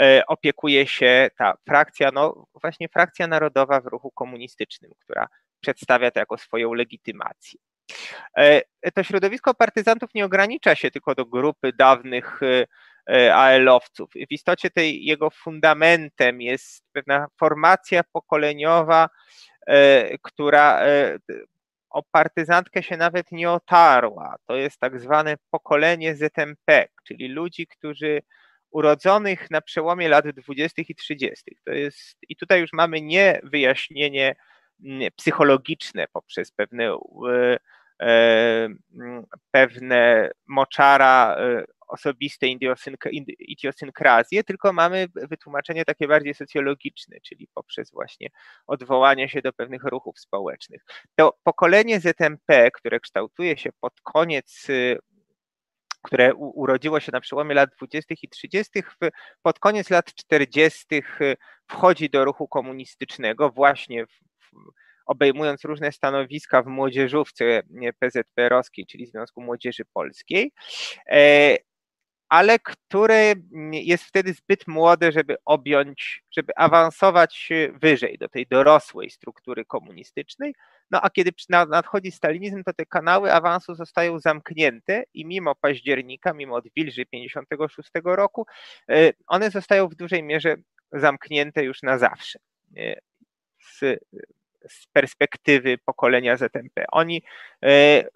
e, 0.00 0.22
opiekuje 0.26 0.86
się 0.86 1.28
ta 1.38 1.54
frakcja, 1.68 2.10
no 2.12 2.46
właśnie 2.60 2.88
frakcja 2.88 3.26
narodowa 3.26 3.80
w 3.80 3.86
ruchu 3.86 4.10
komunistycznym, 4.10 4.92
która 5.00 5.28
przedstawia 5.60 6.10
to 6.10 6.20
jako 6.20 6.38
swoją 6.38 6.72
legitymację. 6.72 7.60
E, 8.38 8.62
to 8.94 9.02
środowisko 9.02 9.54
partyzantów 9.54 10.10
nie 10.14 10.24
ogranicza 10.24 10.74
się 10.74 10.90
tylko 10.90 11.14
do 11.14 11.26
grupy 11.26 11.72
dawnych 11.72 12.40
E, 12.42 12.66
AL-owców. 13.32 14.10
W 14.12 14.32
istocie 14.32 14.70
tej 14.70 15.04
jego 15.04 15.30
fundamentem 15.30 16.40
jest 16.40 16.84
pewna 16.92 17.26
formacja 17.38 18.02
pokoleniowa, 18.12 19.08
e, 19.66 20.18
która 20.18 20.80
e, 20.80 21.18
o 21.90 22.02
partyzantkę 22.02 22.82
się 22.82 22.96
nawet 22.96 23.32
nie 23.32 23.50
otarła. 23.50 24.36
To 24.46 24.56
jest 24.56 24.78
tak 24.78 25.00
zwane 25.00 25.34
pokolenie 25.50 26.14
ZMP, 26.16 26.88
czyli 27.04 27.28
ludzi, 27.28 27.66
którzy 27.66 28.22
urodzonych 28.70 29.50
na 29.50 29.60
przełomie 29.60 30.08
lat 30.08 30.28
20. 30.28 30.82
i 30.88 30.94
30. 30.94 31.56
To 31.64 31.72
jest, 31.72 32.18
I 32.28 32.36
tutaj 32.36 32.60
już 32.60 32.72
mamy 32.72 33.00
nie 33.00 33.40
wyjaśnienie 33.42 34.34
mm, 34.84 35.10
psychologiczne 35.16 36.06
poprzez 36.12 36.52
pewne, 36.52 36.98
pewne 39.50 40.30
moczara 40.46 41.36
osobiste 41.88 42.46
idiosynkrazje, 43.38 44.44
tylko 44.44 44.72
mamy 44.72 45.06
wytłumaczenie 45.14 45.84
takie 45.84 46.08
bardziej 46.08 46.34
socjologiczne, 46.34 47.16
czyli 47.20 47.48
poprzez 47.54 47.90
właśnie 47.90 48.28
odwołanie 48.66 49.28
się 49.28 49.42
do 49.42 49.52
pewnych 49.52 49.84
ruchów 49.84 50.18
społecznych. 50.18 50.84
To 51.14 51.38
pokolenie 51.42 52.00
ZMP, 52.00 52.70
które 52.70 53.00
kształtuje 53.00 53.56
się 53.56 53.70
pod 53.80 54.00
koniec 54.00 54.66
które 56.04 56.34
urodziło 56.34 57.00
się 57.00 57.12
na 57.12 57.20
przełomie 57.20 57.54
lat 57.54 57.70
20. 57.76 58.14
i 58.22 58.28
30., 58.28 58.70
pod 59.42 59.58
koniec 59.58 59.90
lat 59.90 60.14
40. 60.14 61.02
wchodzi 61.66 62.10
do 62.10 62.24
ruchu 62.24 62.48
komunistycznego 62.48 63.50
właśnie 63.50 64.06
w, 64.06 64.10
obejmując 65.06 65.64
różne 65.64 65.92
stanowiska 65.92 66.62
w 66.62 66.66
młodzieżówce 66.66 67.62
PZPR-owskiej, 67.98 68.86
czyli 68.86 69.06
Związku 69.06 69.42
Młodzieży 69.42 69.84
Polskiej. 69.94 70.52
E, 71.10 71.56
ale 72.32 72.58
które 72.58 73.34
jest 73.72 74.04
wtedy 74.04 74.32
zbyt 74.32 74.68
młode, 74.68 75.12
żeby 75.12 75.36
objąć, 75.44 76.24
żeby 76.30 76.52
awansować 76.56 77.48
wyżej 77.80 78.18
do 78.18 78.28
tej 78.28 78.46
dorosłej 78.46 79.10
struktury 79.10 79.64
komunistycznej. 79.64 80.54
No 80.90 81.00
a 81.02 81.10
kiedy 81.10 81.30
nadchodzi 81.68 82.10
stalinizm, 82.12 82.62
to 82.64 82.72
te 82.72 82.86
kanały 82.86 83.32
awansu 83.32 83.74
zostają 83.74 84.18
zamknięte 84.18 85.04
i 85.14 85.26
mimo 85.26 85.54
października, 85.54 86.32
mimo 86.32 86.54
odwilży 86.54 87.06
56 87.06 87.90
roku, 88.04 88.46
e, 88.90 89.12
one 89.26 89.50
zostają 89.50 89.88
w 89.88 89.94
dużej 89.94 90.22
mierze 90.22 90.56
zamknięte 90.92 91.64
już 91.64 91.82
na 91.82 91.98
zawsze. 91.98 92.38
Z 93.58 94.00
z 94.68 94.86
perspektywy 94.86 95.78
pokolenia 95.78 96.36
ZMP. 96.36 96.84
Oni 96.92 97.22
e, 97.62 97.68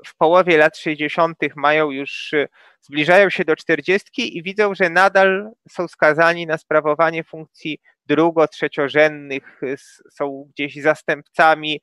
w 0.06 0.16
połowie 0.18 0.58
lat 0.58 0.78
60. 0.78 1.38
mają 1.56 1.90
już, 1.90 2.32
e, 2.34 2.48
zbliżają 2.80 3.30
się 3.30 3.44
do 3.44 3.56
40 3.56 4.38
i 4.38 4.42
widzą, 4.42 4.74
że 4.74 4.90
nadal 4.90 5.50
są 5.68 5.88
skazani 5.88 6.46
na 6.46 6.58
sprawowanie 6.58 7.24
funkcji 7.24 7.78
drugo, 8.06 8.48
trzeciorzędnych, 8.48 9.60
e, 9.62 9.76
są 10.12 10.48
gdzieś 10.54 10.82
zastępcami 10.82 11.80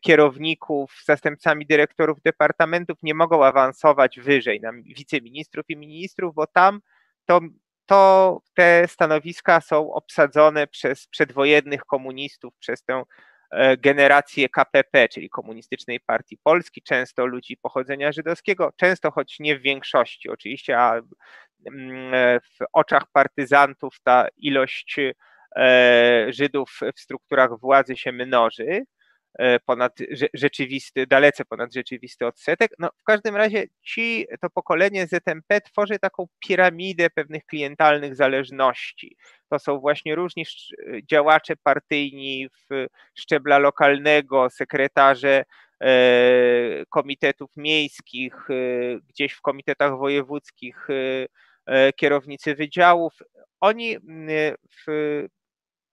kierowników, 0.00 1.02
zastępcami 1.04 1.66
dyrektorów 1.66 2.22
departamentów, 2.22 2.98
nie 3.02 3.14
mogą 3.14 3.44
awansować 3.44 4.20
wyżej 4.20 4.60
na 4.60 4.72
wiceministrów 4.72 5.64
i 5.68 5.76
ministrów, 5.76 6.34
bo 6.34 6.46
tam 6.46 6.80
to 7.26 7.40
to 7.86 8.40
te 8.54 8.88
stanowiska 8.88 9.60
są 9.60 9.92
obsadzone 9.92 10.66
przez 10.66 11.06
przedwojennych 11.06 11.80
komunistów, 11.80 12.54
przez 12.58 12.84
tę 12.84 13.02
generację 13.78 14.48
KPP, 14.48 15.08
czyli 15.08 15.30
Komunistycznej 15.30 16.00
Partii 16.00 16.38
Polski, 16.42 16.82
często 16.82 17.26
ludzi 17.26 17.56
pochodzenia 17.56 18.12
żydowskiego, 18.12 18.72
często 18.76 19.10
choć 19.10 19.40
nie 19.40 19.58
w 19.58 19.62
większości 19.62 20.28
oczywiście, 20.28 20.78
a 20.78 21.00
mm, 21.66 22.14
e, 22.14 22.40
w 22.40 22.64
oczach 22.72 23.02
partyzantów 23.12 23.96
ta 24.02 24.28
ilość 24.36 24.96
e, 25.56 26.26
Żydów 26.28 26.80
w 26.96 27.00
strukturach 27.00 27.50
władzy 27.60 27.96
się 27.96 28.12
mnoży. 28.12 28.84
E, 29.38 29.60
ponad 29.60 29.98
rzeczywisty, 30.34 31.06
dalece 31.06 31.44
ponad 31.44 31.74
rzeczywisty 31.74 32.26
odsetek. 32.26 32.72
No, 32.78 32.90
w 32.98 33.04
każdym 33.04 33.36
razie 33.36 33.64
ci, 33.82 34.26
to 34.40 34.50
pokolenie 34.50 35.06
ZMP 35.06 35.60
tworzy 35.60 35.98
taką 35.98 36.26
piramidę 36.38 37.10
pewnych 37.10 37.46
klientalnych 37.46 38.16
zależności. 38.16 39.16
To 39.48 39.58
są 39.58 39.78
właśnie 39.78 40.14
różni 40.14 40.44
działacze 41.10 41.54
partyjni 41.56 42.48
w 42.48 42.86
szczebla 43.14 43.58
lokalnego, 43.58 44.50
sekretarze 44.50 45.44
komitetów 46.88 47.50
miejskich, 47.56 48.34
gdzieś 49.08 49.32
w 49.32 49.40
komitetach 49.40 49.98
wojewódzkich 49.98 50.86
kierownicy 51.96 52.54
wydziałów. 52.54 53.12
Oni 53.60 53.98
w 54.86 55.26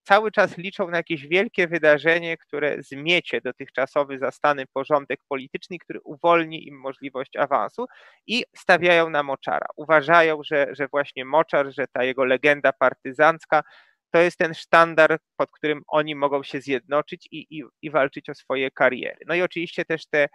cały 0.09 0.31
czas 0.31 0.57
liczą 0.57 0.87
na 0.87 0.97
jakieś 0.97 1.27
wielkie 1.27 1.67
wydarzenie, 1.67 2.37
które 2.37 2.75
zmiecie 2.79 3.41
dotychczasowy 3.41 4.19
zastany 4.19 4.63
porządek 4.73 5.19
polityczny, 5.27 5.77
który 5.79 5.99
uwolni 6.03 6.67
im 6.67 6.79
możliwość 6.79 7.35
awansu 7.35 7.85
i 8.27 8.43
stawiają 8.55 9.09
na 9.09 9.23
Moczara. 9.23 9.65
Uważają, 9.75 10.39
że, 10.43 10.67
że 10.71 10.87
właśnie 10.87 11.25
Moczar, 11.25 11.73
że 11.73 11.85
ta 11.87 12.03
jego 12.03 12.25
legenda 12.25 12.73
partyzancka 12.73 13.63
to 14.11 14.19
jest 14.19 14.37
ten 14.37 14.53
sztandar, 14.53 15.17
pod 15.37 15.51
którym 15.51 15.81
oni 15.87 16.15
mogą 16.15 16.43
się 16.43 16.61
zjednoczyć 16.61 17.27
i, 17.31 17.47
i, 17.49 17.63
i 17.81 17.91
walczyć 17.91 18.29
o 18.29 18.35
swoje 18.35 18.71
kariery. 18.71 19.19
No 19.27 19.35
i 19.35 19.41
oczywiście 19.41 19.85
też 19.85 20.05
te 20.05 20.27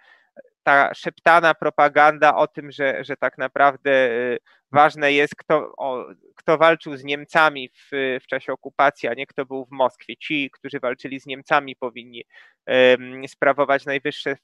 ta 0.63 0.95
szeptana 0.95 1.55
propaganda 1.55 2.37
o 2.37 2.47
tym, 2.47 2.73
że, 2.73 3.05
że 3.05 3.17
tak 3.17 3.39
naprawdę 3.39 3.91
y, 4.11 4.39
ważne 4.73 5.13
jest, 5.13 5.35
kto, 5.37 5.73
o, 5.77 6.07
kto 6.37 6.59
walczył 6.59 6.97
z 6.97 7.05
Niemcami 7.05 7.69
w, 7.69 8.19
w 8.23 8.27
czasie 8.27 8.53
okupacji, 8.53 9.09
a 9.09 9.15
nie 9.15 9.27
kto 9.27 9.47
był 9.47 9.65
w 9.65 9.71
Moskwie. 9.71 10.17
Ci, 10.17 10.51
którzy 10.51 10.81
walczyli 10.81 11.21
z 11.21 11.27
Niemcami, 11.27 11.77
powinni 11.77 12.25
um, 12.67 13.29
sprawować 13.29 13.87
najwyższe 13.87 14.37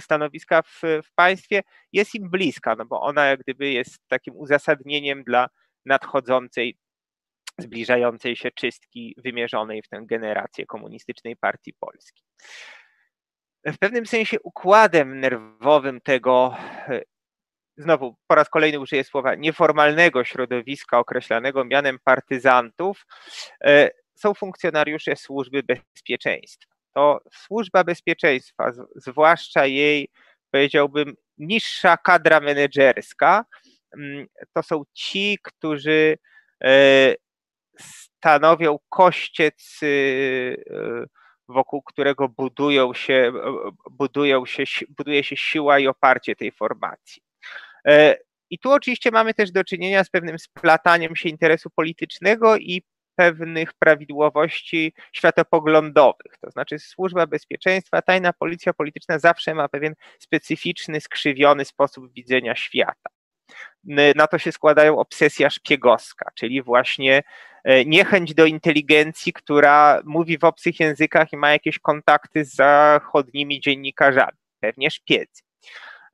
stanowiska 0.00 0.62
w, 0.62 0.80
w 1.04 1.12
państwie, 1.14 1.62
jest 1.92 2.14
im 2.14 2.30
bliska, 2.30 2.74
no 2.78 2.84
bo 2.84 3.00
ona 3.00 3.26
jak 3.26 3.40
gdyby 3.40 3.70
jest 3.70 4.08
takim 4.08 4.36
uzasadnieniem 4.36 5.24
dla 5.24 5.48
nadchodzącej 5.86 6.76
zbliżającej 7.58 8.36
się 8.36 8.50
czystki 8.50 9.14
wymierzonej 9.24 9.82
w 9.82 9.88
tę 9.88 10.00
generację 10.02 10.66
komunistycznej 10.66 11.36
partii 11.36 11.74
polskiej 11.74 12.22
w 13.72 13.78
pewnym 13.78 14.06
sensie 14.06 14.40
układem 14.40 15.20
nerwowym 15.20 16.00
tego, 16.00 16.56
e, 16.88 17.02
znowu 17.76 18.16
po 18.26 18.34
raz 18.34 18.48
kolejny 18.48 18.80
użyję 18.80 19.04
słowa, 19.04 19.34
nieformalnego 19.34 20.24
środowiska 20.24 20.98
określanego 20.98 21.64
mianem 21.64 21.98
partyzantów, 22.04 23.06
e, 23.64 23.90
są 24.14 24.34
funkcjonariusze 24.34 25.16
służby 25.16 25.62
bezpieczeństwa. 25.62 26.74
To 26.94 27.20
służba 27.32 27.84
bezpieczeństwa, 27.84 28.70
zwłaszcza 28.96 29.66
jej, 29.66 30.08
powiedziałbym, 30.50 31.14
niższa 31.38 31.96
kadra 31.96 32.40
menedżerska, 32.40 33.44
mm, 33.96 34.26
to 34.52 34.62
są 34.62 34.82
ci, 34.94 35.38
którzy 35.42 36.18
e, 36.64 37.14
stanowią 37.78 38.78
kościec 38.88 39.80
wokół 41.48 41.82
którego 41.82 42.28
budują 42.28 42.94
się, 42.94 43.32
budują 43.90 44.46
się, 44.46 44.64
buduje 44.98 45.24
się 45.24 45.36
siła 45.36 45.78
i 45.78 45.86
oparcie 45.86 46.36
tej 46.36 46.52
formacji. 46.52 47.22
E, 47.86 48.16
I 48.50 48.58
tu 48.58 48.70
oczywiście 48.70 49.10
mamy 49.10 49.34
też 49.34 49.50
do 49.50 49.64
czynienia 49.64 50.04
z 50.04 50.10
pewnym 50.10 50.38
splataniem 50.38 51.16
się 51.16 51.28
interesu 51.28 51.70
politycznego 51.70 52.56
i 52.56 52.82
pewnych 53.16 53.74
prawidłowości 53.74 54.92
światopoglądowych. 55.12 56.38
To 56.40 56.50
znaczy 56.50 56.78
służba 56.78 57.26
bezpieczeństwa, 57.26 58.02
tajna 58.02 58.32
policja 58.32 58.72
polityczna 58.72 59.18
zawsze 59.18 59.54
ma 59.54 59.68
pewien 59.68 59.94
specyficzny, 60.18 61.00
skrzywiony 61.00 61.64
sposób 61.64 62.12
widzenia 62.12 62.56
świata. 62.56 63.15
Na 64.14 64.26
to 64.26 64.38
się 64.38 64.52
składają 64.52 64.98
obsesja 64.98 65.50
szpiegowska, 65.50 66.30
czyli 66.34 66.62
właśnie 66.62 67.22
E, 67.66 67.84
niechęć 67.84 68.34
do 68.34 68.44
inteligencji, 68.44 69.32
która 69.32 70.00
mówi 70.04 70.38
w 70.38 70.44
obcych 70.44 70.80
językach 70.80 71.32
i 71.32 71.36
ma 71.36 71.50
jakieś 71.50 71.78
kontakty 71.78 72.44
z 72.44 72.54
zachodnimi 72.54 73.60
dziennikarzami, 73.60 74.38
pewnie 74.60 74.90
szpiedzy. 74.90 75.42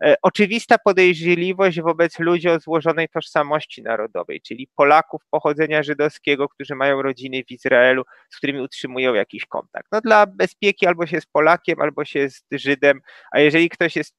E, 0.04 0.14
oczywista 0.22 0.78
podejrzliwość 0.78 1.80
wobec 1.80 2.18
ludzi 2.18 2.48
o 2.48 2.58
złożonej 2.58 3.08
tożsamości 3.08 3.82
narodowej, 3.82 4.40
czyli 4.40 4.68
Polaków 4.76 5.22
pochodzenia 5.30 5.82
żydowskiego, 5.82 6.48
którzy 6.48 6.74
mają 6.74 7.02
rodziny 7.02 7.44
w 7.44 7.50
Izraelu, 7.50 8.02
z 8.30 8.36
którymi 8.36 8.60
utrzymują 8.60 9.14
jakiś 9.14 9.46
kontakt. 9.46 9.86
No 9.92 10.00
dla 10.00 10.26
bezpieki 10.26 10.86
albo 10.86 11.06
się 11.06 11.20
z 11.20 11.26
Polakiem, 11.26 11.80
albo 11.80 12.04
się 12.04 12.30
z 12.30 12.42
Żydem, 12.52 13.00
a 13.32 13.40
jeżeli 13.40 13.68
ktoś 13.68 13.96
jest 13.96 14.14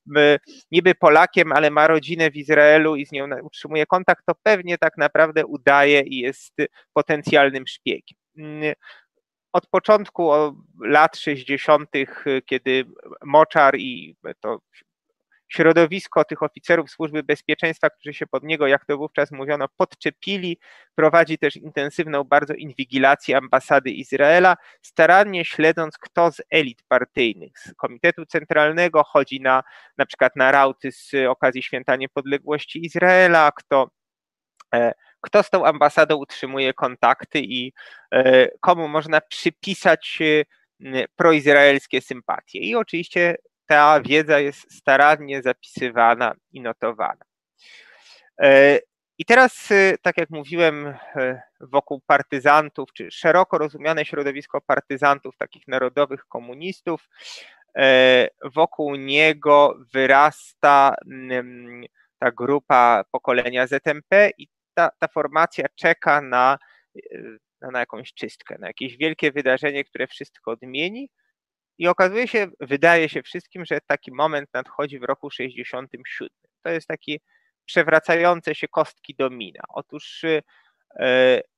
niby 0.71 0.95
Polakiem, 0.95 1.51
ale 1.51 1.71
ma 1.71 1.87
rodzinę 1.87 2.31
w 2.31 2.35
Izraelu 2.35 2.95
i 2.95 3.05
z 3.05 3.11
nią 3.11 3.27
utrzymuje 3.43 3.85
kontakt, 3.85 4.23
to 4.25 4.33
pewnie 4.43 4.77
tak 4.77 4.97
naprawdę 4.97 5.45
udaje 5.45 6.01
i 6.01 6.17
jest 6.17 6.53
potencjalnym 6.93 7.67
szpiegiem 7.67 8.17
mm, 8.37 8.73
od 9.53 9.67
początku 9.67 10.31
lat 10.81 11.17
60., 11.17 11.89
kiedy 12.45 12.85
Moczar 13.25 13.75
i 13.75 14.15
to 14.39 14.59
środowisko 15.55 16.25
tych 16.25 16.43
oficerów 16.43 16.91
służby 16.91 17.23
bezpieczeństwa, 17.23 17.89
którzy 17.89 18.13
się 18.13 18.27
pod 18.27 18.43
niego, 18.43 18.67
jak 18.67 18.85
to 18.85 18.97
wówczas 18.97 19.31
mówiono, 19.31 19.65
podczepili, 19.77 20.57
prowadzi 20.95 21.37
też 21.37 21.55
intensywną 21.55 22.23
bardzo 22.23 22.53
inwigilację 22.53 23.37
ambasady 23.37 23.91
Izraela, 23.91 24.57
starannie 24.81 25.45
śledząc, 25.45 25.97
kto 25.97 26.31
z 26.31 26.41
elit 26.51 26.83
partyjnych, 26.87 27.59
z 27.59 27.73
Komitetu 27.73 28.25
Centralnego 28.25 29.03
chodzi 29.03 29.41
na 29.41 29.63
na 29.97 30.05
przykład 30.05 30.35
na 30.35 30.51
rauty 30.51 30.91
z 30.91 31.11
okazji 31.29 31.63
Święta 31.63 31.95
Niepodległości 31.95 32.85
Izraela, 32.85 33.51
kto 33.55 33.87
e, 34.73 34.93
kto 35.21 35.43
z 35.43 35.49
tą 35.49 35.65
ambasadą 35.65 36.15
utrzymuje 36.15 36.73
kontakty 36.73 37.39
i 37.39 37.73
e, 38.11 38.47
komu 38.59 38.87
można 38.87 39.21
przypisać 39.21 40.19
e, 40.21 41.05
proizraelskie 41.15 42.01
sympatie. 42.01 42.59
I 42.59 42.75
oczywiście 42.75 43.35
ta 43.65 44.01
wiedza 44.01 44.39
jest 44.39 44.73
starannie 44.73 45.41
zapisywana 45.41 46.35
i 46.51 46.61
notowana. 46.61 47.25
E, 48.41 48.79
I 49.17 49.25
teraz, 49.25 49.71
e, 49.71 49.97
tak 50.01 50.17
jak 50.17 50.29
mówiłem, 50.29 50.87
e, 50.87 51.41
wokół 51.61 52.01
partyzantów, 52.07 52.93
czy 52.93 53.11
szeroko 53.11 53.57
rozumiane 53.57 54.05
środowisko 54.05 54.61
partyzantów, 54.61 55.37
takich 55.37 55.67
narodowych 55.67 56.25
komunistów, 56.25 57.09
wokół 58.43 58.95
niego 58.95 59.77
wyrasta 59.93 60.95
mm, 61.11 61.83
ta 62.19 62.31
grupa 62.31 63.03
pokolenia 63.11 63.67
ZMP 63.67 64.29
i 64.37 64.47
ta, 64.73 64.89
ta 64.99 65.07
formacja 65.07 65.65
czeka 65.75 66.21
na, 66.21 66.57
na 67.61 67.79
jakąś 67.79 68.13
czystkę, 68.13 68.57
na 68.59 68.67
jakieś 68.67 68.97
wielkie 68.97 69.31
wydarzenie, 69.31 69.83
które 69.83 70.07
wszystko 70.07 70.51
odmieni, 70.51 71.09
i 71.77 71.87
okazuje 71.87 72.27
się, 72.27 72.47
wydaje 72.59 73.09
się 73.09 73.23
wszystkim, 73.23 73.65
że 73.65 73.79
taki 73.87 74.11
moment 74.11 74.49
nadchodzi 74.53 74.99
w 74.99 75.03
roku 75.03 75.31
67. 75.31 76.03
To 76.63 76.69
jest 76.69 76.87
taki 76.87 77.19
przewracające 77.65 78.55
się 78.55 78.67
kostki 78.67 79.15
domina. 79.15 79.63
Otóż 79.69 80.23
y, 80.23 80.41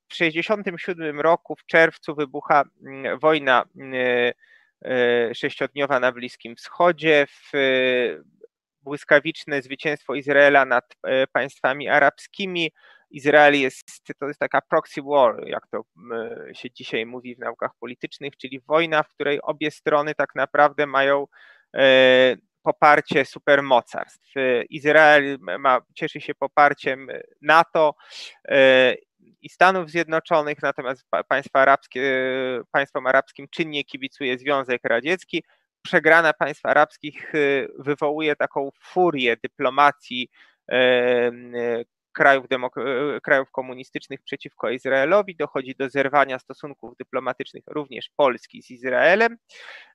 w 0.07 0.15
67 0.15 1.19
roku 1.21 1.55
w 1.55 1.65
czerwcu 1.65 2.15
wybucha 2.15 2.63
mm, 2.85 3.19
wojna 3.19 3.65
y, 3.75 4.33
y, 5.31 5.35
sześciodniowa 5.35 5.99
na 5.99 6.11
Bliskim 6.11 6.55
Wschodzie, 6.55 7.27
w 7.29 7.51
błyskawiczne 8.81 9.61
zwycięstwo 9.61 10.15
Izraela 10.15 10.65
nad 10.65 10.97
państwami 11.31 11.89
arabskimi, 11.89 12.71
Izrael 13.09 13.53
jest, 13.53 13.85
to 14.19 14.27
jest 14.27 14.39
taka 14.39 14.61
proxy 14.61 15.01
war, 15.01 15.47
jak 15.47 15.67
to 15.67 15.83
się 16.53 16.71
dzisiaj 16.71 17.05
mówi 17.05 17.35
w 17.35 17.39
naukach 17.39 17.71
politycznych, 17.79 18.37
czyli 18.37 18.59
wojna, 18.59 19.03
w 19.03 19.09
której 19.09 19.39
obie 19.41 19.71
strony 19.71 20.15
tak 20.15 20.35
naprawdę 20.35 20.87
mają 20.87 21.27
e, 21.75 22.35
poparcie 22.63 23.25
supermocarstw. 23.25 24.33
Izrael 24.69 25.37
ma, 25.39 25.81
cieszy 25.93 26.21
się 26.21 26.35
poparciem 26.35 27.07
NATO 27.41 27.95
e, 28.47 28.95
i 29.41 29.49
Stanów 29.49 29.89
Zjednoczonych, 29.89 30.61
natomiast 30.61 31.05
państwa 31.27 31.59
arabskie, 31.59 32.01
państwom 32.71 33.07
arabskim 33.07 33.47
czynnie 33.51 33.83
kibicuje 33.83 34.37
Związek 34.37 34.81
Radziecki. 34.83 35.43
Przegrana 35.81 36.33
państw 36.33 36.65
arabskich 36.65 37.35
e, 37.35 37.37
wywołuje 37.79 38.35
taką 38.35 38.69
furię 38.81 39.37
dyplomacji 39.43 40.29
krajów, 42.15 42.45
e, 42.51 43.21
krajów 43.21 43.51
komunistycznych 43.51 44.21
przeciwko 44.21 44.69
Izraelowi, 44.69 45.35
dochodzi 45.35 45.75
do 45.75 45.89
zerwania 45.89 46.39
stosunków 46.39 46.97
dyplomatycznych 46.97 47.63
również 47.67 48.09
Polski 48.15 48.63
z 48.63 48.71
Izraelem 48.71 49.37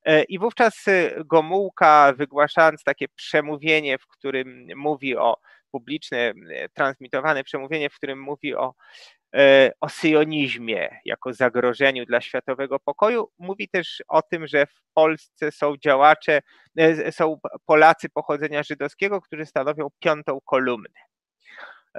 e, 0.05 0.23
i 0.23 0.39
wówczas 0.39 0.89
e, 0.89 1.25
Gomułka 1.25 2.13
wygłaszając 2.17 2.85
takie 2.85 3.09
przemówienie, 3.09 3.99
w 3.99 4.07
którym 4.07 4.67
mówi 4.77 5.17
o 5.17 5.37
publiczne, 5.71 6.33
transmitowane 6.75 7.45
przemówienie, 7.45 7.91
w 7.91 7.95
którym 7.95 8.21
mówi 8.21 8.55
o 8.55 8.75
o 9.81 9.89
syjonizmie 9.89 11.01
jako 11.05 11.33
zagrożeniu 11.33 12.07
dla 12.07 12.21
światowego 12.21 12.79
pokoju. 12.79 13.29
Mówi 13.39 13.69
też 13.69 14.03
o 14.09 14.23
tym, 14.23 14.47
że 14.47 14.67
w 14.67 14.81
Polsce 14.95 15.53
są 15.53 15.77
działacze, 15.77 16.41
są 17.11 17.39
Polacy 17.67 18.09
pochodzenia 18.09 18.63
żydowskiego, 18.63 19.21
którzy 19.21 19.47
stanowią 19.47 19.89
piątą 20.01 20.41
kolumnę. 20.45 21.10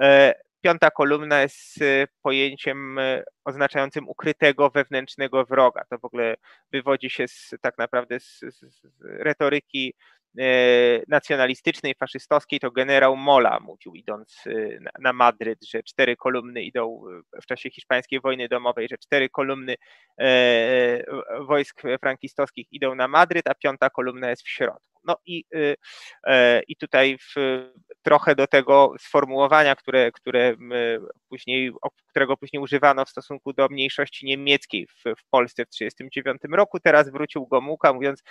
E, 0.00 0.34
piąta 0.60 0.90
kolumna 0.90 1.42
jest 1.42 1.82
e, 1.82 2.06
pojęciem 2.22 2.98
e, 2.98 3.22
oznaczającym 3.44 4.08
ukrytego 4.08 4.70
wewnętrznego 4.70 5.44
wroga. 5.44 5.82
To 5.90 5.98
w 5.98 6.04
ogóle 6.04 6.34
wywodzi 6.72 7.10
się 7.10 7.28
z, 7.28 7.54
tak 7.60 7.78
naprawdę 7.78 8.20
z, 8.20 8.40
z, 8.40 8.80
retoryki 9.02 9.94
nacjonalistycznej, 11.08 11.94
faszystowskiej, 11.94 12.60
to 12.60 12.70
generał 12.70 13.16
Mola 13.16 13.60
mówił, 13.60 13.94
idąc 13.94 14.44
na 14.98 15.12
Madryt, 15.12 15.64
że 15.64 15.82
cztery 15.82 16.16
kolumny 16.16 16.62
idą 16.62 17.02
w 17.42 17.46
czasie 17.46 17.70
hiszpańskiej 17.70 18.20
wojny 18.20 18.48
domowej, 18.48 18.88
że 18.88 18.98
cztery 18.98 19.28
kolumny 19.28 19.74
wojsk 21.40 21.82
frankistowskich 22.00 22.72
idą 22.72 22.94
na 22.94 23.08
Madryt, 23.08 23.48
a 23.48 23.54
piąta 23.54 23.90
kolumna 23.90 24.30
jest 24.30 24.42
w 24.42 24.48
środku. 24.48 24.92
No 25.04 25.16
i, 25.26 25.44
e, 26.26 26.62
i 26.68 26.76
tutaj 26.76 27.18
w, 27.18 27.34
trochę 28.02 28.34
do 28.34 28.46
tego 28.46 28.94
sformułowania, 28.98 29.76
które, 29.76 30.12
które 30.12 30.56
później, 31.28 31.72
którego 32.06 32.36
później 32.36 32.62
używano 32.62 33.04
w 33.04 33.10
stosunku 33.10 33.52
do 33.52 33.68
mniejszości 33.68 34.26
niemieckiej 34.26 34.86
w, 34.86 35.02
w 35.02 35.24
Polsce 35.30 35.64
w 35.64 35.68
1939 35.68 36.58
roku, 36.58 36.80
teraz 36.80 37.10
wrócił 37.10 37.46
Gomułka 37.46 37.92
mówiąc, 37.92 38.22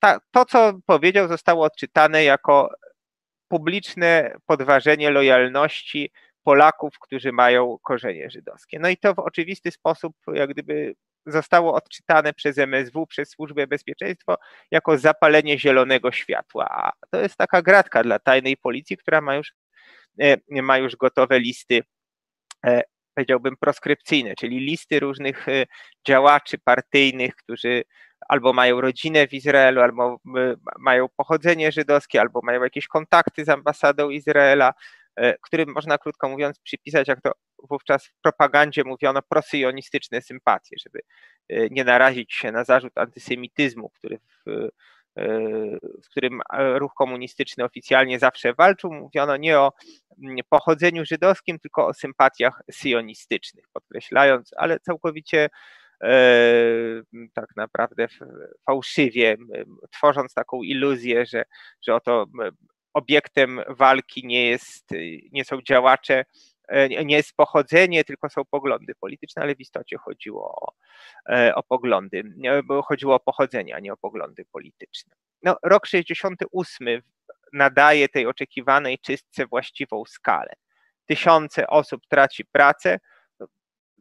ta, 0.00 0.20
to 0.30 0.44
co 0.44 0.72
powiedział 0.86 1.28
zostało 1.28 1.64
odczytane 1.64 2.24
jako 2.24 2.70
publiczne 3.48 4.36
podważenie 4.46 5.10
lojalności 5.10 6.10
Polaków, 6.46 6.98
którzy 7.00 7.32
mają 7.32 7.78
korzenie 7.82 8.30
żydowskie. 8.30 8.78
No 8.78 8.88
i 8.88 8.96
to 8.96 9.14
w 9.14 9.18
oczywisty 9.18 9.70
sposób 9.70 10.16
jak 10.34 10.50
gdyby 10.50 10.94
zostało 11.26 11.74
odczytane 11.74 12.32
przez 12.32 12.58
MSW, 12.58 13.06
przez 13.06 13.30
Służbę 13.30 13.66
Bezpieczeństwa 13.66 14.36
jako 14.70 14.98
zapalenie 14.98 15.58
zielonego 15.58 16.12
światła. 16.12 16.66
A 16.70 16.92
to 17.10 17.20
jest 17.20 17.36
taka 17.36 17.62
gratka 17.62 18.02
dla 18.02 18.18
tajnej 18.18 18.56
policji, 18.56 18.96
która 18.96 19.20
ma 19.20 19.34
już, 19.34 19.52
e, 20.20 20.36
ma 20.62 20.78
już 20.78 20.96
gotowe 20.96 21.40
listy 21.40 21.82
e, 22.66 22.82
powiedziałbym 23.14 23.56
proskrypcyjne, 23.56 24.34
czyli 24.34 24.60
listy 24.60 25.00
różnych 25.00 25.48
e, 25.48 25.66
działaczy 26.06 26.58
partyjnych, 26.58 27.36
którzy 27.36 27.84
albo 28.28 28.52
mają 28.52 28.80
rodzinę 28.80 29.28
w 29.28 29.32
Izraelu, 29.32 29.80
albo 29.80 30.20
mają 30.78 31.06
pochodzenie 31.16 31.72
żydowskie, 31.72 32.20
albo 32.20 32.40
mają 32.42 32.62
jakieś 32.62 32.86
kontakty 32.86 33.44
z 33.44 33.48
ambasadą 33.48 34.10
Izraela, 34.10 34.72
którym 35.40 35.72
można 35.74 35.98
krótko 35.98 36.28
mówiąc 36.28 36.58
przypisać, 36.58 37.08
jak 37.08 37.20
to 37.20 37.32
wówczas 37.70 38.06
w 38.06 38.12
propagandzie 38.22 38.84
mówiono 38.84 39.22
prosyjonistyczne 39.22 40.22
sympatie, 40.22 40.76
żeby 40.84 41.00
e, 41.48 41.68
nie 41.70 41.84
narazić 41.84 42.34
się 42.34 42.52
na 42.52 42.64
zarzut 42.64 42.98
antysemityzmu, 42.98 43.90
który 43.90 44.18
w, 44.18 44.50
e, 44.50 45.28
z 46.02 46.08
którym 46.08 46.40
ruch 46.74 46.94
komunistyczny 46.94 47.64
oficjalnie 47.64 48.18
zawsze 48.18 48.54
walczył, 48.54 48.92
mówiono 48.92 49.36
nie 49.36 49.58
o 49.58 49.72
mm, 50.22 50.36
pochodzeniu 50.48 51.04
żydowskim, 51.04 51.58
tylko 51.58 51.86
o 51.86 51.94
sympatiach 51.94 52.62
sionistycznych, 52.70 53.64
podkreślając, 53.72 54.50
ale 54.56 54.80
całkowicie 54.80 55.48
e, 56.02 56.08
tak 57.34 57.56
naprawdę 57.56 58.06
fałszywie, 58.66 59.36
tworząc 59.90 60.34
taką 60.34 60.62
iluzję, 60.62 61.26
że, 61.26 61.44
że 61.82 61.94
oto 61.94 62.26
obiektem 62.96 63.60
walki 63.68 64.26
nie, 64.26 64.46
jest, 64.46 64.90
nie 65.32 65.44
są 65.44 65.62
działacze 65.62 66.24
E, 66.68 67.04
nie 67.04 67.16
jest 67.16 67.36
pochodzenie, 67.36 68.04
tylko 68.04 68.28
są 68.28 68.44
poglądy 68.44 68.94
polityczne, 68.94 69.42
ale 69.42 69.54
w 69.54 69.60
istocie 69.60 69.98
chodziło 69.98 70.54
o, 70.60 70.72
e, 71.28 71.54
o 71.54 71.62
poglądy, 71.62 72.22
chodziło 72.84 73.14
o 73.14 73.20
pochodzenie, 73.20 73.76
a 73.76 73.80
nie 73.80 73.92
o 73.92 73.96
poglądy 73.96 74.44
polityczne. 74.44 75.14
No, 75.42 75.56
rok 75.62 75.86
68 75.86 77.02
nadaje 77.52 78.08
tej 78.08 78.26
oczekiwanej 78.26 78.98
czystce 78.98 79.46
właściwą 79.46 80.04
skalę. 80.06 80.52
Tysiące 81.06 81.66
osób 81.66 82.02
traci 82.08 82.44
pracę. 82.44 82.98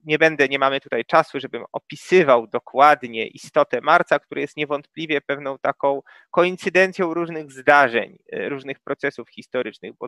Nie 0.05 0.17
będę, 0.19 0.47
nie 0.47 0.59
mamy 0.59 0.81
tutaj 0.81 1.05
czasu, 1.05 1.39
żebym 1.39 1.63
opisywał 1.71 2.47
dokładnie 2.47 3.27
istotę 3.27 3.81
marca, 3.81 4.19
który 4.19 4.41
jest 4.41 4.57
niewątpliwie 4.57 5.21
pewną 5.21 5.57
taką 5.57 6.01
koincydencją 6.31 7.13
różnych 7.13 7.51
zdarzeń, 7.51 8.17
e, 8.31 8.49
różnych 8.49 8.79
procesów 8.79 9.29
historycznych, 9.29 9.93
bo 9.99 10.07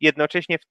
jednocześnie 0.00 0.58
w 0.58 0.62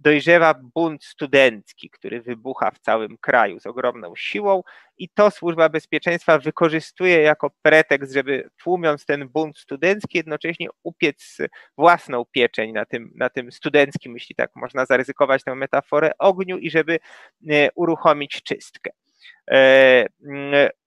dojrzewa 0.00 0.54
bunt 0.74 1.04
studencki, 1.04 1.90
który 1.90 2.22
wybucha 2.22 2.70
w 2.70 2.78
całym 2.78 3.18
kraju 3.18 3.60
z 3.60 3.66
ogromną 3.66 4.16
siłą 4.16 4.62
i 4.98 5.08
to 5.08 5.30
służba 5.30 5.68
bezpieczeństwa 5.68 6.38
wykorzystuje 6.38 7.20
jako 7.20 7.50
pretekst, 7.62 8.12
żeby 8.12 8.48
tłumiąc 8.62 9.06
ten 9.06 9.28
bunt 9.28 9.58
studencki, 9.58 10.18
jednocześnie 10.18 10.68
upiec 10.82 11.38
własną 11.78 12.24
pieczeń 12.24 12.72
na 12.72 12.84
tym, 12.84 13.10
na 13.14 13.30
tym 13.30 13.52
studenckim, 13.52 14.14
jeśli 14.14 14.34
tak 14.34 14.50
można 14.56 14.86
zaryzykować 14.86 15.44
tę 15.44 15.54
metaforę, 15.54 16.10
ogniu 16.18 16.58
i 16.58 16.70
żeby 16.70 16.98
e, 17.50 17.68
uruchomić 17.74 18.42
czystkę. 18.42 18.90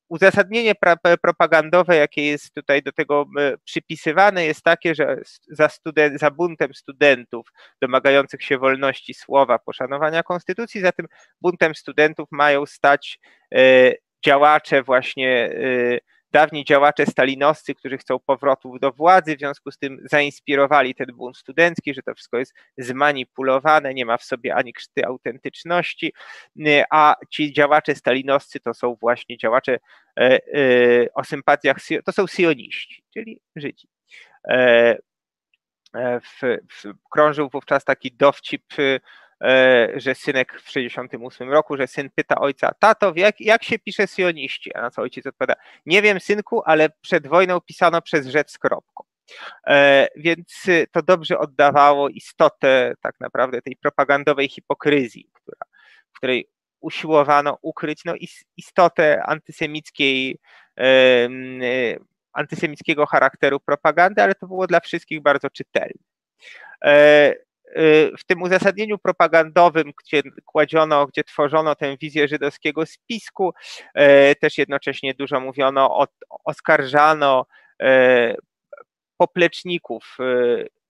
Uzasadnienie 0.09 0.73
propagandowe, 1.21 1.95
jakie 1.95 2.25
jest 2.25 2.53
tutaj 2.53 2.83
do 2.83 2.91
tego 2.91 3.25
przypisywane, 3.63 4.45
jest 4.45 4.61
takie, 4.61 4.95
że 4.95 5.21
za, 5.47 5.69
za 6.15 6.31
buntem 6.31 6.73
studentów 6.73 7.47
domagających 7.81 8.43
się 8.43 8.57
wolności 8.57 9.13
słowa, 9.13 9.59
poszanowania 9.59 10.23
konstytucji, 10.23 10.81
za 10.81 10.91
tym 10.91 11.07
buntem 11.41 11.75
studentów 11.75 12.27
mają 12.31 12.65
stać 12.65 13.19
e, 13.55 13.93
działacze 14.25 14.83
właśnie 14.83 15.29
e, 15.29 15.99
dawni 16.31 16.65
działacze 16.65 17.05
stalinowscy, 17.05 17.75
którzy 17.75 17.97
chcą 17.97 18.19
powrotów 18.19 18.79
do 18.79 18.91
władzy, 18.91 19.35
w 19.35 19.39
związku 19.39 19.71
z 19.71 19.77
tym 19.77 19.99
zainspirowali 20.11 20.95
ten 20.95 21.07
bunt 21.15 21.37
studencki, 21.37 21.93
że 21.93 22.01
to 22.01 22.13
wszystko 22.13 22.37
jest 22.37 22.53
zmanipulowane, 22.77 23.93
nie 23.93 24.05
ma 24.05 24.17
w 24.17 24.23
sobie 24.23 24.55
ani 24.55 24.73
krzty 24.73 25.05
autentyczności, 25.05 26.13
a 26.91 27.15
ci 27.29 27.53
działacze 27.53 27.95
stalinowscy 27.95 28.59
to 28.59 28.73
są 28.73 28.95
właśnie 29.01 29.37
działacze 29.37 29.79
e, 30.19 30.21
e, 30.21 30.39
o 31.13 31.23
sympatiach, 31.23 31.77
to 32.05 32.11
są 32.11 32.27
sioniści, 32.27 33.03
czyli 33.13 33.41
Żydzi. 33.55 33.87
E, 34.49 34.97
w, 36.19 36.41
w, 36.71 36.93
krążył 37.11 37.49
wówczas 37.49 37.83
taki 37.83 38.11
dowcip 38.11 38.63
że 39.95 40.15
synek 40.15 40.61
w 40.61 40.71
68 40.71 41.51
roku, 41.51 41.77
że 41.77 41.87
syn 41.87 42.09
pyta 42.15 42.35
ojca, 42.35 42.71
tato, 42.79 43.13
jak, 43.15 43.41
jak 43.41 43.63
się 43.63 43.79
pisze 43.79 44.07
sioniści? 44.07 44.73
A 44.73 44.81
na 44.81 44.91
co 44.91 45.01
ojciec 45.01 45.25
odpowiada, 45.25 45.61
nie 45.85 46.01
wiem 46.01 46.19
synku, 46.19 46.61
ale 46.65 46.89
przed 47.01 47.27
wojną 47.27 47.61
pisano 47.61 48.01
przez 48.01 48.27
rzecz 48.27 48.51
z 48.51 48.57
kropką. 48.57 49.03
E, 49.67 50.07
więc 50.15 50.65
to 50.91 51.01
dobrze 51.01 51.39
oddawało 51.39 52.09
istotę 52.09 52.93
tak 53.01 53.19
naprawdę 53.19 53.61
tej 53.61 53.75
propagandowej 53.75 54.49
hipokryzji, 54.49 55.29
która, 55.33 55.61
w 56.13 56.17
której 56.17 56.49
usiłowano 56.79 57.57
ukryć 57.61 58.05
no, 58.05 58.13
istotę 58.57 59.23
antysemickiej, 59.23 60.39
antysemickiego 62.33 63.05
charakteru 63.05 63.59
propagandy, 63.59 64.23
ale 64.23 64.35
to 64.35 64.47
było 64.47 64.67
dla 64.67 64.79
wszystkich 64.79 65.21
bardzo 65.21 65.49
czytelne. 65.49 66.03
E, 67.75 68.17
w 68.17 68.23
tym 68.25 68.41
uzasadnieniu 68.41 68.97
propagandowym, 68.97 69.91
gdzie 70.03 70.21
kładziono, 70.45 71.07
gdzie 71.07 71.23
tworzono 71.23 71.75
tę 71.75 71.97
wizję 71.97 72.27
żydowskiego 72.27 72.85
spisku, 72.85 73.53
e, 73.93 74.35
też 74.35 74.57
jednocześnie 74.57 75.13
dużo 75.13 75.39
mówiono, 75.39 76.07
oskarżano 76.45 77.45
e, 77.81 78.35
popleczników, 79.17 80.17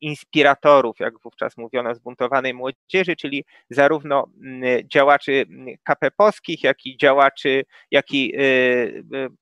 inspiratorów, 0.02 1.00
jak 1.00 1.20
wówczas 1.20 1.58
mówiono, 1.58 1.96
zbuntowanej 1.96 2.54
młodzieży, 2.54 3.16
czyli 3.16 3.46
zarówno 3.70 4.28
działaczy 4.94 5.46
KP-powskich, 5.84 6.64
jak 6.64 6.86
i 6.86 6.98
działaczy, 6.98 7.64
jak 7.92 8.12
i 8.12 8.34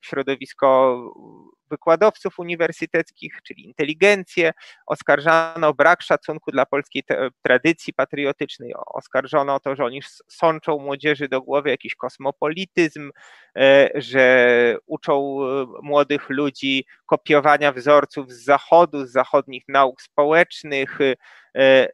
środowisko 0.02 0.98
wykładowców 1.70 2.40
uniwersyteckich, 2.40 3.40
czyli 3.44 3.66
inteligencję, 3.66 4.52
oskarżano 4.88 5.68
o 5.68 5.74
brak 5.74 6.02
szacunku 6.02 6.52
dla 6.52 6.66
polskiej 6.66 7.04
tradycji 7.42 7.94
patriotycznej, 7.94 8.74
oskarżono 8.88 9.56
o 9.56 9.60
to, 9.60 9.76
że 9.76 9.86
oni 9.86 10.02
sączą 10.28 10.80
młodzieży 10.80 11.28
do 11.28 11.42
głowy 11.42 11.70
jakiś 11.70 11.96
kosmopolityzm, 11.96 13.12
e, 13.58 13.90
że 13.96 14.78
uczą 14.86 15.40
e, 15.44 15.66
młodych 15.82 16.30
ludzi 16.30 16.86
kopiowania 17.06 17.72
wzorców 17.72 18.32
z 18.32 18.44
zachodu, 18.44 19.06
z 19.06 19.12
zachodnich 19.12 19.64
nauk 19.68 20.02
społecznych, 20.02 21.00
e, 21.58 21.88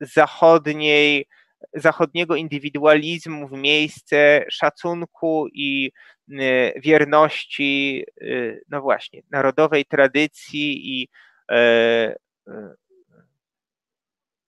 zachodniej 0.00 1.26
zachodniego 1.74 2.36
indywidualizmu 2.36 3.48
w 3.48 3.52
miejsce 3.52 4.44
szacunku 4.50 5.48
i 5.52 5.92
y, 6.30 6.72
wierności, 6.76 8.04
y, 8.22 8.62
no 8.68 8.80
właśnie, 8.80 9.22
narodowej 9.30 9.84
tradycji 9.84 11.00
i 11.00 11.08
e, 11.50 11.54
e, 11.56 12.14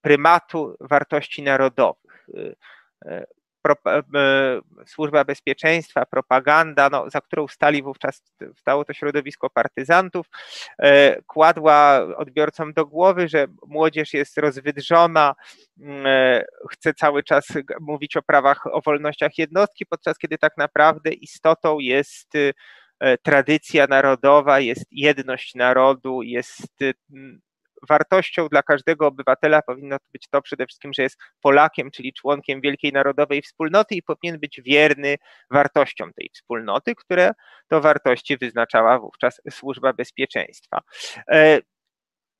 prymatu 0.00 0.76
wartości 0.80 1.42
narodowych. 1.42 2.28
Y, 3.68 3.90
e, 3.90 4.02
E, 4.14 4.86
służba 4.86 5.24
bezpieczeństwa, 5.24 6.06
propaganda, 6.06 6.90
no, 6.90 7.10
za 7.10 7.20
którą 7.20 7.48
stali 7.48 7.82
wówczas, 7.82 8.22
stało 8.56 8.84
to 8.84 8.92
środowisko 8.92 9.50
partyzantów, 9.50 10.26
e, 10.78 11.22
kładła 11.22 12.06
odbiorcom 12.16 12.72
do 12.72 12.86
głowy, 12.86 13.28
że 13.28 13.46
młodzież 13.66 14.14
jest 14.14 14.38
rozwydrzona, 14.38 15.34
mm, 15.80 16.42
chce 16.70 16.94
cały 16.94 17.22
czas 17.22 17.46
mówić 17.80 18.16
o 18.16 18.22
prawach, 18.22 18.66
o 18.66 18.80
wolnościach 18.80 19.38
jednostki, 19.38 19.86
podczas 19.86 20.18
kiedy 20.18 20.38
tak 20.38 20.56
naprawdę 20.56 21.12
istotą 21.12 21.78
jest 21.78 22.32
tradycja 23.22 23.86
narodowa, 23.86 24.60
jest 24.60 24.84
jedność 24.90 25.54
narodu, 25.54 26.22
jest 26.22 26.76
wartością 27.89 28.49
dla 28.49 28.62
każdego 28.62 29.07
obywatela 29.07 29.62
powinno 29.62 29.97
być 30.12 30.28
to 30.30 30.43
przede 30.43 30.66
wszystkim, 30.66 30.93
że 30.95 31.03
jest 31.03 31.18
Polakiem, 31.41 31.91
czyli 31.91 32.12
członkiem 32.12 32.61
wielkiej 32.61 32.93
narodowej 32.93 33.43
wspólnoty 33.43 33.95
i 33.95 34.03
powinien 34.03 34.41
być 34.41 34.61
wierny 34.64 35.16
wartościom 35.51 36.12
tej 36.12 36.30
wspólnoty, 36.35 36.95
które 36.95 37.30
to 37.68 37.80
wartości 37.80 38.37
wyznaczała 38.37 38.99
wówczas 38.99 39.41
Służba 39.51 39.93
Bezpieczeństwa. 39.93 40.80
E, 41.30 41.59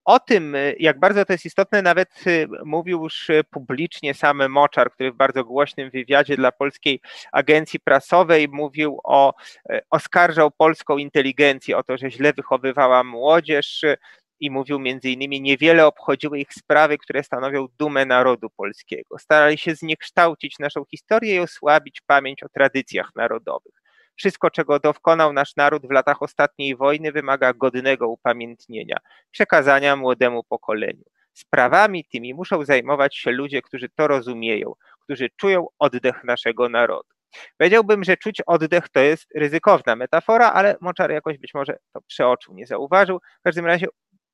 o 0.05 0.21
tym, 0.21 0.57
jak 0.79 1.01
bardzo 1.01 1.25
to 1.25 1.33
jest 1.33 1.47
istotne, 1.47 1.83
nawet 1.83 2.09
e, 2.27 2.47
mówił 2.65 3.03
już 3.03 3.31
publicznie 3.51 4.15
sam 4.15 4.49
Moczar, 4.49 4.93
który 4.93 5.13
w 5.13 5.17
bardzo 5.17 5.45
głośnym 5.45 5.91
wywiadzie 5.91 6.37
dla 6.37 6.53
polskiej 6.53 7.01
agencji 7.33 7.81
prasowej 7.81 8.49
mówił 8.49 9.01
o, 9.05 9.35
e, 9.71 9.81
oskarżał 9.91 10.51
polską 10.51 10.99
inteligencję 10.99 11.77
o 11.77 11.83
to, 11.83 11.97
że 11.97 12.11
źle 12.11 12.33
wychowywała 12.33 13.05
młodzież, 13.05 13.85
i 14.41 14.51
mówił 14.51 14.79
między 14.79 15.11
innymi, 15.11 15.41
niewiele 15.41 15.87
obchodziły 15.87 16.39
ich 16.39 16.53
sprawy, 16.53 16.99
które 16.99 17.23
stanowią 17.23 17.67
dumę 17.79 18.07
narodu 18.07 18.51
polskiego. 18.51 19.19
Starali 19.19 19.59
się 19.59 19.75
zniekształcić 19.75 20.59
naszą 20.59 20.85
historię 20.91 21.35
i 21.35 21.39
osłabić 21.39 22.01
pamięć 22.07 22.43
o 22.43 22.49
tradycjach 22.49 23.11
narodowych. 23.17 23.75
Wszystko, 24.17 24.51
czego 24.51 24.79
dokonał 24.79 25.33
nasz 25.33 25.57
naród 25.57 25.87
w 25.87 25.91
latach 25.91 26.23
ostatniej 26.23 26.77
wojny, 26.77 27.13
wymaga 27.13 27.53
godnego 27.53 28.09
upamiętnienia, 28.09 28.97
przekazania 29.31 29.97
młodemu 29.97 30.45
pokoleniu. 30.45 31.05
Sprawami 31.33 32.05
tymi 32.05 32.35
muszą 32.35 32.65
zajmować 32.65 33.17
się 33.17 33.31
ludzie, 33.31 33.63
którzy 33.63 33.89
to 33.89 34.09
rozumieją, 34.09 34.73
którzy 35.01 35.31
czują 35.37 35.67
oddech 35.79 36.25
naszego 36.25 36.69
narodu. 36.69 37.09
Powiedziałbym, 37.59 38.05
że 38.05 38.17
czuć 38.17 38.41
oddech 38.47 38.89
to 38.89 39.01
jest 39.01 39.27
ryzykowna 39.35 39.97
metafora, 39.97 40.53
ale 40.53 40.77
Moczar 40.81 41.11
jakoś 41.11 41.39
być 41.39 41.55
może 41.55 41.77
to 41.93 42.01
przeoczył, 42.01 42.55
nie 42.55 42.67
zauważył. 42.67 43.21
W 43.41 43.43
każdym 43.43 43.67
razie 43.67 43.87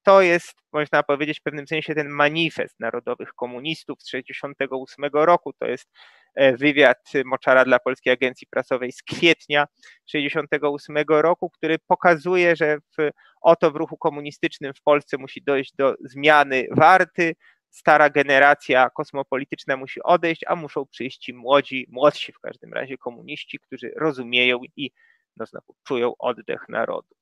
to 0.02 0.22
jest, 0.22 0.54
można 0.72 1.02
powiedzieć, 1.02 1.40
w 1.40 1.42
pewnym 1.42 1.66
sensie 1.66 1.94
ten 1.94 2.08
manifest 2.08 2.80
narodowych 2.80 3.34
komunistów 3.34 4.02
z 4.02 4.04
1968 4.04 5.10
roku. 5.12 5.52
To 5.52 5.66
jest 5.66 5.90
e, 6.34 6.56
wywiad 6.56 7.12
Moczara 7.24 7.64
dla 7.64 7.78
Polskiej 7.78 8.12
Agencji 8.12 8.46
Prasowej 8.50 8.92
z 8.92 9.02
kwietnia 9.02 9.66
1968 10.06 10.96
roku, 11.08 11.50
który 11.50 11.78
pokazuje, 11.78 12.56
że 12.56 12.78
w, 12.78 13.10
oto 13.40 13.70
w 13.70 13.76
ruchu 13.76 13.96
komunistycznym 13.96 14.74
w 14.74 14.82
Polsce 14.82 15.18
musi 15.18 15.42
dojść 15.42 15.72
do 15.74 15.94
zmiany 16.00 16.66
warty, 16.76 17.34
stara 17.70 18.10
generacja 18.10 18.90
kosmopolityczna 18.90 19.76
musi 19.76 20.02
odejść, 20.02 20.44
a 20.46 20.56
muszą 20.56 20.86
przyjść 20.86 21.18
ci 21.18 21.34
młodzi, 21.34 21.86
młodsi 21.90 22.32
w 22.32 22.38
każdym 22.38 22.72
razie 22.72 22.98
komuniści, 22.98 23.58
którzy 23.58 23.92
rozumieją 23.96 24.60
i 24.76 24.90
no 25.36 25.46
znowu 25.46 25.74
czują 25.86 26.12
oddech 26.18 26.68
narodu. 26.68 27.14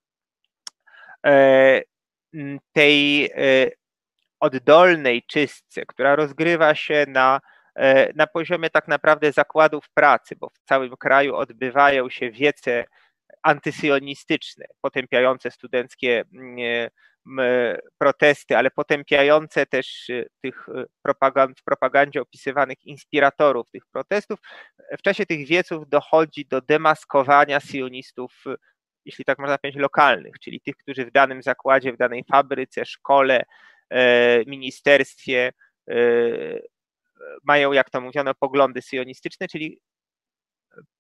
E, 2.35 2.59
tej 2.73 3.25
e, 3.27 3.71
oddolnej 4.41 5.23
czystce, 5.23 5.87
która 5.87 6.17
rozgrywa 6.17 6.75
się 6.75 7.05
na, 7.09 7.41
e, 7.77 8.13
na 8.15 8.27
poziomie 8.27 8.71
tak 8.71 8.89
naprawdę 8.89 9.33
zakładów 9.33 9.91
pracy, 9.95 10.37
bo 10.37 10.49
w 10.49 10.59
całym 10.69 10.97
kraju 10.97 11.37
odbywają 11.37 12.11
się 12.11 12.31
wiece 12.31 12.85
antysyjonistyczne, 13.43 14.65
potępiające 14.81 15.51
studenckie 15.51 16.25
protesty, 17.99 18.57
ale 18.57 18.71
potępiające 18.71 19.67
też 19.67 20.11
e, 20.11 20.25
tych 20.43 20.67
propagand, 21.03 21.61
w 21.61 21.65
propagandzie 21.65 22.21
opisywanych 22.23 22.85
inspiratorów 22.85 23.71
tych 23.71 23.87
protestów. 23.87 24.39
W 24.99 25.03
czasie 25.03 25.27
tych 25.27 25.47
wieców 25.47 25.89
dochodzi 25.89 26.47
do 26.47 26.61
demaskowania 26.61 27.61
sionistów 27.61 28.45
jeśli 29.09 29.25
tak 29.25 29.39
można 29.39 29.59
powiedzieć, 29.59 29.81
lokalnych, 29.83 30.35
czyli 30.41 30.61
tych, 30.61 30.77
którzy 30.77 31.07
w 31.07 31.13
danym 31.13 31.43
zakładzie, 31.43 31.93
w 31.93 31.97
danej 31.97 32.25
fabryce, 32.25 32.87
szkole, 32.87 33.45
e, 33.91 34.45
ministerstwie 34.45 35.53
e, 35.91 35.95
mają, 37.45 37.73
jak 37.73 37.91
to 37.91 38.01
mówiono, 38.01 38.35
poglądy 38.35 38.83
syjonistyczne, 38.83 39.49
czyli 39.49 39.81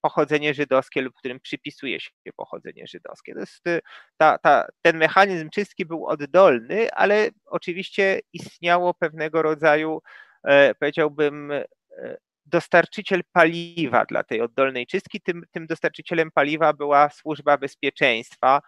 pochodzenie 0.01 0.55
żydowskie 0.55 1.03
lub 1.03 1.15
którym 1.15 1.41
przypisuje 1.41 2.01
się 2.01 2.11
pochodzenie 2.37 2.87
żydowskie. 2.87 3.35
To 3.35 3.41
jest, 3.41 3.67
e, 3.67 3.81
ta, 4.17 4.39
ta, 4.39 4.67
ten 4.83 4.97
mechanizm 4.97 5.51
czystki 5.51 5.87
był 5.87 6.07
oddolny, 6.07 6.93
ale 6.93 7.29
oczywiście 7.47 8.21
istniało 8.33 8.95
pewnego 8.95 9.43
rodzaju, 9.43 10.03
powiedziałbym, 10.81 11.53
dostarczyciel 12.49 13.21
paliwa 13.33 14.05
dla 14.05 14.25
tej 14.25 14.41
oddolnej 14.41 14.87
czystki. 14.87 15.21
Tym, 15.21 15.43
tym 15.51 15.67
dostarczycielem 15.67 16.31
paliwa 16.31 16.73
była 16.73 17.11
służba 17.11 17.59
bezpieczeństwa, 17.59 18.61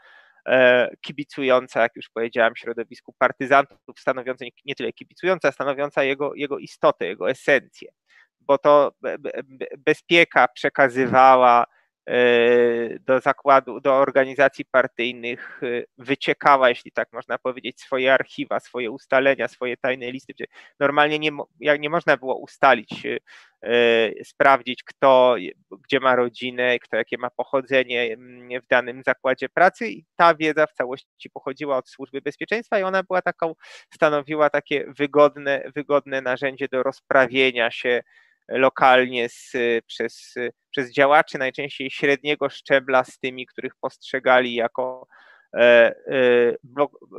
e, 0.46 0.90
kibicująca, 1.00 1.80
jak 1.80 1.96
już 1.96 2.08
powiedziałem, 2.08 2.56
środowisku 2.56 3.14
partyzantów, 3.18 3.78
stanowiąca 3.98 4.44
nie 4.64 4.74
tyle 4.74 4.92
kibicująca, 4.92 5.52
stanowiąca 5.52 6.04
jego, 6.04 6.34
jego 6.34 6.58
istotę, 6.58 7.06
jego 7.06 7.30
esencję, 7.30 7.92
bo 8.40 8.58
to 8.58 8.92
bezpieka 9.78 10.48
przekazywała 10.48 11.64
do 13.00 13.20
zakładu, 13.20 13.80
do 13.80 13.94
organizacji 13.94 14.64
partyjnych 14.64 15.60
e, 15.62 15.82
wyciekała, 15.98 16.68
jeśli 16.68 16.92
tak 16.92 17.12
można 17.12 17.38
powiedzieć, 17.38 17.80
swoje 17.80 18.14
archiwa, 18.14 18.60
swoje 18.60 18.90
ustalenia, 18.90 19.48
swoje 19.48 19.76
tajne 19.76 20.10
listy. 20.10 20.32
Normalnie 20.80 21.18
nie, 21.18 21.30
nie 21.78 21.90
można 21.90 22.16
było 22.16 22.38
ustalić, 22.38 23.06
e, 23.62 24.24
sprawdzić, 24.24 24.82
kto 24.82 25.36
gdzie 25.84 26.00
ma 26.00 26.16
rodzinę, 26.16 26.78
kto 26.78 26.96
jakie 26.96 27.18
ma 27.18 27.30
pochodzenie 27.30 28.16
w 28.62 28.66
danym 28.70 29.02
zakładzie 29.02 29.48
pracy 29.48 29.88
i 29.88 30.04
ta 30.16 30.34
wiedza 30.34 30.66
w 30.66 30.72
całości 30.72 31.30
pochodziła 31.32 31.76
od 31.76 31.88
służby 31.88 32.20
bezpieczeństwa 32.20 32.78
i 32.78 32.82
ona 32.82 33.02
była 33.02 33.22
taką, 33.22 33.54
stanowiła 33.94 34.50
takie 34.50 34.84
wygodne, 34.98 35.62
wygodne 35.74 36.20
narzędzie 36.20 36.68
do 36.68 36.82
rozprawienia 36.82 37.70
się 37.70 38.02
lokalnie 38.50 39.28
z, 39.28 39.52
przez, 39.86 40.34
przez 40.70 40.92
działaczy 40.92 41.38
najczęściej 41.38 41.90
średniego 41.90 42.50
szczebla 42.50 43.04
z 43.04 43.18
tymi, 43.18 43.46
których 43.46 43.72
postrzegali 43.80 44.54
jako 44.54 45.06
e, 45.56 45.60
e, 45.60 45.92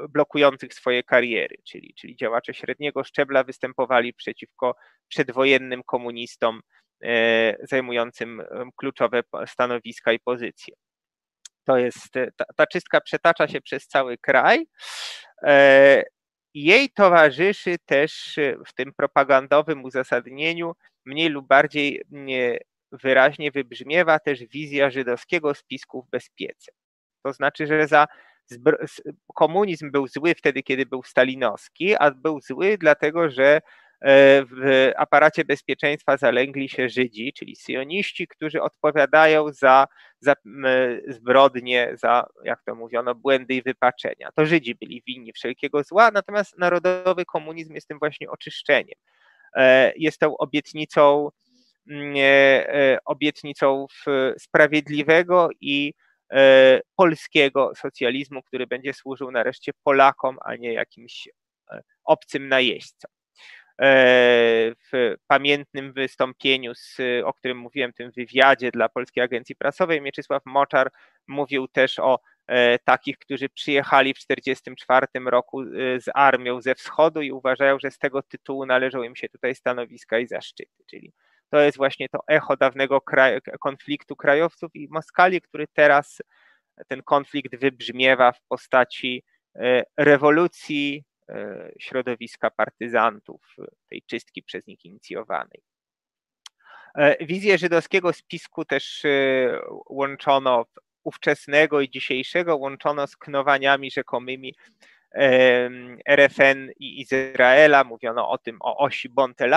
blokujących 0.09 0.73
swoje 0.73 1.03
kariery, 1.03 1.55
czyli, 1.63 1.93
czyli 1.93 2.15
działacze 2.15 2.53
średniego 2.53 3.03
szczebla 3.03 3.43
występowali 3.43 4.13
przeciwko 4.13 4.75
przedwojennym 5.07 5.83
komunistom 5.83 6.61
e, 7.03 7.67
zajmującym 7.67 8.43
kluczowe 8.75 9.21
stanowiska 9.45 10.13
i 10.13 10.19
pozycje. 10.19 10.75
To 11.65 11.77
jest, 11.77 12.13
ta, 12.37 12.45
ta 12.55 12.67
czystka 12.67 13.01
przetacza 13.01 13.47
się 13.47 13.61
przez 13.61 13.87
cały 13.87 14.17
kraj. 14.17 14.65
Jej 16.53 16.89
towarzyszy 16.89 17.75
też 17.85 18.39
w 18.67 18.73
tym 18.73 18.93
propagandowym 18.93 19.83
uzasadnieniu 19.83 20.73
mniej 21.05 21.29
lub 21.29 21.47
bardziej 21.47 22.03
wyraźnie 22.91 23.51
wybrzmiewa 23.51 24.19
też 24.19 24.45
wizja 24.45 24.89
żydowskiego 24.89 25.53
spisku 25.53 26.03
w 26.03 26.09
bezpiece. 26.09 26.71
To 27.23 27.33
znaczy, 27.33 27.67
że 27.67 27.87
za 27.87 28.07
komunizm 29.35 29.91
był 29.91 30.07
zły 30.07 30.35
wtedy, 30.35 30.63
kiedy 30.63 30.85
był 30.85 31.03
stalinowski, 31.03 31.95
a 31.95 32.11
był 32.11 32.41
zły 32.41 32.77
dlatego, 32.77 33.29
że 33.29 33.45
e, 33.55 33.61
w 34.51 34.91
aparacie 34.97 35.45
bezpieczeństwa 35.45 36.17
zalęgli 36.17 36.69
się 36.69 36.89
Żydzi, 36.89 37.33
czyli 37.33 37.55
syjoniści, 37.55 38.27
którzy 38.27 38.61
odpowiadają 38.61 39.53
za, 39.53 39.87
za 40.19 40.33
zbrodnie, 41.07 41.91
za, 41.93 42.25
jak 42.43 42.63
to 42.63 42.75
mówiono, 42.75 43.15
błędy 43.15 43.53
i 43.53 43.61
wypaczenia. 43.61 44.29
To 44.35 44.45
Żydzi 44.45 44.75
byli 44.75 45.03
winni 45.07 45.33
wszelkiego 45.33 45.83
zła, 45.83 46.11
natomiast 46.11 46.57
narodowy 46.57 47.25
komunizm 47.25 47.73
jest 47.73 47.87
tym 47.87 47.99
właśnie 47.99 48.29
oczyszczeniem. 48.29 48.95
E, 49.55 49.93
jest 49.95 50.19
tą 50.19 50.37
obietnicą, 50.37 51.29
e, 52.17 52.97
obietnicą 53.05 53.85
sprawiedliwego 54.39 55.49
i 55.61 55.93
e, 56.33 56.81
polskiego 56.95 57.71
socjalizmu, 57.75 58.43
który 58.43 58.67
będzie 58.67 58.93
służył 58.93 59.31
nareszcie 59.31 59.71
Polakom, 59.83 60.37
a 60.45 60.55
nie 60.55 60.73
jakimś 60.73 61.29
obcym 62.03 62.49
najeźdźcom. 62.49 63.11
W 64.91 65.15
pamiętnym 65.27 65.93
wystąpieniu, 65.93 66.75
z, 66.75 66.97
o 67.25 67.33
którym 67.33 67.57
mówiłem, 67.57 67.93
tym 67.93 68.11
wywiadzie 68.11 68.71
dla 68.71 68.89
Polskiej 68.89 69.23
Agencji 69.23 69.55
Prasowej, 69.55 70.01
Mieczysław 70.01 70.41
Moczar 70.45 70.91
mówił 71.27 71.67
też 71.67 71.99
o 71.99 72.19
E, 72.51 72.79
takich, 72.79 73.17
którzy 73.17 73.49
przyjechali 73.49 74.13
w 74.13 74.17
1944 74.17 75.07
roku 75.25 75.61
e, 75.61 75.65
z 76.01 76.09
armią 76.13 76.61
ze 76.61 76.75
wschodu 76.75 77.21
i 77.21 77.31
uważają, 77.31 77.79
że 77.79 77.91
z 77.91 77.97
tego 77.97 78.21
tytułu 78.23 78.65
należą 78.65 79.03
im 79.03 79.15
się 79.15 79.29
tutaj 79.29 79.55
stanowiska 79.55 80.19
i 80.19 80.27
zaszczyty. 80.27 80.83
Czyli 80.89 81.13
to 81.49 81.59
jest 81.59 81.77
właśnie 81.77 82.09
to 82.09 82.19
echo 82.27 82.57
dawnego 82.57 83.01
kraj, 83.01 83.39
konfliktu 83.59 84.15
krajowców 84.15 84.71
i 84.75 84.87
Moskali, 84.91 85.41
który 85.41 85.67
teraz 85.73 86.21
ten 86.87 87.03
konflikt 87.03 87.55
wybrzmiewa 87.55 88.31
w 88.31 88.41
postaci 88.47 89.23
e, 89.55 89.83
rewolucji 89.97 91.03
środowiska 91.79 92.51
partyzantów, 92.51 93.41
tej 93.89 94.01
czystki 94.01 94.43
przez 94.43 94.67
nich 94.67 94.85
inicjowanej. 94.85 95.61
Wizję 97.21 97.57
żydowskiego 97.57 98.13
spisku 98.13 98.65
też 98.65 99.03
łączono 99.89 100.65
ówczesnego 101.03 101.81
i 101.81 101.89
dzisiejszego 101.89 102.57
łączono 102.57 103.07
z 103.07 103.17
knowaniami 103.17 103.91
rzekomymi 103.91 104.55
RFN 106.05 106.71
i 106.79 107.01
Izraela. 107.01 107.83
Mówiono 107.83 108.29
o 108.29 108.37
tym, 108.37 108.57
o 108.61 108.77
osi 108.77 109.09
Bon-Tel 109.09 109.53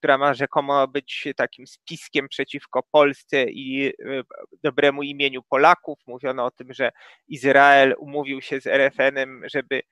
która 0.00 0.18
ma 0.18 0.34
rzekomo 0.34 0.88
być 0.88 1.28
takim 1.36 1.66
spiskiem 1.66 2.28
przeciwko 2.28 2.82
Polsce 2.90 3.44
i 3.44 3.86
e, 3.86 3.92
dobremu 4.62 5.02
imieniu 5.02 5.42
Polaków. 5.42 5.98
Mówiono 6.06 6.44
o 6.44 6.50
tym, 6.50 6.72
że 6.72 6.92
Izrael 7.28 7.94
umówił 7.98 8.40
się 8.40 8.60
z 8.60 8.66
RFN-em, 8.66 9.42
żeby 9.52 9.76
e, 9.76 9.82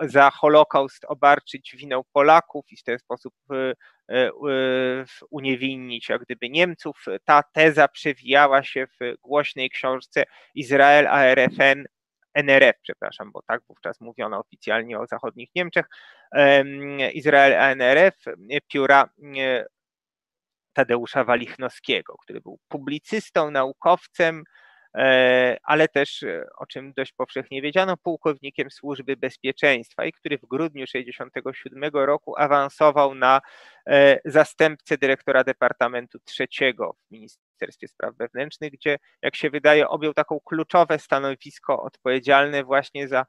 za 0.00 0.30
Holokaust 0.30 1.04
obarczyć 1.08 1.76
winą 1.76 2.02
Polaków 2.12 2.64
i 2.70 2.76
w 2.76 2.82
ten 2.82 2.98
sposób 2.98 3.34
e, 4.10 4.24
uniewinnić 5.30 6.08
jak 6.08 6.22
gdyby 6.22 6.50
Niemców. 6.50 7.04
Ta 7.24 7.42
teza 7.42 7.88
przewijała 7.88 8.62
się 8.62 8.86
w 8.86 9.14
głośnej 9.20 9.70
książce 9.70 10.24
Izrael 10.54 11.06
a 11.06 11.24
RFN 11.24 11.84
NRF, 12.34 12.76
przepraszam, 12.82 13.32
bo 13.32 13.42
tak 13.42 13.62
wówczas 13.68 14.00
mówiono 14.00 14.38
oficjalnie 14.38 14.98
o 14.98 15.06
zachodnich 15.06 15.50
Niemczech, 15.54 15.86
Izrael 17.12 17.60
ANRF, 17.60 18.14
pióra 18.68 19.08
Tadeusza 20.72 21.24
Walichnowskiego, 21.24 22.16
który 22.22 22.40
był 22.40 22.58
publicystą, 22.68 23.50
naukowcem, 23.50 24.44
ale 25.62 25.88
też, 25.88 26.22
e, 26.22 26.46
o 26.56 26.66
czym 26.66 26.92
dość 26.92 27.12
powszechnie 27.12 27.62
wiedziano, 27.62 27.96
pułkownikiem 27.96 28.70
Służby 28.70 29.16
Bezpieczeństwa 29.16 30.04
i 30.04 30.12
który 30.12 30.38
w 30.38 30.46
grudniu 30.46 30.86
1967 30.86 32.06
roku 32.06 32.34
awansował 32.38 33.14
na 33.14 33.40
e, 33.86 34.18
zastępcę 34.24 34.98
dyrektora 34.98 35.44
Departamentu 35.44 36.18
Trzeciego 36.24 36.96
w 37.08 37.10
Ministerstwie 37.10 37.88
Spraw 37.88 38.16
Wewnętrznych, 38.16 38.72
gdzie, 38.72 38.98
jak 39.22 39.36
się 39.36 39.50
wydaje, 39.50 39.88
objął 39.88 40.14
taką 40.14 40.40
kluczowe 40.40 40.98
stanowisko 40.98 41.82
odpowiedzialne 41.82 42.64
właśnie 42.64 43.08
za 43.08 43.26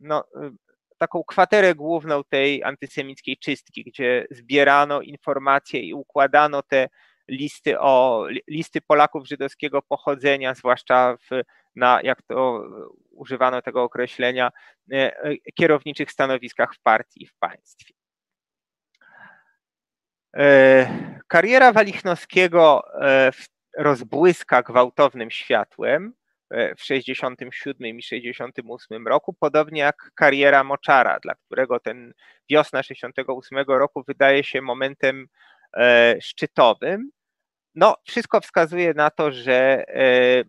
no, 0.00 0.24
taką 0.98 1.24
kwaterę 1.24 1.74
główną 1.74 2.24
tej 2.24 2.64
antysemickiej 2.64 3.36
czystki, 3.36 3.84
gdzie 3.84 4.26
zbierano 4.30 5.00
informacje 5.00 5.80
i 5.80 5.94
układano 5.94 6.62
te 6.62 6.88
listy 7.28 7.80
o 7.80 8.24
listy 8.48 8.80
Polaków 8.80 9.28
żydowskiego 9.28 9.82
pochodzenia, 9.82 10.54
zwłaszcza 10.54 11.16
w, 11.16 11.42
na, 11.76 12.00
jak 12.02 12.22
to 12.22 12.64
używano 13.10 13.62
tego 13.62 13.82
określenia, 13.82 14.50
e, 14.92 15.22
e, 15.22 15.36
kierowniczych 15.54 16.12
stanowiskach 16.12 16.74
w 16.74 16.80
partii 16.82 17.22
i 17.22 17.26
w 17.26 17.34
państwie. 17.34 17.94
E, 20.36 21.20
kariera 21.28 21.72
Walichnowskiego 21.72 22.82
rozbłyska 23.76 24.62
gwałtownym 24.62 25.30
światłem 25.30 26.14
w 26.76 26.82
67 26.82 27.98
i 27.98 28.02
68 28.02 29.08
roku, 29.08 29.34
podobnie 29.40 29.80
jak 29.80 30.10
kariera 30.14 30.64
Moczara, 30.64 31.18
dla 31.20 31.34
którego 31.34 31.80
ten 31.80 32.12
wiosna 32.50 32.82
68 32.82 33.58
roku 33.68 34.04
wydaje 34.06 34.44
się 34.44 34.62
momentem 34.62 35.26
szczytowym. 36.20 37.10
No, 37.78 37.96
wszystko 38.04 38.40
wskazuje 38.40 38.94
na 38.94 39.10
to, 39.10 39.32
że, 39.32 39.84
e, 39.88 40.44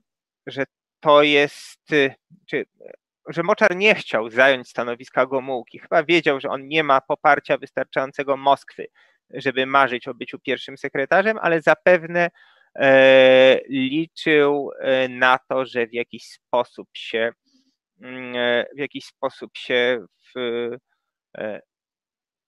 że 0.47 0.63
to 0.99 1.23
jest, 1.23 1.93
e, 1.93 2.15
czy, 2.45 2.65
że 3.27 3.43
Moczar 3.43 3.75
nie 3.75 3.95
chciał 3.95 4.30
zająć 4.30 4.69
stanowiska 4.69 5.25
Gomułki. 5.25 5.80
Chyba 5.80 6.03
wiedział, 6.03 6.39
że 6.39 6.49
on 6.49 6.67
nie 6.67 6.84
ma 6.84 7.01
poparcia 7.01 7.57
wystarczającego 7.57 8.38
Moskwy, 8.38 8.88
żeby 9.30 9.65
marzyć 9.65 10.07
o 10.07 10.13
byciu 10.13 10.39
pierwszym 10.39 10.77
sekretarzem, 10.77 11.38
ale 11.41 11.61
zapewne 11.61 12.30
e, 12.75 13.59
liczył 13.67 14.71
na 15.09 15.39
to, 15.49 15.65
że 15.65 15.88
w 15.88 15.93
jakiś 15.93 16.23
sposób 16.23 16.89
się 16.93 17.32
mm, 18.01 18.65
w 18.75 18.80
jakiś 18.80 19.05
sposób 19.05 19.57
się 19.57 20.05
w, 20.36 20.69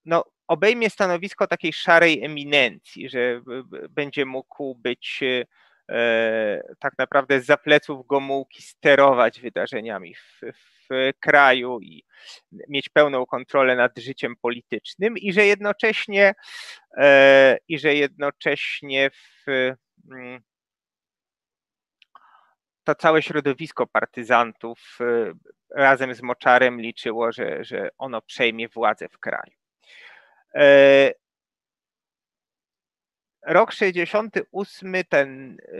no, 0.05 0.23
obejmie 0.51 0.89
stanowisko 0.89 1.47
takiej 1.47 1.73
szarej 1.73 2.23
eminencji, 2.25 3.09
że 3.09 3.41
będzie 3.89 4.25
mógł 4.25 4.75
być 4.75 5.19
e, 5.91 6.61
tak 6.79 6.93
naprawdę 6.97 7.41
z 7.41 7.61
pleców 7.63 8.07
Gomułki 8.07 8.61
sterować 8.61 9.41
wydarzeniami 9.41 10.15
w, 10.15 10.41
w 10.89 11.11
kraju 11.19 11.79
i 11.81 12.03
mieć 12.69 12.89
pełną 12.89 13.25
kontrolę 13.25 13.75
nad 13.75 13.97
życiem 13.97 14.35
politycznym 14.41 15.17
i 15.17 15.33
że 15.33 15.45
jednocześnie 15.45 16.33
e, 16.97 17.57
i 17.67 17.79
że 17.79 17.95
jednocześnie 17.95 19.09
w 19.11 19.45
mm, 20.11 20.41
to 22.83 22.95
całe 22.95 23.21
środowisko 23.21 23.87
partyzantów 23.87 24.97
e, 25.01 25.33
razem 25.75 26.15
z 26.15 26.21
Moczarem 26.21 26.81
liczyło, 26.81 27.31
że, 27.31 27.63
że 27.63 27.89
ono 27.97 28.21
przejmie 28.21 28.69
władzę 28.69 29.09
w 29.09 29.19
kraju. 29.19 29.60
E, 30.55 31.13
rok 33.47 33.71
68, 33.71 35.03
ten 35.09 35.57
e, 35.73 35.77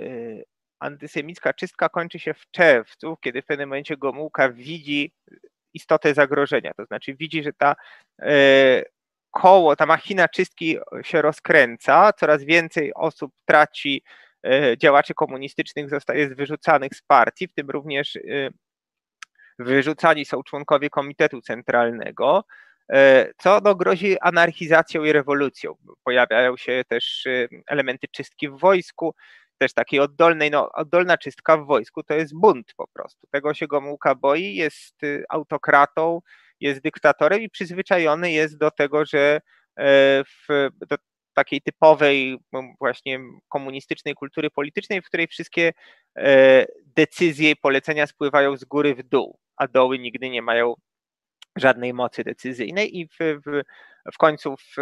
antysemicka 0.80 1.54
czystka 1.54 1.90
kończy 1.90 2.20
się 2.20 2.34
w 2.34 2.52
czerwcu, 2.52 3.18
kiedy 3.22 3.42
w 3.42 3.46
pewnym 3.46 3.70
momencie 3.70 3.98
Gomułka 3.98 4.50
widzi 4.50 5.14
istotę 5.74 6.14
zagrożenia, 6.14 6.74
to 6.78 6.86
znaczy 6.86 7.16
widzi, 7.16 7.44
że 7.44 7.54
ta 7.54 7.76
e, 8.22 8.84
koło, 9.32 9.76
ta 9.76 9.86
machina 9.86 10.28
czystki 10.28 10.78
się 11.02 11.22
rozkręca, 11.22 12.14
coraz 12.14 12.44
więcej 12.44 12.94
osób 12.94 13.34
traci, 13.46 14.04
działaczy 14.78 15.14
komunistycznych 15.14 15.90
zostaje 15.90 16.36
wyrzucanych 16.36 16.96
z 16.96 17.02
partii, 17.02 17.48
w 17.48 17.54
tym 17.54 17.70
również 17.70 18.18
wyrzucani 19.60 20.26
są 20.26 20.44
członkowie 20.44 20.90
Komitetu 20.90 21.42
Centralnego, 21.42 22.44
co 23.38 23.60
no, 23.64 23.76
grozi 23.76 24.20
anarchizacją 24.20 25.04
i 25.04 25.12
rewolucją. 25.12 25.76
Pojawiają 26.04 26.58
się 26.58 26.84
też 26.88 27.26
e, 27.28 27.48
elementy 27.68 28.08
czystki 28.08 28.50
w 28.50 28.60
wojsku, 28.60 29.16
też 29.58 29.74
takiej 29.74 30.00
oddolnej, 30.00 30.52
no 30.52 30.72
oddolna 30.72 31.18
czystka 31.18 31.58
w 31.58 31.66
wojsku 31.66 32.04
to 32.04 32.14
jest 32.14 32.36
bunt 32.36 32.74
po 32.78 32.88
prostu. 32.88 33.28
Tego 33.32 33.54
się 33.54 33.68
Gomułka 33.68 34.16
boi, 34.16 34.56
jest 34.56 35.04
y, 35.04 35.24
autokratą, 35.30 36.22
jest 36.60 36.82
dyktatorem 36.82 37.42
i 37.42 37.50
przyzwyczajony 37.50 38.32
jest 38.32 38.58
do 38.58 38.72
tego, 38.72 39.06
że 39.06 39.42
e, 39.78 40.24
w, 40.24 40.70
do 40.88 40.98
takiej 41.34 41.62
typowej 41.62 42.38
właśnie 42.80 43.20
komunistycznej 43.50 44.14
kultury 44.14 44.50
politycznej, 44.50 45.02
w 45.02 45.06
której 45.06 45.28
wszystkie 45.28 45.74
decyzje 46.86 47.52
i 47.52 47.56
polecenia 47.56 48.08
spływają 48.08 48.58
z 48.58 48.64
góry 48.66 48.96
w 48.96 49.04
dół, 49.04 49.40
a 49.56 49.68
doły 49.68 50.00
nigdy 50.00 50.30
nie 50.30 50.42
mają 50.42 50.74
żadnej 51.56 51.94
mocy 51.94 52.24
decyzyjnej 52.24 53.00
i 53.00 53.08
w, 53.08 53.18
w, 53.20 53.62
w 54.14 54.18
końcu 54.18 54.56
w, 54.58 54.76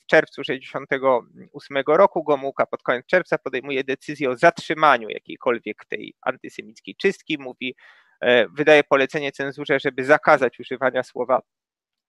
w 0.00 0.06
czerwcu 0.06 0.42
1968 0.42 1.82
roku 1.86 2.24
Gomułka 2.24 2.66
pod 2.66 2.82
koniec 2.82 3.06
czerwca 3.06 3.38
podejmuje 3.38 3.84
decyzję 3.84 4.30
o 4.30 4.36
zatrzymaniu 4.36 5.08
jakiejkolwiek 5.08 5.84
tej 5.84 6.14
antysemickiej 6.22 6.96
czystki, 6.96 7.38
mówi, 7.38 7.74
e, 8.20 8.48
wydaje 8.48 8.84
polecenie 8.84 9.32
cenzurze, 9.32 9.80
żeby 9.80 10.04
zakazać 10.04 10.60
używania 10.60 11.02
słowa 11.02 11.40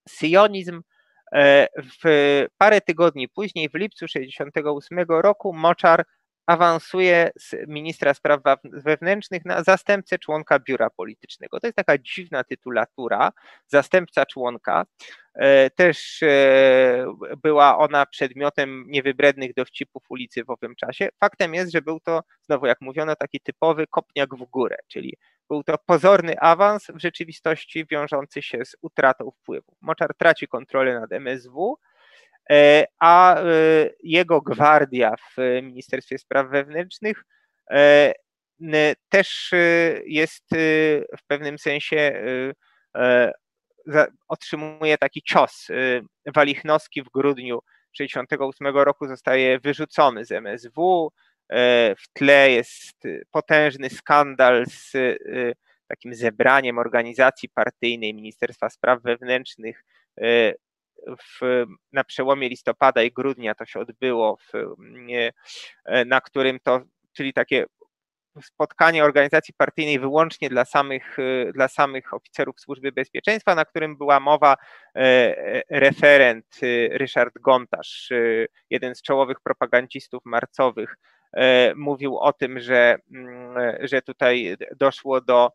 sionizm. 0.09 0.81
E, 1.33 1.67
w 2.03 2.45
parę 2.57 2.81
tygodni 2.81 3.29
później, 3.29 3.69
w 3.69 3.73
lipcu 3.73 4.05
1968 4.05 5.21
roku, 5.21 5.53
Moczar 5.53 6.05
awansuje 6.49 7.31
z 7.39 7.55
ministra 7.67 8.13
spraw 8.13 8.41
wewnętrznych 8.63 9.45
na 9.45 9.63
zastępcę 9.63 10.19
członka 10.19 10.59
biura 10.59 10.89
politycznego. 10.89 11.59
To 11.59 11.67
jest 11.67 11.75
taka 11.75 11.97
dziwna 11.97 12.43
tytulatura, 12.43 13.31
zastępca 13.67 14.25
członka. 14.25 14.85
E, 15.35 15.69
też 15.69 16.23
e, 16.23 17.05
była 17.43 17.77
ona 17.77 18.05
przedmiotem 18.05 18.85
niewybrednych 18.87 19.53
dowcipów 19.53 20.03
ulicy 20.09 20.43
w 20.43 20.49
owym 20.49 20.75
czasie. 20.75 21.09
Faktem 21.19 21.53
jest, 21.53 21.71
że 21.71 21.81
był 21.81 21.99
to, 21.99 22.23
znowu 22.41 22.65
jak 22.65 22.81
mówiono, 22.81 23.15
taki 23.15 23.39
typowy 23.39 23.87
kopniak 23.87 24.35
w 24.35 24.45
górę, 24.45 24.77
czyli 24.87 25.17
był 25.49 25.63
to 25.63 25.75
pozorny 25.85 26.39
awans, 26.39 26.87
w 26.87 27.01
rzeczywistości 27.01 27.85
wiążący 27.85 28.41
się 28.41 28.65
z 28.65 28.75
utratą 28.81 29.31
wpływu. 29.31 29.75
Moczar 29.81 30.15
traci 30.15 30.47
kontrolę 30.47 30.99
nad 30.99 31.11
MSW, 31.11 31.77
a 32.99 33.35
e, 33.35 33.43
jego 34.03 34.41
gwardia 34.41 35.15
w 35.15 35.61
Ministerstwie 35.63 36.17
Spraw 36.17 36.49
Wewnętrznych 36.49 37.25
e, 37.71 38.13
też 39.09 39.51
jest 40.05 40.45
w 41.17 41.23
pewnym 41.27 41.57
sensie 41.57 42.23
otrzymuje 44.27 44.97
taki 44.97 45.21
cios. 45.21 45.67
Walichnowski 46.35 47.03
w 47.03 47.09
grudniu 47.09 47.59
1968 47.97 48.77
roku 48.77 49.07
zostaje 49.07 49.59
wyrzucony 49.59 50.25
z 50.25 50.31
MSW. 50.31 51.11
W 51.97 52.13
tle 52.13 52.51
jest 52.51 53.03
potężny 53.31 53.89
skandal 53.89 54.65
z 54.65 54.91
takim 55.87 56.15
zebraniem 56.15 56.77
organizacji 56.77 57.49
partyjnej 57.49 58.13
Ministerstwa 58.13 58.69
Spraw 58.69 59.01
Wewnętrznych 59.01 59.83
w, 61.07 61.65
na 61.91 62.03
przełomie 62.03 62.49
listopada 62.49 63.03
i 63.03 63.11
grudnia 63.11 63.55
to 63.55 63.65
się 63.65 63.79
odbyło, 63.79 64.37
w, 64.37 64.75
na 66.05 66.21
którym 66.21 66.59
to, 66.63 66.81
czyli 67.13 67.33
takie 67.33 67.65
spotkanie 68.41 69.03
organizacji 69.03 69.53
partyjnej 69.57 69.99
wyłącznie 69.99 70.49
dla 70.49 70.65
samych, 70.65 71.17
dla 71.53 71.67
samych 71.67 72.13
oficerów 72.13 72.59
służby 72.59 72.91
bezpieczeństwa, 72.91 73.55
na 73.55 73.65
którym 73.65 73.97
była 73.97 74.19
mowa 74.19 74.55
referent 75.69 76.45
Ryszard 76.91 77.33
Gontarz, 77.39 78.09
jeden 78.69 78.95
z 78.95 79.01
czołowych 79.01 79.37
propagandzistów 79.39 80.25
marcowych, 80.25 80.95
mówił 81.75 82.17
o 82.17 82.33
tym, 82.33 82.59
że, 82.59 82.97
mm, 83.11 83.87
że 83.87 84.01
tutaj 84.01 84.57
doszło 84.75 85.21
do 85.21 85.51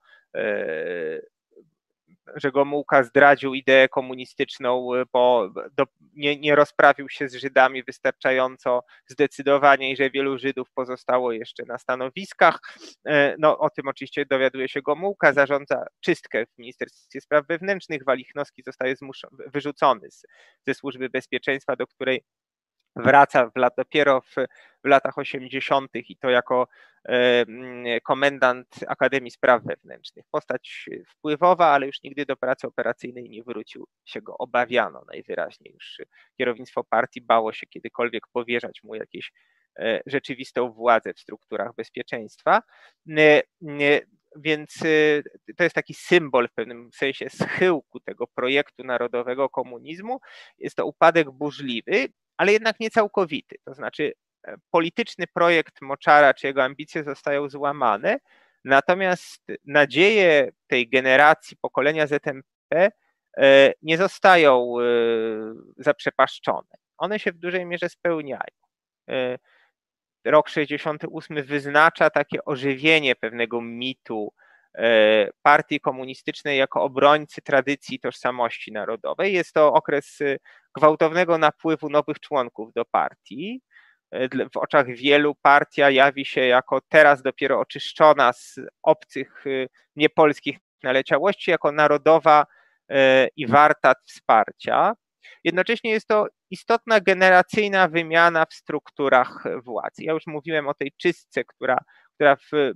że 2.37 2.53
Gomułka 2.53 3.03
zdradził 3.03 3.55
ideę 3.55 3.89
komunistyczną, 3.89 4.89
bo 5.13 5.51
do, 5.77 5.85
nie, 6.15 6.37
nie 6.41 6.55
rozprawił 6.55 7.09
się 7.09 7.29
z 7.29 7.35
Żydami 7.35 7.83
wystarczająco 7.83 8.85
zdecydowanie 9.07 9.91
i 9.91 9.97
że 9.97 10.11
wielu 10.11 10.39
Żydów 10.39 10.71
pozostało 10.75 11.33
jeszcze 11.33 11.65
na 11.65 11.79
stanowiskach. 11.79 12.61
E, 13.07 13.35
no, 13.39 13.59
o 13.59 13.71
tym 13.71 13.89
oczywiście 13.89 14.27
dowiaduje 14.27 14.69
się 14.69 14.83
Gomułka, 14.83 15.33
zarządza 15.33 15.87
czystkę 16.01 16.47
w 16.47 16.59
Ministerstwie 16.59 17.21
Spraw 17.21 17.47
Wewnętrznych. 17.47 18.05
Walichnowski 18.05 18.63
zostaje 18.63 18.97
zmuszony, 18.97 19.45
wyrzucony 19.47 20.11
z, 20.11 20.23
ze 20.67 20.75
służby 20.75 21.09
bezpieczeństwa, 21.11 21.77
do 21.77 21.87
której 21.87 22.25
wraca 22.97 23.51
w 23.51 23.57
lat, 23.57 23.75
dopiero 23.77 24.21
w, 24.21 24.35
w 24.85 24.89
latach 24.89 25.19
80. 25.19 25.91
i 25.95 26.17
to 26.17 26.31
jako 26.31 26.69
e, 27.09 28.01
komendant 28.01 28.69
Akademii 28.89 29.31
Spraw 29.31 29.63
Wewnętrznych. 29.65 30.25
Postać 30.31 30.89
wpływowa, 31.09 31.67
ale 31.67 31.87
już 31.87 32.03
nigdy 32.03 32.27
do 32.27 32.37
pracy 32.37 32.67
operacyjnej 32.67 33.31
nie 33.31 33.43
wrócił, 33.43 33.87
się 34.05 34.23
go 34.23 34.39
obawiano 34.39 35.05
najwyraźniej. 35.09 35.75
Już 35.75 35.99
kierownictwo 36.39 36.85
partii 36.85 37.21
bało 37.21 37.53
się 37.53 37.67
kiedykolwiek 37.67 38.23
powierzać 38.33 38.83
mu 38.83 38.95
jakieś 38.95 39.33
e, 39.79 40.01
rzeczywistą 40.07 40.73
władzę 40.73 41.15
w 41.15 41.21
strukturach 41.21 41.75
bezpieczeństwa. 41.75 42.63
E, 43.19 43.43
więc 44.37 44.79
to 45.57 45.65
jest 45.65 45.75
taki 45.75 45.95
symbol 45.95 46.49
w 46.49 46.53
pewnym 46.53 46.91
sensie 46.93 47.31
schyłku 47.31 48.01
tego 48.01 48.27
projektu 48.27 48.85
narodowego 48.85 49.49
komunizmu. 49.49 50.21
Jest 50.59 50.77
to 50.77 50.87
upadek 50.87 51.31
burzliwy, 51.31 52.09
ale 52.37 52.53
jednak 52.53 52.81
nie 52.81 52.91
całkowity. 52.91 53.57
To 53.65 53.75
znaczy, 53.75 54.13
e, 54.47 54.55
polityczny 54.71 55.27
projekt 55.27 55.81
Moczara 55.83 56.35
czy 56.35 56.47
jego 56.47 56.65
ambicje 56.65 57.05
zostają 57.05 57.49
złamane, 57.49 58.19
natomiast 58.65 59.43
nadzieje 59.65 60.51
tej 60.67 60.89
generacji 60.89 61.57
pokolenia 61.57 62.07
ZMP 62.07 62.91
e, 63.37 63.73
nie 63.83 63.99
zostają 63.99 64.75
e, 64.81 64.85
zaprzepaszczone. 65.77 66.75
One 66.99 67.19
się 67.19 67.33
w 67.33 67.39
dużej 67.39 67.67
mierze 67.67 67.89
spełniają. 67.89 68.55
Rok 70.25 70.49
68 70.49 71.43
wyznacza 71.43 72.11
takie 72.11 72.45
ożywienie 72.45 73.17
pewnego 73.17 73.61
mitu 73.61 74.33
partii 75.43 75.81
komunistycznej 75.81 76.59
jako 76.59 76.83
obrońcy 76.83 77.43
tradycji 77.43 78.01
tożsamości 78.01 78.73
narodowej. 78.73 79.33
Jest 79.33 79.53
to 79.53 79.73
okres 79.73 80.19
gwałtownego 80.77 81.39
napływu 81.39 81.91
nowych 81.91 82.21
członków 82.21 82.73
do 82.73 82.85
partii. 82.85 83.61
E, 84.11 84.29
w 84.29 84.57
oczach 84.57 84.87
wielu 84.87 85.35
partia 85.43 85.91
jawi 85.91 86.25
się 86.25 86.41
jako 86.41 86.81
teraz 86.89 87.23
dopiero 87.23 87.61
oczyszczona 87.61 88.33
z 88.33 88.61
obcych, 88.83 89.45
niepolskich 89.97 90.59
naleciałości, 90.83 91.51
jako 91.51 91.73
narodowa 91.73 92.47
e, 92.89 93.29
i 93.37 93.47
warta 93.47 93.95
wsparcia. 94.07 94.93
Jednocześnie 95.45 95.91
jest 95.91 96.09
to 96.09 96.27
istotna 96.51 97.01
generacyjna 97.01 97.89
wymiana 97.89 98.47
w 98.47 98.55
strukturach 98.55 99.45
władzy. 99.65 100.05
Ja 100.05 100.13
już 100.13 100.27
mówiłem 100.27 100.69
o 100.69 100.75
tej 100.75 100.93
czystce, 100.97 101.45
która, 101.45 101.79
która 102.15 102.37
w, 102.37 102.73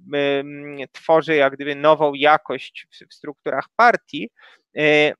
tworzy 0.92 1.36
jak 1.36 1.52
gdyby 1.52 1.74
nową 1.74 2.14
jakość 2.14 2.86
w, 2.90 3.10
w 3.10 3.14
strukturach 3.14 3.64
partii, 3.76 4.30
e, 4.78 5.12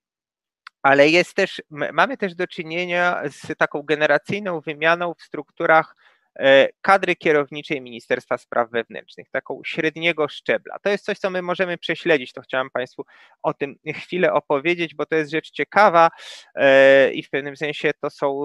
ale 0.83 1.09
jest 1.09 1.35
też, 1.35 1.63
mamy 1.71 2.17
też 2.17 2.35
do 2.35 2.47
czynienia 2.47 3.23
z 3.31 3.59
taką 3.59 3.83
generacyjną 3.83 4.61
wymianą 4.61 5.15
w 5.15 5.23
strukturach 5.23 5.95
e, 6.39 6.69
kadry 6.81 7.17
kierowniczej 7.17 7.81
Ministerstwa 7.81 8.39
Spraw 8.39 8.71
Wewnętrznych, 8.71 9.31
taką 9.31 9.61
średniego 9.65 10.29
szczebla. 10.29 10.79
To 10.83 10.91
jest 10.91 11.05
coś, 11.05 11.19
co 11.19 11.31
my 11.31 11.43
możemy 11.43 11.79
prześledzić, 11.79 12.33
to 12.33 12.41
chciałem 12.41 12.71
Państwu 12.71 13.05
o 13.43 13.55
tym 13.55 13.77
chwilę 13.95 14.33
opowiedzieć, 14.33 14.95
bo 14.95 15.07
to 15.07 15.17
jest 15.17 15.31
rzecz 15.31 15.51
ciekawa 15.51 16.11
e, 16.55 17.13
i 17.13 17.23
w 17.23 17.31
pewnym 17.31 17.57
sensie 17.57 17.91
to 18.01 18.11
są, 18.11 18.41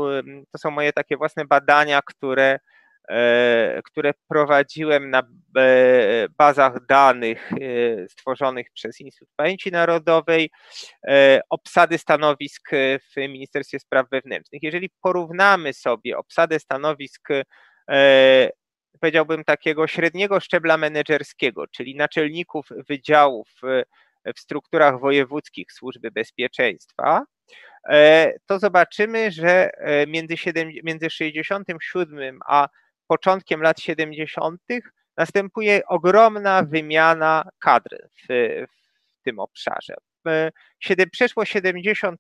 to 0.52 0.58
są 0.58 0.72
moje 0.72 0.94
takie 0.94 1.18
własne 1.18 1.46
badania, 1.46 2.02
które 2.02 2.60
które 3.86 4.14
prowadziłem 4.28 5.10
na 5.10 5.20
e, 5.58 6.28
bazach 6.38 6.86
danych 6.86 7.52
e, 7.52 7.56
stworzonych 8.10 8.68
przez 8.74 9.00
Instytut 9.02 9.30
Pamięci 9.36 9.72
Narodowej, 9.72 10.50
obsady 11.50 11.98
stanowisk 11.98 12.70
w 13.16 13.18
Ministerstwie 13.18 13.80
Spraw 13.80 14.10
Wewnętrznych. 14.10 14.64
Jeżeli 14.64 14.90
porównamy 15.02 15.74
sobie 15.74 16.18
obsadę 16.18 16.60
stanowisk 16.60 17.28
powiedziałbym 19.00 19.44
takiego 19.44 19.88
średniego 19.88 20.40
szczebla 20.40 20.78
menedżerskiego, 20.78 21.68
czyli 21.68 21.96
naczelników 21.96 22.68
wydziałów 22.90 23.48
w 24.36 24.40
strukturach 24.40 25.00
wojewódzkich 25.00 25.72
służby 25.72 26.12
bezpieczeństwa, 26.12 27.26
to 28.46 28.60
zobaczymy, 28.60 29.32
że 29.32 29.70
między, 30.08 30.38
7, 30.38 30.72
między 30.84 31.10
67 31.10 32.40
a 32.48 32.68
początkiem 33.14 33.62
lat 33.62 33.80
70. 33.80 34.62
następuje 35.18 35.82
ogromna 35.88 36.64
wymiana 36.64 37.50
kadr 37.60 37.98
w, 38.12 38.26
w 39.08 39.24
tym 39.24 39.40
obszarze. 39.40 39.94
Przeszło 41.12 41.44
70% 41.44 42.16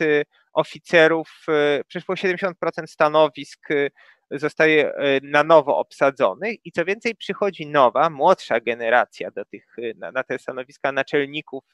y, 0.00 0.24
oficerów, 0.52 1.28
y, 1.48 1.84
przeszło 1.84 2.14
70% 2.14 2.52
stanowisk 2.86 3.70
y, 3.70 3.90
zostaje 4.30 4.92
na 5.22 5.44
nowo 5.44 5.78
obsadzonych 5.78 6.56
i 6.64 6.72
co 6.72 6.84
więcej 6.84 7.16
przychodzi 7.16 7.66
nowa, 7.66 8.10
młodsza 8.10 8.60
generacja 8.60 9.30
do 9.30 9.44
tych, 9.44 9.76
na, 9.96 10.12
na 10.12 10.22
te 10.22 10.38
stanowiska 10.38 10.92
naczelników 10.92 11.64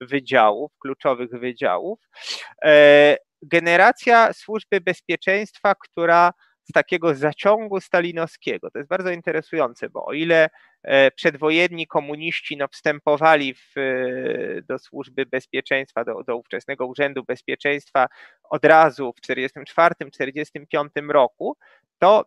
wydziałów, 0.00 0.72
kluczowych 0.78 1.30
wydziałów. 1.30 1.98
E, 2.64 3.16
generacja 3.42 4.32
służby 4.32 4.80
bezpieczeństwa, 4.80 5.74
która 5.74 6.32
z 6.68 6.72
takiego 6.72 7.14
zaciągu 7.14 7.80
stalinowskiego. 7.80 8.70
To 8.70 8.78
jest 8.78 8.88
bardzo 8.90 9.10
interesujące, 9.10 9.90
bo 9.90 10.04
o 10.04 10.12
ile 10.12 10.48
e, 10.82 11.10
przedwojenni 11.10 11.86
komuniści 11.86 12.56
no, 12.56 12.68
wstępowali 12.68 13.54
w, 13.54 13.72
e, 13.76 14.62
do 14.62 14.78
służby 14.78 15.26
bezpieczeństwa, 15.26 16.04
do, 16.04 16.22
do 16.22 16.36
ówczesnego 16.36 16.86
Urzędu 16.86 17.24
Bezpieczeństwa 17.24 18.06
od 18.50 18.64
razu 18.64 19.12
w 19.16 19.20
1944-1945 19.20 21.10
roku, 21.10 21.56
to 21.98 22.24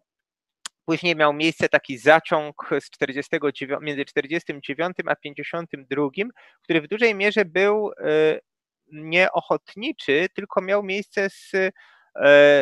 Później 0.85 1.15
miał 1.15 1.33
miejsce 1.33 1.69
taki 1.69 1.97
zaciąg 1.97 2.69
z 2.79 2.89
49, 2.89 3.81
między 3.81 4.05
49 4.05 4.97
a 5.05 5.15
52, 5.15 6.03
który 6.63 6.81
w 6.81 6.87
dużej 6.87 7.15
mierze 7.15 7.45
był 7.45 7.91
e, 7.91 8.39
nieochotniczy, 8.91 10.27
tylko 10.35 10.61
miał 10.61 10.83
miejsce 10.83 11.29
z 11.29 11.51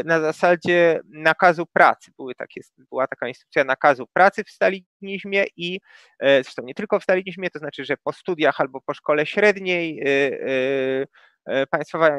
na 0.06 0.20
zasadzie 0.20 1.00
nakazu 1.10 1.66
pracy. 1.66 2.12
Były 2.18 2.36
takie, 2.36 2.62
była 2.90 3.08
taka 3.08 3.28
instytucja 3.28 3.64
nakazu 3.64 4.08
pracy 4.14 4.44
w 4.44 4.50
stalinizmie 4.50 5.46
i 5.58 5.80
e, 6.20 6.44
zresztą 6.44 6.64
nie 6.66 6.74
tylko 6.74 7.00
w 7.00 7.04
stalinizmie, 7.04 7.50
to 7.50 7.60
znaczy, 7.60 7.86
że 7.86 7.98
po 8.04 8.14
studiach 8.14 8.62
albo 8.62 8.82
po 8.82 8.94
szkole 8.94 9.26
średniej 9.26 10.02
e, 10.06 11.66
Państwowa 11.70 12.10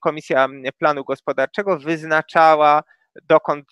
Komisja 0.00 0.48
Planu 0.78 1.04
Gospodarczego 1.04 1.78
wyznaczała 1.78 2.82
dokąd 3.24 3.66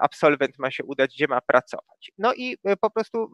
absolwent 0.00 0.58
ma 0.58 0.70
się 0.70 0.84
udać, 0.84 1.14
gdzie 1.14 1.28
ma 1.28 1.40
pracować. 1.40 2.12
No 2.18 2.34
i 2.34 2.56
po 2.80 2.90
prostu 2.90 3.32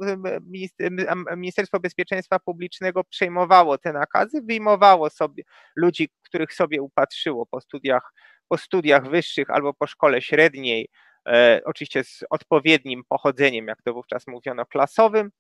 Ministerstwo 1.37 1.81
Bezpieczeństwa 1.81 2.39
Publicznego 2.39 3.05
przejmowało 3.05 3.79
te 3.79 3.93
nakazy, 3.93 4.43
wyjmowało 4.43 5.11
sobie 5.11 5.43
ludzi, 5.77 6.09
których 6.25 6.55
sobie 6.55 6.83
upatrzyło 6.83 7.47
po 7.47 7.61
studiach 7.61 8.13
po 8.49 8.59
studiach 8.59 9.11
wyższych 9.11 9.51
albo 9.51 9.75
po 9.75 9.87
szkole 9.87 10.23
średniej, 10.23 10.89
e, 11.29 11.61
oczywiście 11.65 12.05
z 12.05 12.25
odpowiednim 12.31 13.03
pochodzeniem, 13.09 13.67
jak 13.67 13.83
to 13.83 13.95
wówczas 13.95 14.27
mówiono, 14.27 14.67
klasowym, 14.67 15.31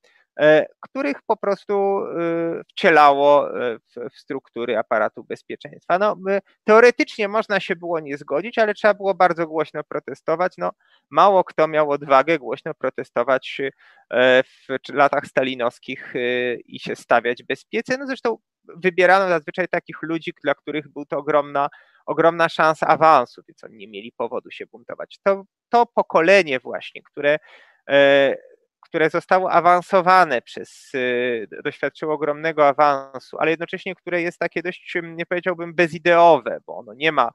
e, 0.41 0.67
których 0.81 1.17
po 1.27 1.37
prostu 1.37 1.75
e, 1.75 2.63
wcielało 2.69 3.49
w, 3.51 4.19
struktury 4.19 4.79
aparatu 4.79 5.25
bezpieczeństwa. 5.25 5.99
No, 5.99 6.17
teoretycznie 6.65 7.29
można 7.29 7.61
się 7.61 7.77
było 7.77 8.01
nie 8.01 8.19
zgodzić, 8.19 8.59
ale 8.59 8.75
trzeba 8.75 8.95
było 8.95 9.15
bardzo 9.15 9.47
głośno 9.47 9.85
protestować. 9.85 10.55
No, 10.59 10.71
mało 11.11 11.45
kto 11.45 11.69
miał 11.69 11.91
odwagę 11.91 12.39
głośno 12.39 12.75
protestować 12.75 13.61
w 14.69 14.93
latach 14.93 15.27
stalinowskich 15.27 16.15
i 16.65 16.81
się 16.81 16.97
stawiać 16.97 17.43
bezpiece. 17.43 17.99
No 17.99 18.07
zresztą 18.07 18.39
wybierano 18.77 19.29
zazwyczaj 19.29 19.69
takich 19.69 20.03
ludzi, 20.03 20.33
dla 20.43 20.55
których 20.55 20.89
był 20.89 21.07
to 21.07 21.19
ogromna 21.19 21.69
ogromna 22.09 22.49
szansa 22.49 22.87
awansu, 22.87 23.43
więc 23.49 23.65
oni 23.65 23.77
nie 23.77 23.89
mieli 23.89 24.13
powodu 24.13 24.51
się 24.51 24.67
buntować. 24.67 25.19
To, 25.25 25.45
to 25.69 25.87
pokolenie 25.87 26.61
właśnie, 26.61 27.03
które, 27.03 27.39
e, 27.91 28.37
które 28.81 29.11
zostało 29.11 29.53
awansowane 29.53 30.43
przez, 30.43 30.93
doświadczyło 31.65 32.15
ogromnego 32.15 32.69
awansu, 32.69 33.37
ale 33.41 33.51
jednocześnie 33.51 33.95
które 33.95 34.23
jest 34.23 34.39
takie 34.39 34.63
dość, 34.63 34.95
nie 35.03 35.27
powiedziałbym, 35.27 35.75
bezideowe, 35.75 36.59
bo 36.67 36.77
ono 36.77 36.95
nie 36.95 37.13
ma 37.13 37.31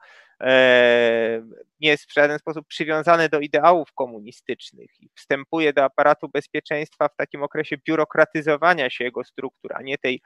nie 1.80 1.90
jest 1.90 2.10
w 2.10 2.14
żaden 2.14 2.40
sposób 2.40 2.68
przywiązane 2.68 3.30
do 3.30 3.40
ideałów 3.40 3.94
komunistycznych 3.94 4.90
i 5.00 5.10
wstępuje 5.16 5.74
do 5.74 5.84
aparatu 5.84 6.30
bezpieczeństwa 6.30 7.08
w 7.08 7.16
takim 7.16 7.44
okresie 7.44 7.78
biurokratyzowania 7.88 8.90
się 8.90 9.04
jego 9.04 9.24
struktur, 9.24 9.72
a 9.76 9.82
nie 9.82 9.98
tej 9.98 10.22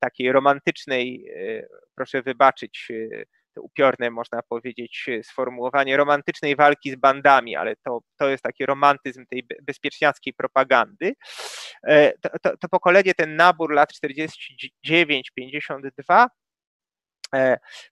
takiej 0.00 0.32
romantycznej, 0.32 1.30
proszę 1.94 2.22
wybaczyć, 2.22 2.88
to 3.54 3.62
upiorne, 3.62 4.10
można 4.10 4.42
powiedzieć, 4.42 5.06
sformułowanie 5.22 5.96
romantycznej 5.96 6.56
walki 6.56 6.90
z 6.90 6.96
bandami, 6.96 7.56
ale 7.56 7.76
to, 7.76 8.00
to 8.18 8.28
jest 8.28 8.42
taki 8.42 8.66
romantyzm 8.66 9.26
tej 9.26 9.44
bezpieczniackiej 9.62 10.32
propagandy. 10.32 11.14
To, 12.20 12.28
to, 12.42 12.56
to 12.56 12.68
pokolenie, 12.68 13.14
ten 13.14 13.36
nabór 13.36 13.72
lat 13.72 13.92
49-52 14.04 15.90
E, 16.08 16.28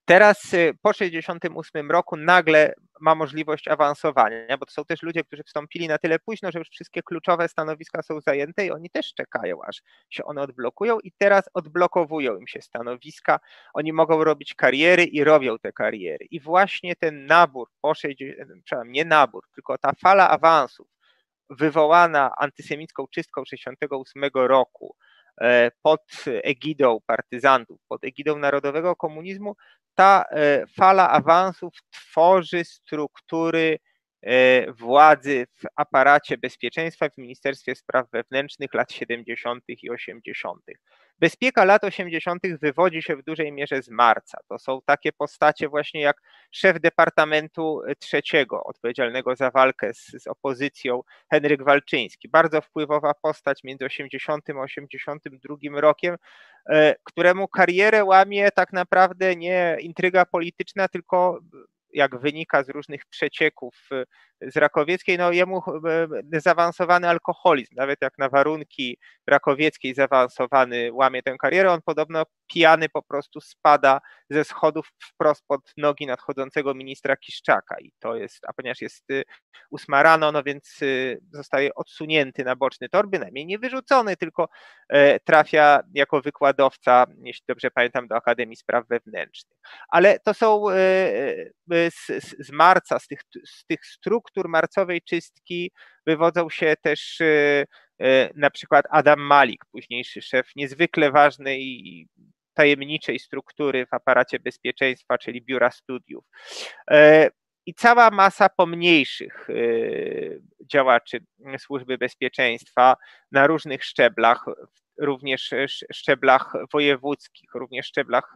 teraz 0.05 0.53
y, 0.53 0.73
po 0.81 0.93
68 0.93 1.91
roku 1.91 2.17
nagle 2.17 2.73
ma 2.99 3.15
możliwość 3.15 3.67
awansowania, 3.67 4.57
bo 4.57 4.65
to 4.65 4.71
są 4.71 4.85
też 4.85 5.03
ludzie, 5.03 5.23
którzy 5.23 5.43
wstąpili 5.43 5.87
na 5.87 5.97
tyle 5.97 6.19
późno, 6.19 6.51
że 6.51 6.59
już 6.59 6.69
wszystkie 6.69 7.03
kluczowe 7.03 7.47
stanowiska 7.47 8.01
są 8.03 8.21
zajęte 8.21 8.65
i 8.65 8.71
oni 8.71 8.89
też 8.89 9.13
czekają, 9.13 9.57
aż 9.67 9.81
się 10.09 10.25
one 10.25 10.41
odblokują 10.41 10.99
i 10.99 11.11
teraz 11.17 11.43
odblokowują 11.53 12.37
im 12.37 12.47
się 12.47 12.61
stanowiska. 12.61 13.39
Oni 13.73 13.93
mogą 13.93 14.23
robić 14.23 14.53
kariery 14.53 15.03
i 15.03 15.23
robią 15.23 15.59
te 15.59 15.71
kariery. 15.71 16.25
I 16.31 16.39
właśnie 16.39 16.95
ten 16.95 17.25
nabór 17.25 17.69
po 17.81 17.93
60, 17.93 18.63
przepraszam, 18.63 18.91
nie 18.91 19.05
nabór, 19.05 19.43
tylko 19.55 19.77
ta 19.77 19.91
fala 20.01 20.29
awansów 20.29 20.87
wywołana 21.49 22.31
antysemicką 22.37 23.07
czystką 23.07 23.45
68 23.45 24.23
roku, 24.33 24.95
E, 24.99 25.08
pod 25.81 26.01
egidą 26.25 26.99
partyzantów, 27.05 27.81
pod 27.87 28.03
egidą 28.03 28.37
narodowego 28.37 28.95
komunizmu, 28.95 29.55
ta 29.95 30.25
e, 30.31 30.67
fala 30.67 31.09
awansów 31.09 31.73
tworzy 31.89 32.63
struktury 32.63 33.79
e, 34.21 34.71
władzy 34.73 35.47
w 35.55 35.63
aparacie 35.75 36.37
bezpieczeństwa 36.37 37.09
w 37.09 37.17
Ministerstwie 37.17 37.75
Spraw 37.75 38.11
Wewnętrznych 38.11 38.73
lat 38.73 38.91
70. 38.91 39.63
i 39.67 39.89
80. 39.89 40.61
Bezpieka 41.19 41.65
lat 41.65 41.83
80. 41.83 42.41
wywodzi 42.61 43.01
się 43.01 43.15
w 43.15 43.23
dużej 43.23 43.51
mierze 43.51 43.81
z 43.81 43.89
marca. 43.89 44.37
To 44.47 44.59
są 44.59 44.79
takie 44.85 45.11
postacie 45.11 45.69
właśnie 45.69 46.01
jak 46.01 46.21
szef 46.51 46.79
Departamentu 46.79 47.81
Trzeciego, 47.99 48.63
odpowiedzialnego 48.63 49.35
za 49.35 49.51
walkę 49.51 49.93
z, 49.93 50.23
z 50.23 50.27
opozycją, 50.27 51.01
Henryk 51.31 51.63
Walczyński. 51.63 52.29
Bardzo 52.29 52.61
wpływowa 52.61 53.13
postać 53.13 53.63
między 53.63 53.85
80. 53.85 54.49
a 54.49 54.61
82 54.61 55.81
rokiem, 55.81 56.15
e, 56.69 56.95
któremu 57.03 57.47
karierę 57.47 58.03
łamie 58.03 58.51
tak 58.51 58.73
naprawdę 58.73 59.35
nie 59.35 59.77
intryga 59.79 60.25
polityczna, 60.25 60.87
tylko 60.87 61.39
jak 61.93 62.19
wynika 62.19 62.63
z 62.63 62.69
różnych 62.69 63.05
przecieków 63.05 63.89
z 64.41 64.57
Rakowieckiej, 64.57 65.17
no 65.17 65.31
jemu 65.31 65.63
e, 66.33 66.39
zaawansowany 66.39 67.09
alkoholizm, 67.09 67.75
nawet 67.75 68.01
jak 68.01 68.17
na 68.17 68.29
warunki 68.29 68.97
Rakowieckiej 69.27 69.95
zaawansowany 69.95 70.89
łamie 70.93 71.23
tę 71.23 71.37
karierę, 71.37 71.71
on 71.71 71.81
podobno 71.85 72.23
pijany 72.47 72.89
po 72.89 73.03
prostu 73.03 73.41
spada 73.41 73.99
ze 74.29 74.43
schodów 74.43 74.87
wprost 75.03 75.43
pod 75.47 75.61
nogi 75.77 76.05
nadchodzącego 76.05 76.73
ministra 76.73 77.17
Kiszczaka 77.17 77.75
i 77.79 77.91
to 77.99 78.15
jest, 78.15 78.45
a 78.47 78.53
ponieważ 78.53 78.81
jest 78.81 79.11
y, 79.11 79.23
ósma 79.71 80.03
rano, 80.03 80.31
no 80.31 80.43
więc 80.43 80.81
y, 80.81 81.19
zostaje 81.31 81.75
odsunięty 81.75 82.43
na 82.43 82.55
boczny 82.55 82.89
tor, 82.89 83.09
bynajmniej 83.09 83.45
nie 83.45 83.59
wyrzucony, 83.59 84.17
tylko 84.17 84.49
e, 84.89 85.19
trafia 85.19 85.79
jako 85.93 86.21
wykładowca, 86.21 87.05
jeśli 87.23 87.43
dobrze 87.47 87.71
pamiętam, 87.71 88.07
do 88.07 88.15
Akademii 88.15 88.55
Spraw 88.55 88.87
Wewnętrznych. 88.87 89.59
Ale 89.89 90.19
to 90.19 90.33
są 90.33 90.69
e, 90.69 90.75
z, 91.69 92.07
z 92.39 92.51
marca, 92.51 92.99
z 92.99 93.07
tych, 93.07 93.19
z 93.45 93.65
tych 93.65 93.85
struktur, 93.85 94.28
struktur 94.29 94.49
marcowej 94.49 95.01
czystki 95.01 95.71
wywodzą 96.07 96.49
się 96.49 96.73
też 96.81 97.21
e, 97.21 97.65
e, 98.01 98.29
na 98.35 98.49
przykład 98.49 98.85
Adam 98.89 99.19
Malik, 99.19 99.65
późniejszy 99.71 100.21
szef 100.21 100.51
niezwykle 100.55 101.11
ważnej 101.11 101.61
i 101.61 102.07
tajemniczej 102.53 103.19
struktury 103.19 103.85
w 103.85 103.93
aparacie 103.93 104.39
bezpieczeństwa, 104.39 105.17
czyli 105.17 105.41
biura 105.41 105.71
studiów. 105.71 106.25
E, 106.91 107.29
I 107.65 107.73
cała 107.73 108.09
masa 108.11 108.49
pomniejszych 108.49 109.47
działaczy 110.71 111.19
służby 111.57 111.97
bezpieczeństwa 111.97 112.95
na 113.31 113.47
różnych 113.47 113.83
szczeblach, 113.83 114.45
również 114.97 115.53
szczeblach 115.93 116.53
wojewódzkich, 116.73 117.49
również 117.53 117.85
szczeblach 117.85 118.33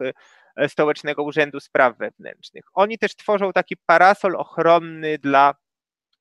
Stołecznego 0.68 1.22
Urzędu 1.22 1.60
Spraw 1.60 1.98
Wewnętrznych. 1.98 2.64
Oni 2.74 2.98
też 2.98 3.16
tworzą 3.16 3.52
taki 3.52 3.76
parasol 3.86 4.36
ochronny 4.36 5.18
dla 5.18 5.54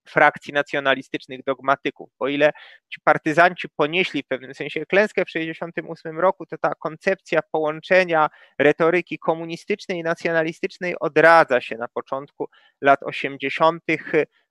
frakcji 0.08 0.54
nacjonalistycznych 0.54 1.44
dogmatyków. 1.44 2.10
O 2.20 2.28
ile 2.28 2.52
ci 2.94 3.02
partyzanci 3.04 3.68
ponieśli 3.76 4.24
w 4.24 4.28
pewnym 4.28 4.54
sensie 4.54 4.86
klęskę 4.86 5.22
w 5.22 5.28
1968 5.28 6.20
roku, 6.20 6.46
to 6.46 6.58
ta 6.58 6.72
koncepcja 6.80 7.40
połączenia 7.52 8.30
retoryki 8.60 9.20
komunistycznej 9.20 9.98
i 9.98 10.04
nacjonalistycznej 10.04 10.96
odradza 11.00 11.62
się 11.62 11.78
na 11.78 11.88
początku 11.88 12.50
lat 12.82 13.04
80. 13.04 13.84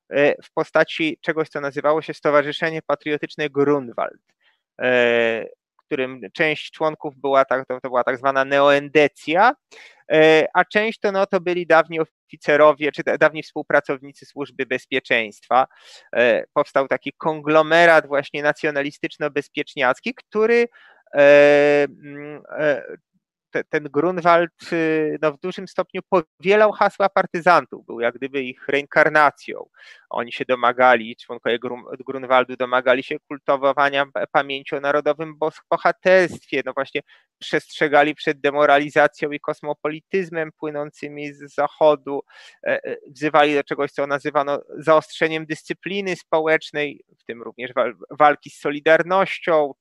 E, 0.09 0.43
w 0.43 0.51
postaci 0.53 1.17
czegoś, 1.21 1.49
co 1.49 1.61
nazywało 1.61 2.01
się 2.01 2.13
Stowarzyszenie 2.13 2.81
Patriotyczne 2.87 3.49
Grunwald 3.49 4.21
e, 4.81 5.45
którym 5.93 6.21
część 6.33 6.71
członków 6.71 7.17
była 7.17 7.45
tak, 7.45 7.67
to, 7.67 7.79
to 7.81 7.89
była 7.89 8.03
tak 8.03 8.17
zwana 8.17 8.45
neoendecja, 8.45 9.53
e, 10.11 10.47
a 10.53 10.65
część 10.65 10.99
to, 10.99 11.11
no, 11.11 11.25
to 11.25 11.41
byli 11.41 11.67
dawni 11.67 11.99
oficerowie, 11.99 12.91
czy 12.91 13.03
dawni 13.19 13.43
współpracownicy 13.43 14.25
służby 14.25 14.65
bezpieczeństwa. 14.65 15.67
E, 16.15 16.43
powstał 16.53 16.87
taki 16.87 17.11
konglomerat 17.17 18.07
właśnie 18.07 18.43
nacjonalistyczno-bezpieczniacki, 18.43 20.13
który 20.13 20.67
e, 21.15 21.87
te, 23.53 23.63
ten 23.63 23.83
Grunwald 23.83 24.73
y, 24.73 25.17
no, 25.21 25.31
w 25.31 25.39
dużym 25.39 25.67
stopniu 25.67 26.01
powielał 26.09 26.71
hasła 26.71 27.09
partyzantów, 27.09 27.85
był 27.85 27.99
jak 27.99 28.15
gdyby 28.15 28.43
ich 28.43 28.67
reinkarnacją. 28.67 29.65
Oni 30.09 30.31
się 30.31 30.45
domagali, 30.45 31.15
członkowie 31.15 31.59
Grunwaldu 32.07 32.55
domagali 32.55 33.03
się 33.03 33.15
kultowowania 33.27 34.05
pamięci 34.31 34.75
o 34.75 34.79
narodowym 34.79 35.35
bohaterstwie, 35.69 36.61
no 36.65 36.73
właśnie 36.73 37.01
przestrzegali 37.39 38.15
przed 38.15 38.41
demoralizacją 38.41 39.31
i 39.31 39.39
kosmopolityzmem 39.39 40.51
płynącymi 40.57 41.33
z 41.33 41.55
zachodu, 41.55 42.21
e, 42.67 42.83
e, 42.83 42.97
wzywali 43.07 43.53
do 43.55 43.63
czegoś, 43.63 43.91
co 43.91 44.07
nazywano 44.07 44.61
zaostrzeniem 44.77 45.45
dyscypliny 45.45 46.15
społecznej, 46.15 47.03
w 47.19 47.23
tym 47.23 47.41
również 47.41 47.71
walki 48.09 48.49
z 48.49 48.59
Solidarnością, 48.59 49.73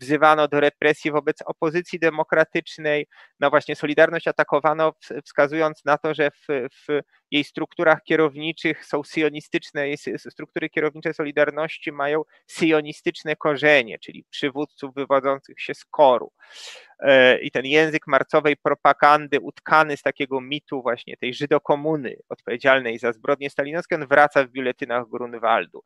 wzywano 0.00 0.48
do 0.48 0.60
represji 0.60 1.10
wobec 1.10 1.42
opozycji 1.42 1.98
demokratycznej. 1.98 3.06
No 3.40 3.50
właśnie 3.50 3.76
Solidarność 3.76 4.28
atakowano, 4.28 4.92
wskazując 5.24 5.84
na 5.84 5.98
to, 5.98 6.14
że 6.14 6.30
w, 6.30 6.46
w 6.86 7.00
jej 7.30 7.44
strukturach 7.44 8.02
kierowniczych 8.02 8.84
są 8.86 9.02
sionistyczne, 9.04 9.86
struktury 10.30 10.70
kierownicze 10.70 11.14
Solidarności 11.14 11.92
mają 11.92 12.22
sionistyczne 12.50 13.36
korzenie, 13.36 13.98
czyli 13.98 14.24
przywódców 14.30 14.94
wywodzących 14.94 15.60
się 15.60 15.74
z 15.74 15.84
koru. 15.84 16.32
E, 17.00 17.38
I 17.40 17.50
ten 17.50 17.66
język 17.66 18.06
marcowej 18.06 18.56
propagandy 18.56 19.40
utkany 19.40 19.96
z 19.96 20.02
takiego 20.02 20.40
mitu 20.40 20.82
właśnie 20.82 21.16
tej 21.16 21.34
żydokomuny 21.34 22.16
odpowiedzialnej 22.28 22.98
za 22.98 23.12
zbrodnie 23.12 23.50
stalinowskie, 23.50 23.96
on 23.96 24.06
wraca 24.06 24.44
w 24.44 24.48
biuletynach 24.48 25.08
Grunwaldu. 25.08 25.84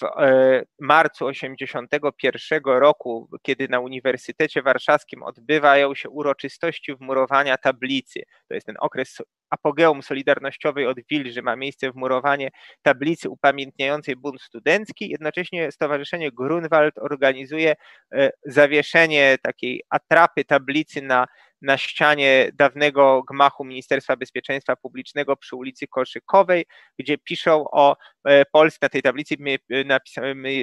W 0.00 0.02
e, 0.02 0.62
marcu 0.80 1.28
1981 1.32 2.60
roku, 2.64 3.28
kiedy 3.42 3.68
na 3.68 3.80
Uniwersytecie 3.80 4.62
Warszawskim 4.62 5.22
odbywają 5.22 5.94
się 5.94 6.10
uroczystości 6.10 6.94
wmurowania 6.94 7.56
tablicy, 7.56 8.22
to 8.48 8.54
jest 8.54 8.66
ten 8.66 8.76
okres 8.80 9.18
apogeum 9.50 10.02
solidarnościowej 10.02 10.86
od 10.86 10.96
Wilży, 11.10 11.42
ma 11.42 11.56
miejsce 11.56 11.90
wmurowanie 11.90 12.50
tablicy 12.82 13.30
upamiętniającej 13.30 14.16
bunt 14.16 14.42
studencki, 14.42 15.08
jednocześnie 15.08 15.72
Stowarzyszenie 15.72 16.30
Grunwald 16.32 16.98
organizuje 16.98 17.74
e, 18.12 18.30
zawieszenie 18.46 19.36
takiej 19.42 19.82
atrapy 19.90 20.44
tablicy 20.44 21.02
na 21.02 21.26
na 21.62 21.78
ścianie 21.78 22.50
dawnego 22.54 23.22
gmachu 23.22 23.64
Ministerstwa 23.64 24.16
Bezpieczeństwa 24.16 24.76
Publicznego 24.76 25.36
przy 25.36 25.56
ulicy 25.56 25.86
Koszykowej, 25.86 26.66
gdzie 26.98 27.18
piszą 27.18 27.64
o 27.70 27.96
e, 28.24 28.44
Polsce, 28.44 28.78
na 28.82 28.88
tej 28.88 29.02
tablicy 29.02 29.34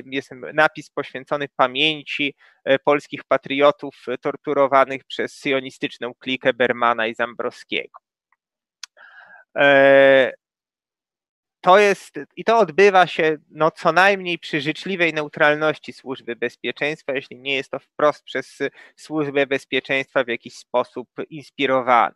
jest 0.06 0.30
napis 0.54 0.90
poświęcony 0.90 1.48
pamięci 1.56 2.36
e, 2.66 2.80
polskich 2.80 3.24
patriotów 3.24 4.06
torturowanych 4.22 5.04
przez 5.04 5.42
sionistyczną 5.42 6.14
klikę 6.14 6.54
Bermana 6.54 7.08
i 7.08 7.16
Zambrowskiego. 7.16 8.00
To 11.62 11.80
jest, 11.80 12.20
i 12.36 12.44
to 12.44 12.58
odbywa 12.58 13.08
się 13.08 13.38
no, 13.50 13.72
co 13.72 13.92
najmniej 13.92 14.40
przy 14.40 14.62
życzliwej 14.62 15.14
neutralności 15.14 15.94
służby 15.94 16.36
bezpieczeństwa, 16.36 17.14
jeśli 17.14 17.38
nie 17.38 17.56
jest 17.56 17.72
to 17.72 17.80
wprost 17.80 18.24
przez 18.24 18.58
służbę 18.96 19.48
bezpieczeństwa 19.48 20.24
w 20.24 20.28
jakiś 20.28 20.56
sposób 20.56 21.10
inspirowane. 21.30 22.16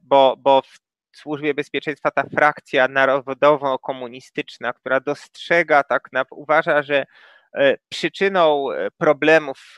Bo, 0.00 0.36
bo 0.38 0.62
w 0.62 0.78
służbie 1.16 1.54
bezpieczeństwa 1.54 2.10
ta 2.10 2.22
frakcja 2.34 2.88
narodowo-komunistyczna, 2.88 4.72
która 4.72 5.00
dostrzega, 5.00 5.82
tak 5.84 6.08
uważa, 6.30 6.82
że 6.82 7.06
przyczyną 7.88 8.72
e, 8.72 8.88
problemów 8.98 9.76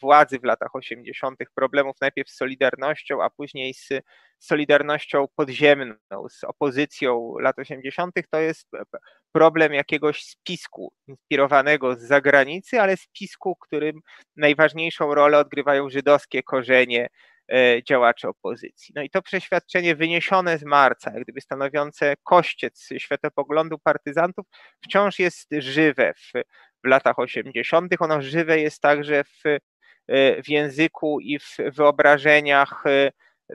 władzy 0.00 0.38
w 0.38 0.44
latach 0.44 0.74
80., 0.74 1.38
problemów 1.54 1.96
najpierw 2.00 2.30
z 2.30 2.36
Solidarnością, 2.36 3.22
a 3.22 3.30
później 3.30 3.74
z 3.74 3.88
Solidarnością 4.38 5.26
podziemną, 5.36 5.94
z 6.30 6.44
opozycją 6.44 7.34
lat 7.40 7.58
80., 7.58 8.14
to 8.30 8.40
jest 8.40 8.68
problem 9.32 9.74
jakiegoś 9.74 10.24
spisku 10.24 10.92
inspirowanego 11.08 11.94
z 11.94 12.00
zagranicy, 12.00 12.80
ale 12.80 12.96
spisku, 12.96 13.56
którym 13.56 14.00
najważniejszą 14.36 15.14
rolę 15.14 15.38
odgrywają 15.38 15.90
żydowskie 15.90 16.42
korzenie 16.42 17.08
E, 17.52 17.82
działaczy 17.82 18.28
opozycji. 18.28 18.92
No 18.96 19.02
i 19.02 19.10
to 19.10 19.22
przeświadczenie 19.22 19.96
wyniesione 19.96 20.58
z 20.58 20.64
marca, 20.64 21.12
jak 21.14 21.22
gdyby 21.22 21.40
stanowiące 21.40 22.14
kościec 22.22 22.88
światopoglądu 22.98 23.78
partyzantów, 23.78 24.46
wciąż 24.84 25.18
jest 25.18 25.48
żywe 25.58 26.12
w, 26.16 26.32
w 26.84 26.88
latach 26.88 27.18
80. 27.18 27.92
Ono 27.98 28.22
żywe 28.22 28.60
jest 28.60 28.82
także 28.82 29.24
w, 29.24 29.46
e, 30.08 30.42
w 30.42 30.48
języku 30.48 31.20
i 31.20 31.38
w 31.38 31.56
wyobrażeniach 31.76 32.86
e, 32.86 33.10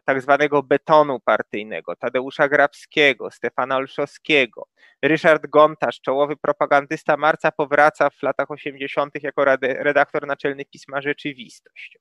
tak 0.06 0.22
zwanego 0.22 0.64
betonu 0.64 1.20
partyjnego, 1.20 1.96
Tadeusza 1.96 2.48
Grabskiego, 2.50 3.32
Stefana 3.32 3.76
Olszowskiego. 3.76 4.68
Ryszard 5.02 5.48
Gontarz, 5.48 6.02
czołowy 6.02 6.38
propagandysta 6.38 7.18
Marca, 7.18 7.52
powraca 7.52 8.10
w 8.10 8.24
latach 8.24 8.52
80. 8.52 9.14
jako 9.24 9.46
redaktor 9.62 10.28
naczelny 10.28 10.66
pisma 10.66 11.02
Rzeczywistość. 11.02 11.98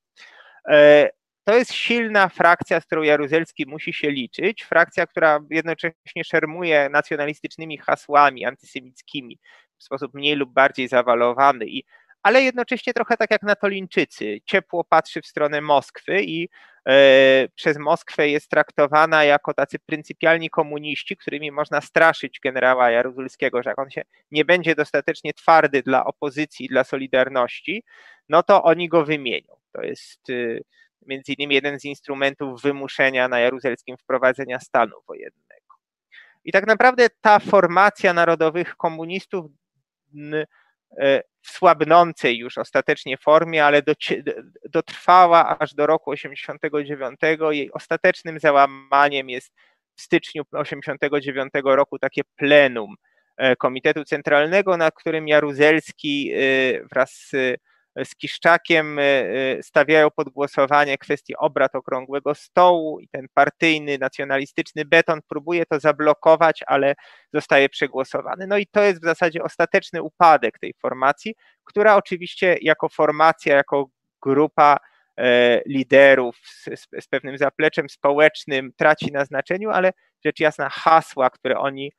To 1.44 1.54
jest 1.54 1.72
silna 1.72 2.28
frakcja, 2.28 2.80
z 2.80 2.86
którą 2.86 3.02
Jaruzelski 3.02 3.66
musi 3.66 3.92
się 3.92 4.10
liczyć. 4.10 4.64
Frakcja, 4.64 5.06
która 5.06 5.40
jednocześnie 5.50 6.24
szermuje 6.24 6.88
nacjonalistycznymi 6.88 7.78
hasłami 7.78 8.44
antysemickimi 8.44 9.38
w 9.84 9.86
sposób 9.86 10.14
mniej 10.14 10.34
lub 10.36 10.52
bardziej 10.52 10.88
zawalowany, 10.88 11.66
i, 11.66 11.84
ale 12.22 12.42
jednocześnie 12.42 12.94
trochę 12.94 13.16
tak 13.16 13.30
jak 13.30 13.42
natolińczycy. 13.42 14.40
Ciepło 14.46 14.84
patrzy 14.84 15.22
w 15.22 15.26
stronę 15.26 15.60
Moskwy 15.60 16.22
i 16.22 16.48
e, 16.88 17.48
przez 17.54 17.78
Moskwę 17.78 18.28
jest 18.28 18.50
traktowana 18.50 19.24
jako 19.24 19.54
tacy 19.54 19.78
pryncypialni 19.78 20.50
komuniści, 20.50 21.16
którymi 21.16 21.50
można 21.50 21.80
straszyć 21.80 22.40
generała 22.40 22.90
Jaruzelskiego, 22.90 23.62
że 23.62 23.70
jak 23.70 23.78
on 23.78 23.90
się 23.90 24.02
nie 24.30 24.44
będzie 24.44 24.74
dostatecznie 24.74 25.34
twardy 25.34 25.82
dla 25.82 26.04
opozycji, 26.04 26.68
dla 26.68 26.84
Solidarności, 26.84 27.84
no 28.28 28.42
to 28.42 28.62
oni 28.62 28.88
go 28.88 29.04
wymienią. 29.04 29.56
To 29.72 29.82
jest. 29.82 30.30
E, 30.30 30.34
między 31.06 31.32
innymi 31.32 31.54
jeden 31.54 31.80
z 31.80 31.84
instrumentów 31.84 32.62
wymuszenia 32.62 33.28
na 33.28 33.40
Jaruzelskim 33.40 33.96
wprowadzenia 33.96 34.60
stanu 34.60 34.96
wojennego. 35.08 35.74
I 36.44 36.52
tak 36.52 36.66
naprawdę 36.66 37.06
ta 37.20 37.38
formacja 37.38 38.12
narodowych 38.12 38.76
komunistów 38.76 39.46
w 41.42 41.50
słabnącej 41.50 42.38
już 42.38 42.58
ostatecznie 42.58 43.16
formie, 43.16 43.64
ale 43.64 43.82
dotrwała 44.70 45.58
aż 45.58 45.74
do 45.74 45.86
roku 45.86 46.10
89. 46.10 47.20
Jej 47.50 47.72
ostatecznym 47.72 48.40
załamaniem 48.40 49.30
jest 49.30 49.52
w 49.96 50.02
styczniu 50.02 50.42
89 50.52 51.52
roku 51.64 51.98
takie 51.98 52.22
plenum 52.36 52.94
e, 53.36 53.56
Komitetu 53.56 54.04
Centralnego, 54.04 54.76
na 54.76 54.90
którym 54.90 55.28
Jaruzelski 55.28 56.32
e, 56.32 56.38
wraz 56.84 57.28
z 57.32 57.60
z 58.04 58.14
Kiszczakiem 58.14 58.98
e, 58.98 59.02
e, 59.02 59.62
stawiają 59.62 60.10
pod 60.10 60.28
głosowanie 60.28 60.98
kwestię 60.98 61.34
obrad 61.38 61.74
okrągłego 61.74 62.34
stołu 62.34 63.00
i 63.00 63.08
ten 63.08 63.26
partyjny, 63.34 63.98
nacjonalistyczny 63.98 64.84
beton 64.84 65.20
próbuje 65.28 65.66
to 65.66 65.80
zablokować, 65.80 66.60
ale 66.66 66.94
zostaje 67.32 67.68
przegłosowany. 67.68 68.46
No 68.46 68.58
i 68.58 68.66
to 68.66 68.82
jest 68.82 69.00
w 69.00 69.04
zasadzie 69.04 69.42
ostateczny 69.42 70.02
upadek 70.02 70.58
tej 70.58 70.74
formacji, 70.82 71.34
która 71.64 71.96
oczywiście 71.96 72.56
jako 72.60 72.88
formacja, 72.88 73.56
jako 73.56 73.88
grupa 74.22 74.76
e, 75.16 75.60
liderów 75.66 76.36
z, 76.44 76.86
z 77.00 77.08
pewnym 77.08 77.38
zapleczem 77.38 77.88
społecznym 77.88 78.72
traci 78.76 79.12
na 79.12 79.24
znaczeniu, 79.24 79.70
ale 79.70 79.92
rzecz 80.24 80.40
jasna 80.40 80.68
hasła, 80.68 81.30
które 81.30 81.58
oni 81.58 81.92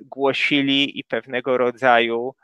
głosili 0.00 0.98
i 0.98 1.04
pewnego 1.04 1.58
rodzaju 1.58 2.34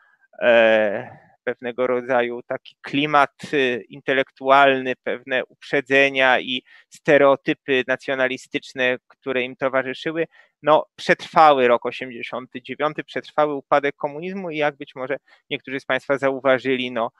pewnego 1.45 1.87
rodzaju 1.87 2.43
taki 2.43 2.77
klimat 2.83 3.31
y, 3.55 3.85
intelektualny, 3.89 4.97
pewne 5.03 5.45
uprzedzenia 5.45 6.41
i 6.41 6.63
stereotypy 6.89 7.85
nacjonalistyczne, 7.87 8.97
które 9.09 9.43
im 9.43 9.57
towarzyszyły, 9.57 10.27
no, 10.63 10.87
przetrwały 10.97 11.69
rok 11.69 11.87
89, 11.87 12.97
przetrwały 13.07 13.55
upadek 13.55 13.97
komunizmu 13.97 14.51
i 14.51 14.57
jak 14.57 14.77
być 14.77 14.95
może 14.95 15.17
niektórzy 15.51 15.81
z 15.81 15.85
Państwa 15.85 16.19
zauważyli, 16.19 16.93
no, 16.93 17.11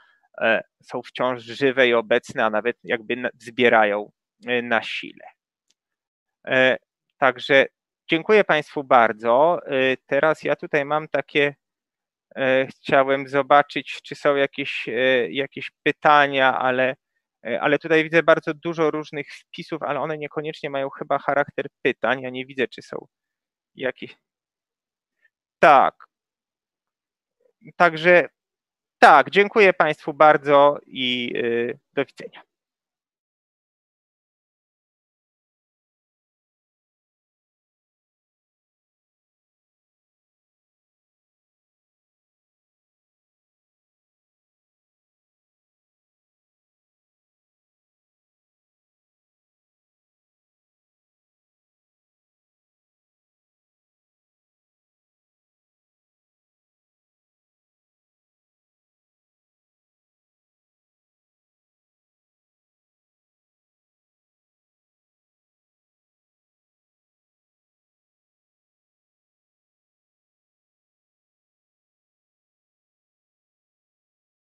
e, 0.41 0.63
są 0.83 1.03
wciąż 1.03 1.43
żywe 1.43 1.89
i 1.89 1.95
obecne, 1.95 2.45
a 2.45 2.51
nawet 2.51 2.77
jakby 2.85 3.31
zbierają 3.39 4.11
e, 4.47 4.63
na 4.63 4.83
sile. 4.83 5.25
E, 6.47 6.77
także 7.19 7.67
dziękuję 8.11 8.45
Państwu 8.45 8.85
bardzo. 8.85 9.61
Teraz 10.07 10.43
ja 10.43 10.57
tutaj 10.57 10.85
mam 10.85 11.09
takie 11.09 11.55
E, 11.62 11.62
chciałem 12.71 13.29
zobaczyć, 13.29 14.01
czy 14.03 14.15
są 14.15 14.37
jakieś, 14.37 14.89
e, 14.89 15.31
jakieś 15.33 15.71
pytania, 15.83 16.59
ale, 16.59 16.95
e, 17.47 17.61
ale 17.61 17.79
tutaj 17.79 18.05
widzę 18.05 18.23
bardzo 18.23 18.55
dużo 18.55 18.91
różnych 18.91 19.27
wpisów, 19.35 19.83
ale 19.83 20.01
one 20.01 20.19
niekoniecznie 20.19 20.71
mają 20.71 20.91
chyba 20.91 21.19
charakter 21.19 21.67
pytań. 21.83 22.23
Ja 22.23 22.31
nie 22.31 22.47
widzę, 22.47 22.69
czy 22.69 22.83
są 22.83 23.07
jakieś. 23.75 24.17
Tak. 25.59 25.95
Także 27.77 28.29
tak, 28.99 29.31
dziękuję 29.31 29.73
Państwu 29.73 30.15
bardzo 30.15 30.79
i 30.87 31.33
do 31.93 32.05
widzenia. 32.05 32.52